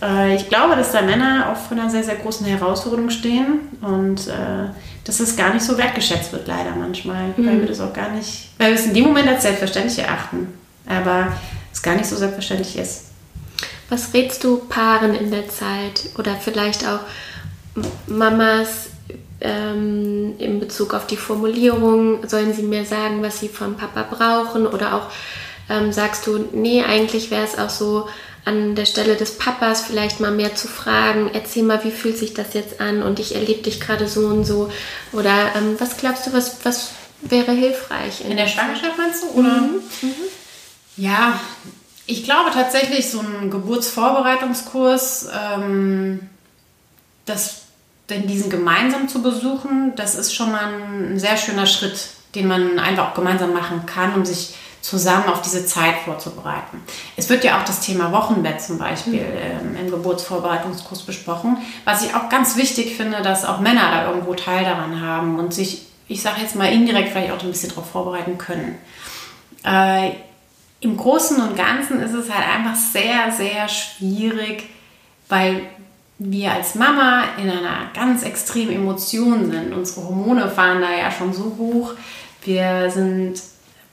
Äh, 0.01 0.35
ich 0.35 0.49
glaube, 0.49 0.75
dass 0.75 0.91
da 0.91 1.01
Männer 1.01 1.51
auch 1.51 1.57
vor 1.57 1.77
einer 1.77 1.89
sehr, 1.89 2.03
sehr 2.03 2.15
großen 2.15 2.45
Herausforderung 2.45 3.09
stehen 3.09 3.59
und 3.81 4.27
äh, 4.27 4.69
dass 5.03 5.19
es 5.19 5.35
gar 5.35 5.53
nicht 5.53 5.63
so 5.63 5.77
wertgeschätzt 5.77 6.31
wird, 6.33 6.47
leider 6.47 6.75
manchmal, 6.75 7.33
mhm. 7.35 7.47
weil 7.47 7.59
wir 7.61 7.67
das 7.67 7.79
auch 7.79 7.93
gar 7.93 8.09
nicht, 8.09 8.49
weil 8.57 8.69
wir 8.69 8.75
es 8.75 8.85
in 8.85 8.93
dem 8.93 9.05
Moment 9.05 9.27
als 9.27 9.43
selbstverständlich 9.43 9.99
erachten, 9.99 10.53
aber 10.87 11.31
es 11.71 11.81
gar 11.81 11.95
nicht 11.95 12.07
so 12.07 12.15
selbstverständlich 12.15 12.77
ist. 12.77 13.05
Was 13.89 14.13
rätst 14.13 14.43
du 14.43 14.57
Paaren 14.57 15.15
in 15.15 15.31
der 15.31 15.47
Zeit 15.47 16.09
oder 16.17 16.35
vielleicht 16.35 16.85
auch 16.85 16.99
Mamas 18.07 18.89
ähm, 19.39 20.33
in 20.39 20.59
Bezug 20.59 20.93
auf 20.93 21.07
die 21.07 21.15
Formulierung? 21.15 22.27
Sollen 22.27 22.53
sie 22.53 22.63
mir 22.63 22.83
sagen, 22.83 23.23
was 23.23 23.39
sie 23.39 23.47
vom 23.47 23.77
Papa 23.77 24.03
brauchen? 24.03 24.67
Oder 24.67 24.95
auch 24.95 25.07
ähm, 25.69 25.93
sagst 25.93 26.27
du, 26.27 26.49
nee, 26.51 26.83
eigentlich 26.83 27.31
wäre 27.31 27.45
es 27.45 27.57
auch 27.57 27.69
so 27.69 28.09
an 28.47 28.75
der 28.75 28.85
Stelle 28.85 29.15
des 29.15 29.37
Papas 29.37 29.81
vielleicht 29.81 30.19
mal 30.19 30.31
mehr 30.31 30.55
zu 30.55 30.67
fragen, 30.67 31.29
erzähl 31.33 31.63
mal, 31.63 31.83
wie 31.83 31.91
fühlt 31.91 32.17
sich 32.17 32.33
das 32.33 32.53
jetzt 32.53 32.79
an 32.79 33.03
und 33.03 33.19
ich 33.19 33.35
erlebe 33.35 33.61
dich 33.61 33.81
gerade 33.81 34.07
so 34.07 34.21
und 34.27 34.45
so. 34.45 34.71
Oder 35.11 35.53
ähm, 35.55 35.75
was 35.79 35.97
glaubst 35.97 36.25
du, 36.25 36.33
was, 36.33 36.57
was 36.63 36.91
wäre 37.21 37.51
hilfreich? 37.51 38.21
In, 38.21 38.31
in 38.31 38.37
der 38.37 38.47
Schwangerschaft 38.47 38.97
meinst 38.97 39.23
du? 39.23 39.27
Oder? 39.39 39.61
Mhm. 39.61 39.81
Mhm. 40.01 40.13
Ja, 40.95 41.39
ich 42.05 42.23
glaube 42.23 42.51
tatsächlich, 42.51 43.11
so 43.11 43.19
ein 43.19 43.51
Geburtsvorbereitungskurs, 43.51 45.27
ähm, 45.37 46.21
das 47.25 47.63
denn 48.09 48.25
diesen 48.27 48.49
gemeinsam 48.49 49.09
zu 49.09 49.21
besuchen, 49.21 49.93
das 49.97 50.15
ist 50.15 50.33
schon 50.33 50.51
mal 50.51 50.73
ein 50.73 51.19
sehr 51.19 51.35
schöner 51.35 51.65
Schritt, 51.65 52.07
den 52.35 52.47
man 52.47 52.79
einfach 52.79 53.09
auch 53.09 53.13
gemeinsam 53.13 53.51
machen 53.51 53.85
kann, 53.85 54.13
um 54.13 54.25
sich 54.25 54.55
zusammen 54.87 55.25
auf 55.27 55.41
diese 55.41 55.65
Zeit 55.65 55.95
vorzubereiten. 56.05 56.81
Es 57.17 57.29
wird 57.29 57.43
ja 57.43 57.59
auch 57.59 57.65
das 57.65 57.81
Thema 57.81 58.13
Wochenbett 58.13 58.61
zum 58.61 58.77
Beispiel 58.77 59.21
mhm. 59.21 59.75
ähm, 59.75 59.85
im 59.85 59.91
Geburtsvorbereitungskurs 59.91 61.03
besprochen, 61.03 61.57
was 61.83 62.05
ich 62.05 62.15
auch 62.15 62.29
ganz 62.29 62.55
wichtig 62.55 62.95
finde, 62.95 63.21
dass 63.21 63.43
auch 63.43 63.59
Männer 63.59 63.91
da 63.91 64.07
irgendwo 64.07 64.33
Teil 64.33 64.63
daran 64.63 65.01
haben 65.01 65.39
und 65.39 65.53
sich, 65.53 65.87
ich 66.07 66.21
sage 66.21 66.41
jetzt 66.41 66.55
mal 66.55 66.71
indirekt 66.71 67.09
vielleicht 67.09 67.33
auch 67.33 67.43
ein 67.43 67.51
bisschen 67.51 67.69
darauf 67.69 67.89
vorbereiten 67.89 68.37
können. 68.37 68.77
Äh, 69.65 70.11
Im 70.79 70.95
Großen 70.95 71.41
und 71.41 71.57
Ganzen 71.57 71.99
ist 71.99 72.13
es 72.13 72.33
halt 72.33 72.47
einfach 72.47 72.75
sehr, 72.75 73.31
sehr 73.31 73.67
schwierig, 73.67 74.69
weil 75.27 75.63
wir 76.17 76.53
als 76.53 76.75
Mama 76.75 77.25
in 77.37 77.49
einer 77.49 77.91
ganz 77.93 78.23
extremen 78.23 78.73
Emotion 78.73 79.51
sind. 79.51 79.73
Unsere 79.73 80.07
Hormone 80.07 80.49
fahren 80.49 80.81
da 80.81 80.91
ja 80.91 81.11
schon 81.11 81.33
so 81.33 81.57
hoch. 81.57 81.91
Wir 82.43 82.89
sind 82.89 83.41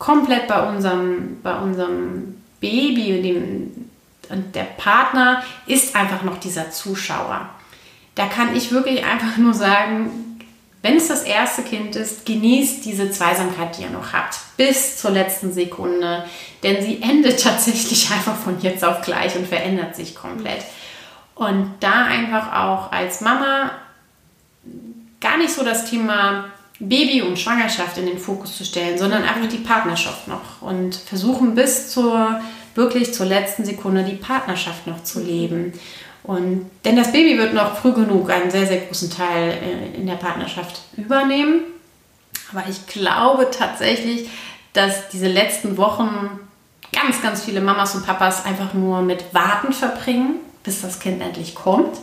komplett 0.05 0.49
bei 0.49 0.69
unserem, 0.69 1.41
bei 1.43 1.57
unserem 1.57 2.43
Baby 2.61 3.23
dem, 3.23 3.91
und 4.29 4.55
der 4.55 4.65
Partner 4.65 5.43
ist 5.67 5.97
einfach 5.97 6.23
noch 6.23 6.39
dieser 6.39 6.71
Zuschauer. 6.71 7.49
Da 8.15 8.27
kann 8.27 8.55
ich 8.55 8.71
wirklich 8.71 9.05
einfach 9.05 9.39
nur 9.39 9.55
sagen, 9.55 10.11
wenn 10.83 10.97
es 10.97 11.09
das 11.09 11.23
erste 11.23 11.63
Kind 11.63 11.97
ist, 11.97 12.27
genießt 12.27 12.85
diese 12.85 13.11
Zweisamkeit, 13.11 13.79
die 13.79 13.85
ihr 13.85 13.91
noch 13.91 14.13
habt, 14.13 14.39
bis 14.59 14.99
zur 14.99 15.11
letzten 15.11 15.53
Sekunde, 15.55 16.25
denn 16.63 16.85
sie 16.85 17.01
endet 17.01 17.41
tatsächlich 17.43 18.11
einfach 18.11 18.37
von 18.37 18.61
jetzt 18.61 18.85
auf 18.85 19.01
gleich 19.01 19.37
und 19.37 19.47
verändert 19.47 19.97
sich 19.97 20.15
komplett. 20.15 20.65
Und 21.35 21.73
da 21.81 22.05
einfach 22.05 22.53
auch 22.53 22.93
als 22.93 23.23
Mama 23.23 23.71
gar 25.21 25.39
nicht 25.39 25.51
so 25.51 25.65
das 25.65 25.89
Thema 25.89 26.51
Baby 26.81 27.23
und 27.23 27.39
Schwangerschaft 27.39 27.99
in 27.99 28.07
den 28.07 28.19
Fokus 28.19 28.57
zu 28.57 28.65
stellen, 28.65 28.99
sondern 28.99 29.23
einfach 29.23 29.49
die 29.49 29.59
Partnerschaft 29.59 30.29
noch 30.29 30.61
und 30.61 30.97
versuchen 30.97 31.55
bis 31.55 31.91
zur 31.91 32.41
wirklich 32.75 33.15
zur 33.15 33.27
letzten 33.27 33.65
Sekunde 33.65 34.03
die 34.03 34.17
Partnerschaft 34.17 34.87
noch 34.87 35.03
zu 35.05 35.21
leben. 35.21 35.73
Und 36.25 36.71
denn 36.85 36.97
das 36.97 37.13
Baby 37.13 37.39
wird 37.39 37.55
noch 37.55 37.77
früh 37.77 37.93
genug 37.93 38.31
einen 38.31 38.51
sehr, 38.51 38.67
sehr 38.67 38.81
großen 38.81 39.11
Teil 39.11 39.51
äh, 39.51 39.97
in 39.97 40.07
der 40.07 40.15
Partnerschaft 40.15 40.81
übernehmen. 40.97 41.61
Aber 42.51 42.65
ich 42.69 42.87
glaube 42.87 43.49
tatsächlich, 43.57 44.29
dass 44.73 45.09
diese 45.09 45.29
letzten 45.29 45.77
Wochen 45.77 46.41
ganz, 46.93 47.23
ganz 47.23 47.45
viele 47.45 47.61
Mamas 47.61 47.95
und 47.95 48.07
Papas 48.07 48.45
einfach 48.45 48.75
nur 48.75 49.03
mit 49.03 49.33
Warten 49.33 49.73
verbringen 49.73 50.41
bis 50.65 50.81
das 50.81 50.99
Kind 50.99 51.23
endlich 51.23 51.55
kommt. 51.55 51.97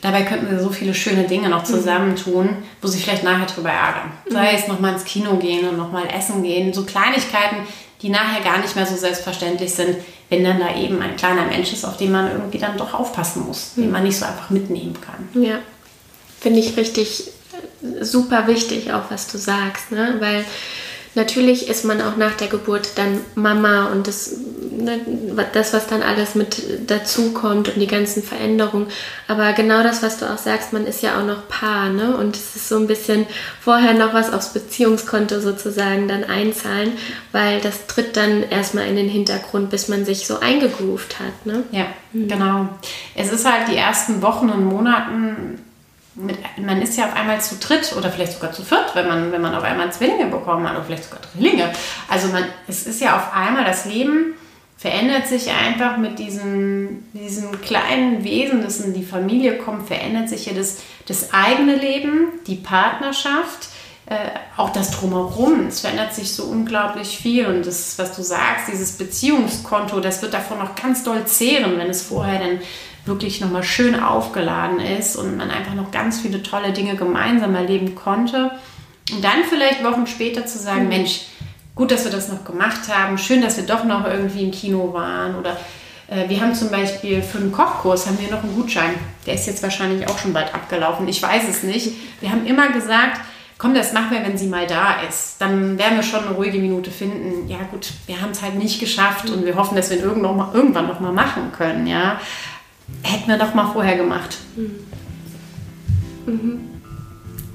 Dabei 0.00 0.22
könnten 0.22 0.50
wir 0.50 0.60
so 0.60 0.70
viele 0.70 0.94
schöne 0.94 1.24
Dinge 1.24 1.48
noch 1.48 1.64
zusammentun, 1.64 2.50
wo 2.80 2.88
sie 2.88 3.00
vielleicht 3.00 3.24
nachher 3.24 3.46
drüber 3.46 3.70
ärgern. 3.70 4.12
Sei 4.30 4.52
es 4.52 4.68
nochmal 4.68 4.92
ins 4.92 5.04
Kino 5.04 5.36
gehen 5.36 5.68
und 5.68 5.76
nochmal 5.76 6.04
essen 6.16 6.42
gehen. 6.42 6.72
So 6.72 6.84
Kleinigkeiten, 6.84 7.56
die 8.02 8.10
nachher 8.10 8.42
gar 8.42 8.58
nicht 8.58 8.76
mehr 8.76 8.86
so 8.86 8.96
selbstverständlich 8.96 9.74
sind, 9.74 9.96
wenn 10.28 10.44
dann 10.44 10.60
da 10.60 10.76
eben 10.76 11.00
ein 11.02 11.16
kleiner 11.16 11.46
Mensch 11.46 11.72
ist, 11.72 11.84
auf 11.84 11.96
den 11.96 12.12
man 12.12 12.30
irgendwie 12.30 12.58
dann 12.58 12.76
doch 12.76 12.94
aufpassen 12.94 13.46
muss, 13.46 13.74
den 13.74 13.90
man 13.90 14.04
nicht 14.04 14.16
so 14.16 14.24
einfach 14.24 14.50
mitnehmen 14.50 14.96
kann. 15.00 15.42
Ja, 15.42 15.58
finde 16.40 16.60
ich 16.60 16.76
richtig 16.76 17.32
äh, 17.82 18.04
super 18.04 18.46
wichtig, 18.46 18.92
auch 18.92 19.10
was 19.10 19.28
du 19.28 19.38
sagst, 19.38 19.90
ne? 19.90 20.16
weil 20.20 20.44
Natürlich 21.18 21.68
ist 21.68 21.84
man 21.84 22.00
auch 22.00 22.16
nach 22.16 22.36
der 22.36 22.46
Geburt 22.46 22.90
dann 22.94 23.18
Mama 23.34 23.86
und 23.86 24.06
das, 24.06 24.36
ne, 24.70 25.00
das 25.52 25.72
was 25.72 25.88
dann 25.88 26.00
alles 26.00 26.36
mit 26.36 26.62
dazu 26.88 27.32
kommt 27.32 27.68
und 27.68 27.80
die 27.80 27.88
ganzen 27.88 28.22
Veränderungen. 28.22 28.86
Aber 29.26 29.52
genau 29.52 29.82
das, 29.82 30.00
was 30.04 30.18
du 30.18 30.32
auch 30.32 30.38
sagst, 30.38 30.72
man 30.72 30.86
ist 30.86 31.02
ja 31.02 31.18
auch 31.18 31.26
noch 31.26 31.48
Paar, 31.48 31.88
ne? 31.88 32.16
Und 32.16 32.36
es 32.36 32.54
ist 32.54 32.68
so 32.68 32.76
ein 32.76 32.86
bisschen 32.86 33.26
vorher 33.60 33.94
noch 33.94 34.14
was 34.14 34.32
aufs 34.32 34.52
Beziehungskonto 34.52 35.40
sozusagen 35.40 36.06
dann 36.06 36.22
einzahlen, 36.22 36.92
weil 37.32 37.60
das 37.62 37.88
tritt 37.88 38.16
dann 38.16 38.44
erstmal 38.48 38.86
in 38.86 38.94
den 38.94 39.08
Hintergrund, 39.08 39.70
bis 39.70 39.88
man 39.88 40.04
sich 40.04 40.24
so 40.24 40.38
eingegroovt 40.38 41.18
hat, 41.18 41.46
ne? 41.46 41.64
Ja, 41.72 41.86
mhm. 42.12 42.28
genau. 42.28 42.68
Es 43.16 43.32
ist 43.32 43.44
halt 43.44 43.66
die 43.68 43.76
ersten 43.76 44.22
Wochen 44.22 44.50
und 44.50 44.64
Monaten 44.64 45.58
mit, 46.18 46.36
man 46.58 46.82
ist 46.82 46.96
ja 46.96 47.06
auf 47.06 47.16
einmal 47.16 47.40
zu 47.40 47.56
dritt 47.56 47.94
oder 47.96 48.10
vielleicht 48.10 48.32
sogar 48.32 48.52
zu 48.52 48.62
viert, 48.62 48.94
wenn 48.94 49.08
man, 49.08 49.32
wenn 49.32 49.40
man 49.40 49.54
auf 49.54 49.64
einmal 49.64 49.92
Zwillinge 49.92 50.26
bekommen 50.26 50.68
hat 50.68 50.76
oder 50.76 50.84
vielleicht 50.84 51.04
sogar 51.04 51.20
Drillinge. 51.32 51.70
Also 52.08 52.28
man, 52.28 52.44
es 52.66 52.86
ist 52.86 53.00
ja 53.00 53.16
auf 53.16 53.34
einmal 53.34 53.64
das 53.64 53.84
Leben 53.84 54.34
verändert 54.78 55.26
sich 55.26 55.50
einfach 55.50 55.96
mit 55.96 56.20
diesem, 56.20 57.02
diesem 57.12 57.60
kleinen 57.60 58.22
Wesen, 58.22 58.62
das 58.62 58.80
in 58.80 58.94
die 58.94 59.02
Familie 59.02 59.58
kommt, 59.58 59.88
verändert 59.88 60.28
sich 60.28 60.46
ja 60.46 60.52
das, 60.52 60.78
das 61.06 61.34
eigene 61.34 61.74
Leben, 61.74 62.28
die 62.46 62.54
Partnerschaft, 62.54 63.70
äh, 64.06 64.14
auch 64.56 64.70
das 64.70 64.92
Drumherum. 64.92 65.66
Es 65.66 65.80
verändert 65.80 66.14
sich 66.14 66.32
so 66.32 66.44
unglaublich 66.44 67.18
viel 67.18 67.46
und 67.46 67.66
das, 67.66 67.98
was 67.98 68.14
du 68.14 68.22
sagst, 68.22 68.68
dieses 68.72 68.92
Beziehungskonto, 68.92 69.98
das 69.98 70.22
wird 70.22 70.32
davon 70.32 70.60
noch 70.60 70.76
ganz 70.76 71.02
doll 71.02 71.26
zehren, 71.26 71.76
wenn 71.76 71.90
es 71.90 72.02
vorher 72.02 72.38
dann 72.38 72.60
wirklich 73.08 73.40
nochmal 73.40 73.64
schön 73.64 73.98
aufgeladen 74.00 74.78
ist 74.78 75.16
und 75.16 75.36
man 75.36 75.50
einfach 75.50 75.74
noch 75.74 75.90
ganz 75.90 76.20
viele 76.20 76.42
tolle 76.42 76.72
Dinge 76.72 76.94
gemeinsam 76.94 77.54
erleben 77.54 77.94
konnte. 77.94 78.52
Und 79.10 79.24
dann 79.24 79.44
vielleicht 79.48 79.82
Wochen 79.82 80.06
später 80.06 80.46
zu 80.46 80.58
sagen, 80.58 80.84
mhm. 80.84 80.88
Mensch, 80.88 81.22
gut, 81.74 81.90
dass 81.90 82.04
wir 82.04 82.12
das 82.12 82.28
noch 82.28 82.44
gemacht 82.44 82.88
haben, 82.88 83.18
schön, 83.18 83.42
dass 83.42 83.56
wir 83.56 83.64
doch 83.64 83.84
noch 83.84 84.04
irgendwie 84.04 84.44
im 84.44 84.50
Kino 84.50 84.92
waren 84.92 85.34
oder 85.34 85.56
äh, 86.08 86.28
wir 86.28 86.40
haben 86.40 86.54
zum 86.54 86.70
Beispiel 86.70 87.22
für 87.22 87.38
einen 87.38 87.52
Kochkurs 87.52 88.06
haben 88.06 88.18
wir 88.20 88.30
noch 88.30 88.42
einen 88.42 88.54
Gutschein. 88.54 88.94
Der 89.26 89.34
ist 89.34 89.46
jetzt 89.46 89.62
wahrscheinlich 89.62 90.08
auch 90.08 90.18
schon 90.18 90.32
bald 90.32 90.54
abgelaufen. 90.54 91.08
Ich 91.08 91.22
weiß 91.22 91.48
es 91.48 91.62
nicht. 91.62 91.92
Wir 92.20 92.30
haben 92.30 92.46
immer 92.46 92.68
gesagt, 92.68 93.20
komm, 93.58 93.74
das 93.74 93.92
machen 93.92 94.10
wir, 94.10 94.22
wenn 94.22 94.38
sie 94.38 94.46
mal 94.46 94.66
da 94.66 95.02
ist. 95.08 95.36
Dann 95.40 95.78
werden 95.78 95.96
wir 95.96 96.02
schon 96.02 96.24
eine 96.24 96.34
ruhige 96.34 96.58
Minute 96.58 96.90
finden. 96.90 97.48
Ja 97.48 97.58
gut, 97.70 97.90
wir 98.06 98.20
haben 98.20 98.30
es 98.30 98.42
halt 98.42 98.54
nicht 98.54 98.80
geschafft 98.80 99.30
und 99.30 99.44
wir 99.44 99.56
hoffen, 99.56 99.76
dass 99.76 99.90
wir 99.90 99.98
ihn 99.98 100.04
irgendwann 100.04 100.86
noch 100.86 101.00
mal 101.00 101.12
machen 101.12 101.52
können. 101.56 101.86
Ja, 101.86 102.20
hätten 103.02 103.28
wir 103.28 103.38
doch 103.38 103.54
mal 103.54 103.72
vorher 103.72 103.96
gemacht. 103.96 104.38
Mhm. 104.56 104.74
Mhm. 106.26 106.60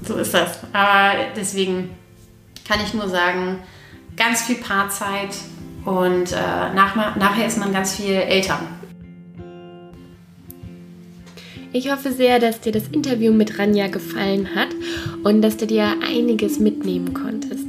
So 0.06 0.16
ist 0.16 0.34
das. 0.34 0.58
Aber 0.72 1.14
deswegen 1.36 1.90
kann 2.66 2.80
ich 2.84 2.94
nur 2.94 3.08
sagen, 3.08 3.58
ganz 4.16 4.42
viel 4.42 4.56
Paarzeit 4.56 5.34
und 5.84 6.32
äh, 6.32 6.74
nach, 6.74 7.16
nachher 7.16 7.46
ist 7.46 7.58
man 7.58 7.72
ganz 7.72 7.94
viel 7.96 8.14
älter. 8.14 8.58
Ich 11.72 11.90
hoffe 11.90 12.12
sehr, 12.12 12.38
dass 12.38 12.60
dir 12.60 12.72
das 12.72 12.86
Interview 12.88 13.32
mit 13.32 13.58
Ranja 13.58 13.88
gefallen 13.88 14.54
hat 14.54 14.68
und 15.24 15.42
dass 15.42 15.56
du 15.56 15.66
dir 15.66 15.96
einiges 16.06 16.60
mitnehmen 16.60 17.12
konntest. 17.14 17.63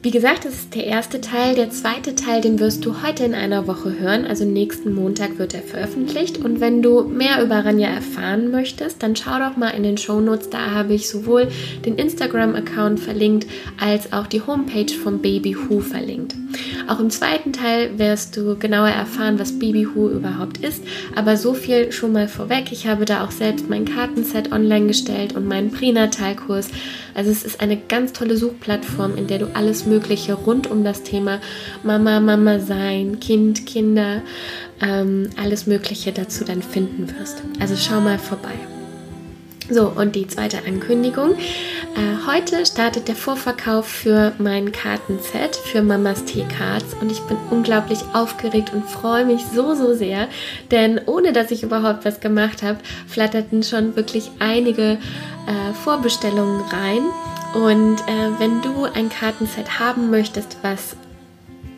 Wie 0.00 0.12
gesagt, 0.12 0.44
das 0.44 0.54
ist 0.54 0.76
der 0.76 0.84
erste 0.84 1.20
Teil. 1.20 1.56
Der 1.56 1.70
zweite 1.70 2.14
Teil, 2.14 2.40
den 2.40 2.60
wirst 2.60 2.86
du 2.86 3.02
heute 3.02 3.24
in 3.24 3.34
einer 3.34 3.66
Woche 3.66 3.98
hören. 3.98 4.26
Also 4.26 4.44
nächsten 4.44 4.94
Montag 4.94 5.38
wird 5.38 5.54
er 5.54 5.62
veröffentlicht. 5.62 6.38
Und 6.38 6.60
wenn 6.60 6.82
du 6.82 7.02
mehr 7.02 7.42
über 7.42 7.64
Ranja 7.64 7.88
erfahren 7.88 8.52
möchtest, 8.52 9.02
dann 9.02 9.16
schau 9.16 9.40
doch 9.40 9.56
mal 9.56 9.70
in 9.70 9.82
den 9.82 9.98
Show 9.98 10.20
Notes. 10.20 10.50
Da 10.50 10.70
habe 10.70 10.94
ich 10.94 11.08
sowohl 11.08 11.48
den 11.84 11.96
Instagram-Account 11.96 13.00
verlinkt, 13.00 13.48
als 13.80 14.12
auch 14.12 14.28
die 14.28 14.40
Homepage 14.40 14.94
von 14.94 15.18
Baby 15.20 15.56
Who 15.56 15.80
verlinkt. 15.80 16.36
Auch 16.86 17.00
im 17.00 17.10
zweiten 17.10 17.52
Teil 17.52 17.98
wirst 17.98 18.36
du 18.36 18.56
genauer 18.56 18.88
erfahren, 18.88 19.40
was 19.40 19.58
Baby 19.58 19.88
Who 19.94 20.10
überhaupt 20.10 20.58
ist. 20.58 20.82
Aber 21.16 21.36
so 21.36 21.54
viel 21.54 21.90
schon 21.90 22.12
mal 22.12 22.28
vorweg. 22.28 22.70
Ich 22.70 22.86
habe 22.86 23.04
da 23.04 23.24
auch 23.24 23.32
selbst 23.32 23.68
mein 23.68 23.84
Kartenset 23.84 24.52
online 24.52 24.86
gestellt 24.86 25.34
und 25.34 25.48
meinen 25.48 25.72
Pränatalkurs. 25.72 26.68
Also 27.14 27.32
es 27.32 27.42
ist 27.42 27.60
eine 27.60 27.76
ganz 27.76 28.12
tolle 28.12 28.36
Suchplattform, 28.36 29.16
in 29.16 29.26
der 29.26 29.40
du 29.40 29.48
alles 29.54 29.87
Mögliche 29.88 30.34
rund 30.34 30.70
um 30.70 30.84
das 30.84 31.02
Thema 31.02 31.40
Mama, 31.82 32.20
Mama 32.20 32.58
sein, 32.60 33.20
Kind, 33.20 33.66
Kinder, 33.66 34.22
ähm, 34.80 35.30
alles 35.40 35.66
Mögliche 35.66 36.12
dazu 36.12 36.44
dann 36.44 36.62
finden 36.62 37.08
wirst. 37.18 37.42
Also 37.60 37.76
schau 37.76 38.00
mal 38.00 38.18
vorbei. 38.18 38.54
So, 39.70 39.92
und 39.94 40.16
die 40.16 40.26
zweite 40.26 40.64
Ankündigung. 40.66 41.32
Äh, 41.32 42.26
heute 42.26 42.64
startet 42.64 43.06
der 43.06 43.14
Vorverkauf 43.14 43.86
für 43.86 44.32
mein 44.38 44.72
Kartenset 44.72 45.56
für 45.56 45.82
Mamas 45.82 46.24
T-Cards 46.24 46.94
und 47.02 47.12
ich 47.12 47.20
bin 47.22 47.36
unglaublich 47.50 47.98
aufgeregt 48.14 48.72
und 48.72 48.86
freue 48.86 49.26
mich 49.26 49.42
so, 49.54 49.74
so 49.74 49.92
sehr, 49.92 50.28
denn 50.70 50.98
ohne 51.04 51.34
dass 51.34 51.50
ich 51.50 51.62
überhaupt 51.62 52.06
was 52.06 52.20
gemacht 52.20 52.62
habe, 52.62 52.78
flatterten 53.08 53.62
schon 53.62 53.94
wirklich 53.94 54.30
einige 54.38 54.92
äh, 54.92 55.74
Vorbestellungen 55.84 56.62
rein. 56.70 57.02
Und 57.54 57.96
äh, 58.06 58.38
wenn 58.38 58.62
du 58.62 58.84
ein 58.84 59.08
Kartenset 59.08 59.78
haben 59.78 60.10
möchtest, 60.10 60.58
was 60.62 60.96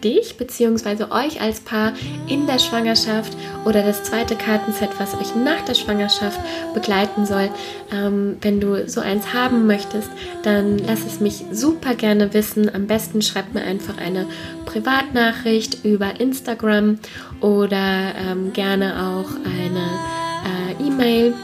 dich 0.02 0.36
bzw. 0.36 1.04
euch 1.10 1.40
als 1.40 1.60
Paar 1.60 1.92
in 2.26 2.46
der 2.46 2.58
Schwangerschaft 2.58 3.36
oder 3.64 3.82
das 3.82 4.04
zweite 4.04 4.34
Kartenset, 4.36 4.90
was 4.98 5.14
euch 5.14 5.34
nach 5.34 5.60
der 5.66 5.74
Schwangerschaft 5.74 6.40
begleiten 6.74 7.26
soll. 7.26 7.50
Ähm, 7.92 8.36
wenn 8.40 8.60
du 8.60 8.88
so 8.88 9.00
eins 9.00 9.32
haben 9.34 9.66
möchtest, 9.66 10.08
dann 10.42 10.78
lass 10.78 11.04
es 11.04 11.20
mich 11.20 11.44
super 11.52 11.94
gerne 11.94 12.32
wissen. 12.34 12.74
Am 12.74 12.86
besten 12.86 13.22
schreibt 13.22 13.54
mir 13.54 13.62
einfach 13.62 13.98
eine 13.98 14.26
Privatnachricht 14.64 15.84
über 15.84 16.20
Instagram 16.20 16.98
oder 17.40 18.14
ähm, 18.16 18.52
gerne 18.52 18.94
auch 18.94 19.30
eine 19.44 20.80
äh, 20.80 20.86
E-Mail 20.86 21.34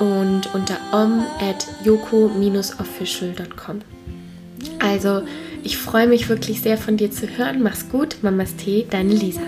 und 0.00 0.54
unter 0.54 0.76
om 0.92 1.22
at 1.40 1.66
yoko-official.com. 1.84 3.80
Also 4.78 5.22
ich 5.62 5.78
freue 5.78 6.06
mich 6.06 6.28
wirklich 6.28 6.60
sehr 6.60 6.78
von 6.78 6.96
dir 6.96 7.10
zu 7.10 7.26
hören. 7.26 7.62
Mach's 7.62 7.88
gut, 7.88 8.16
Mamas 8.22 8.56
Tee, 8.56 8.86
deine 8.88 9.14
Lisa. 9.14 9.40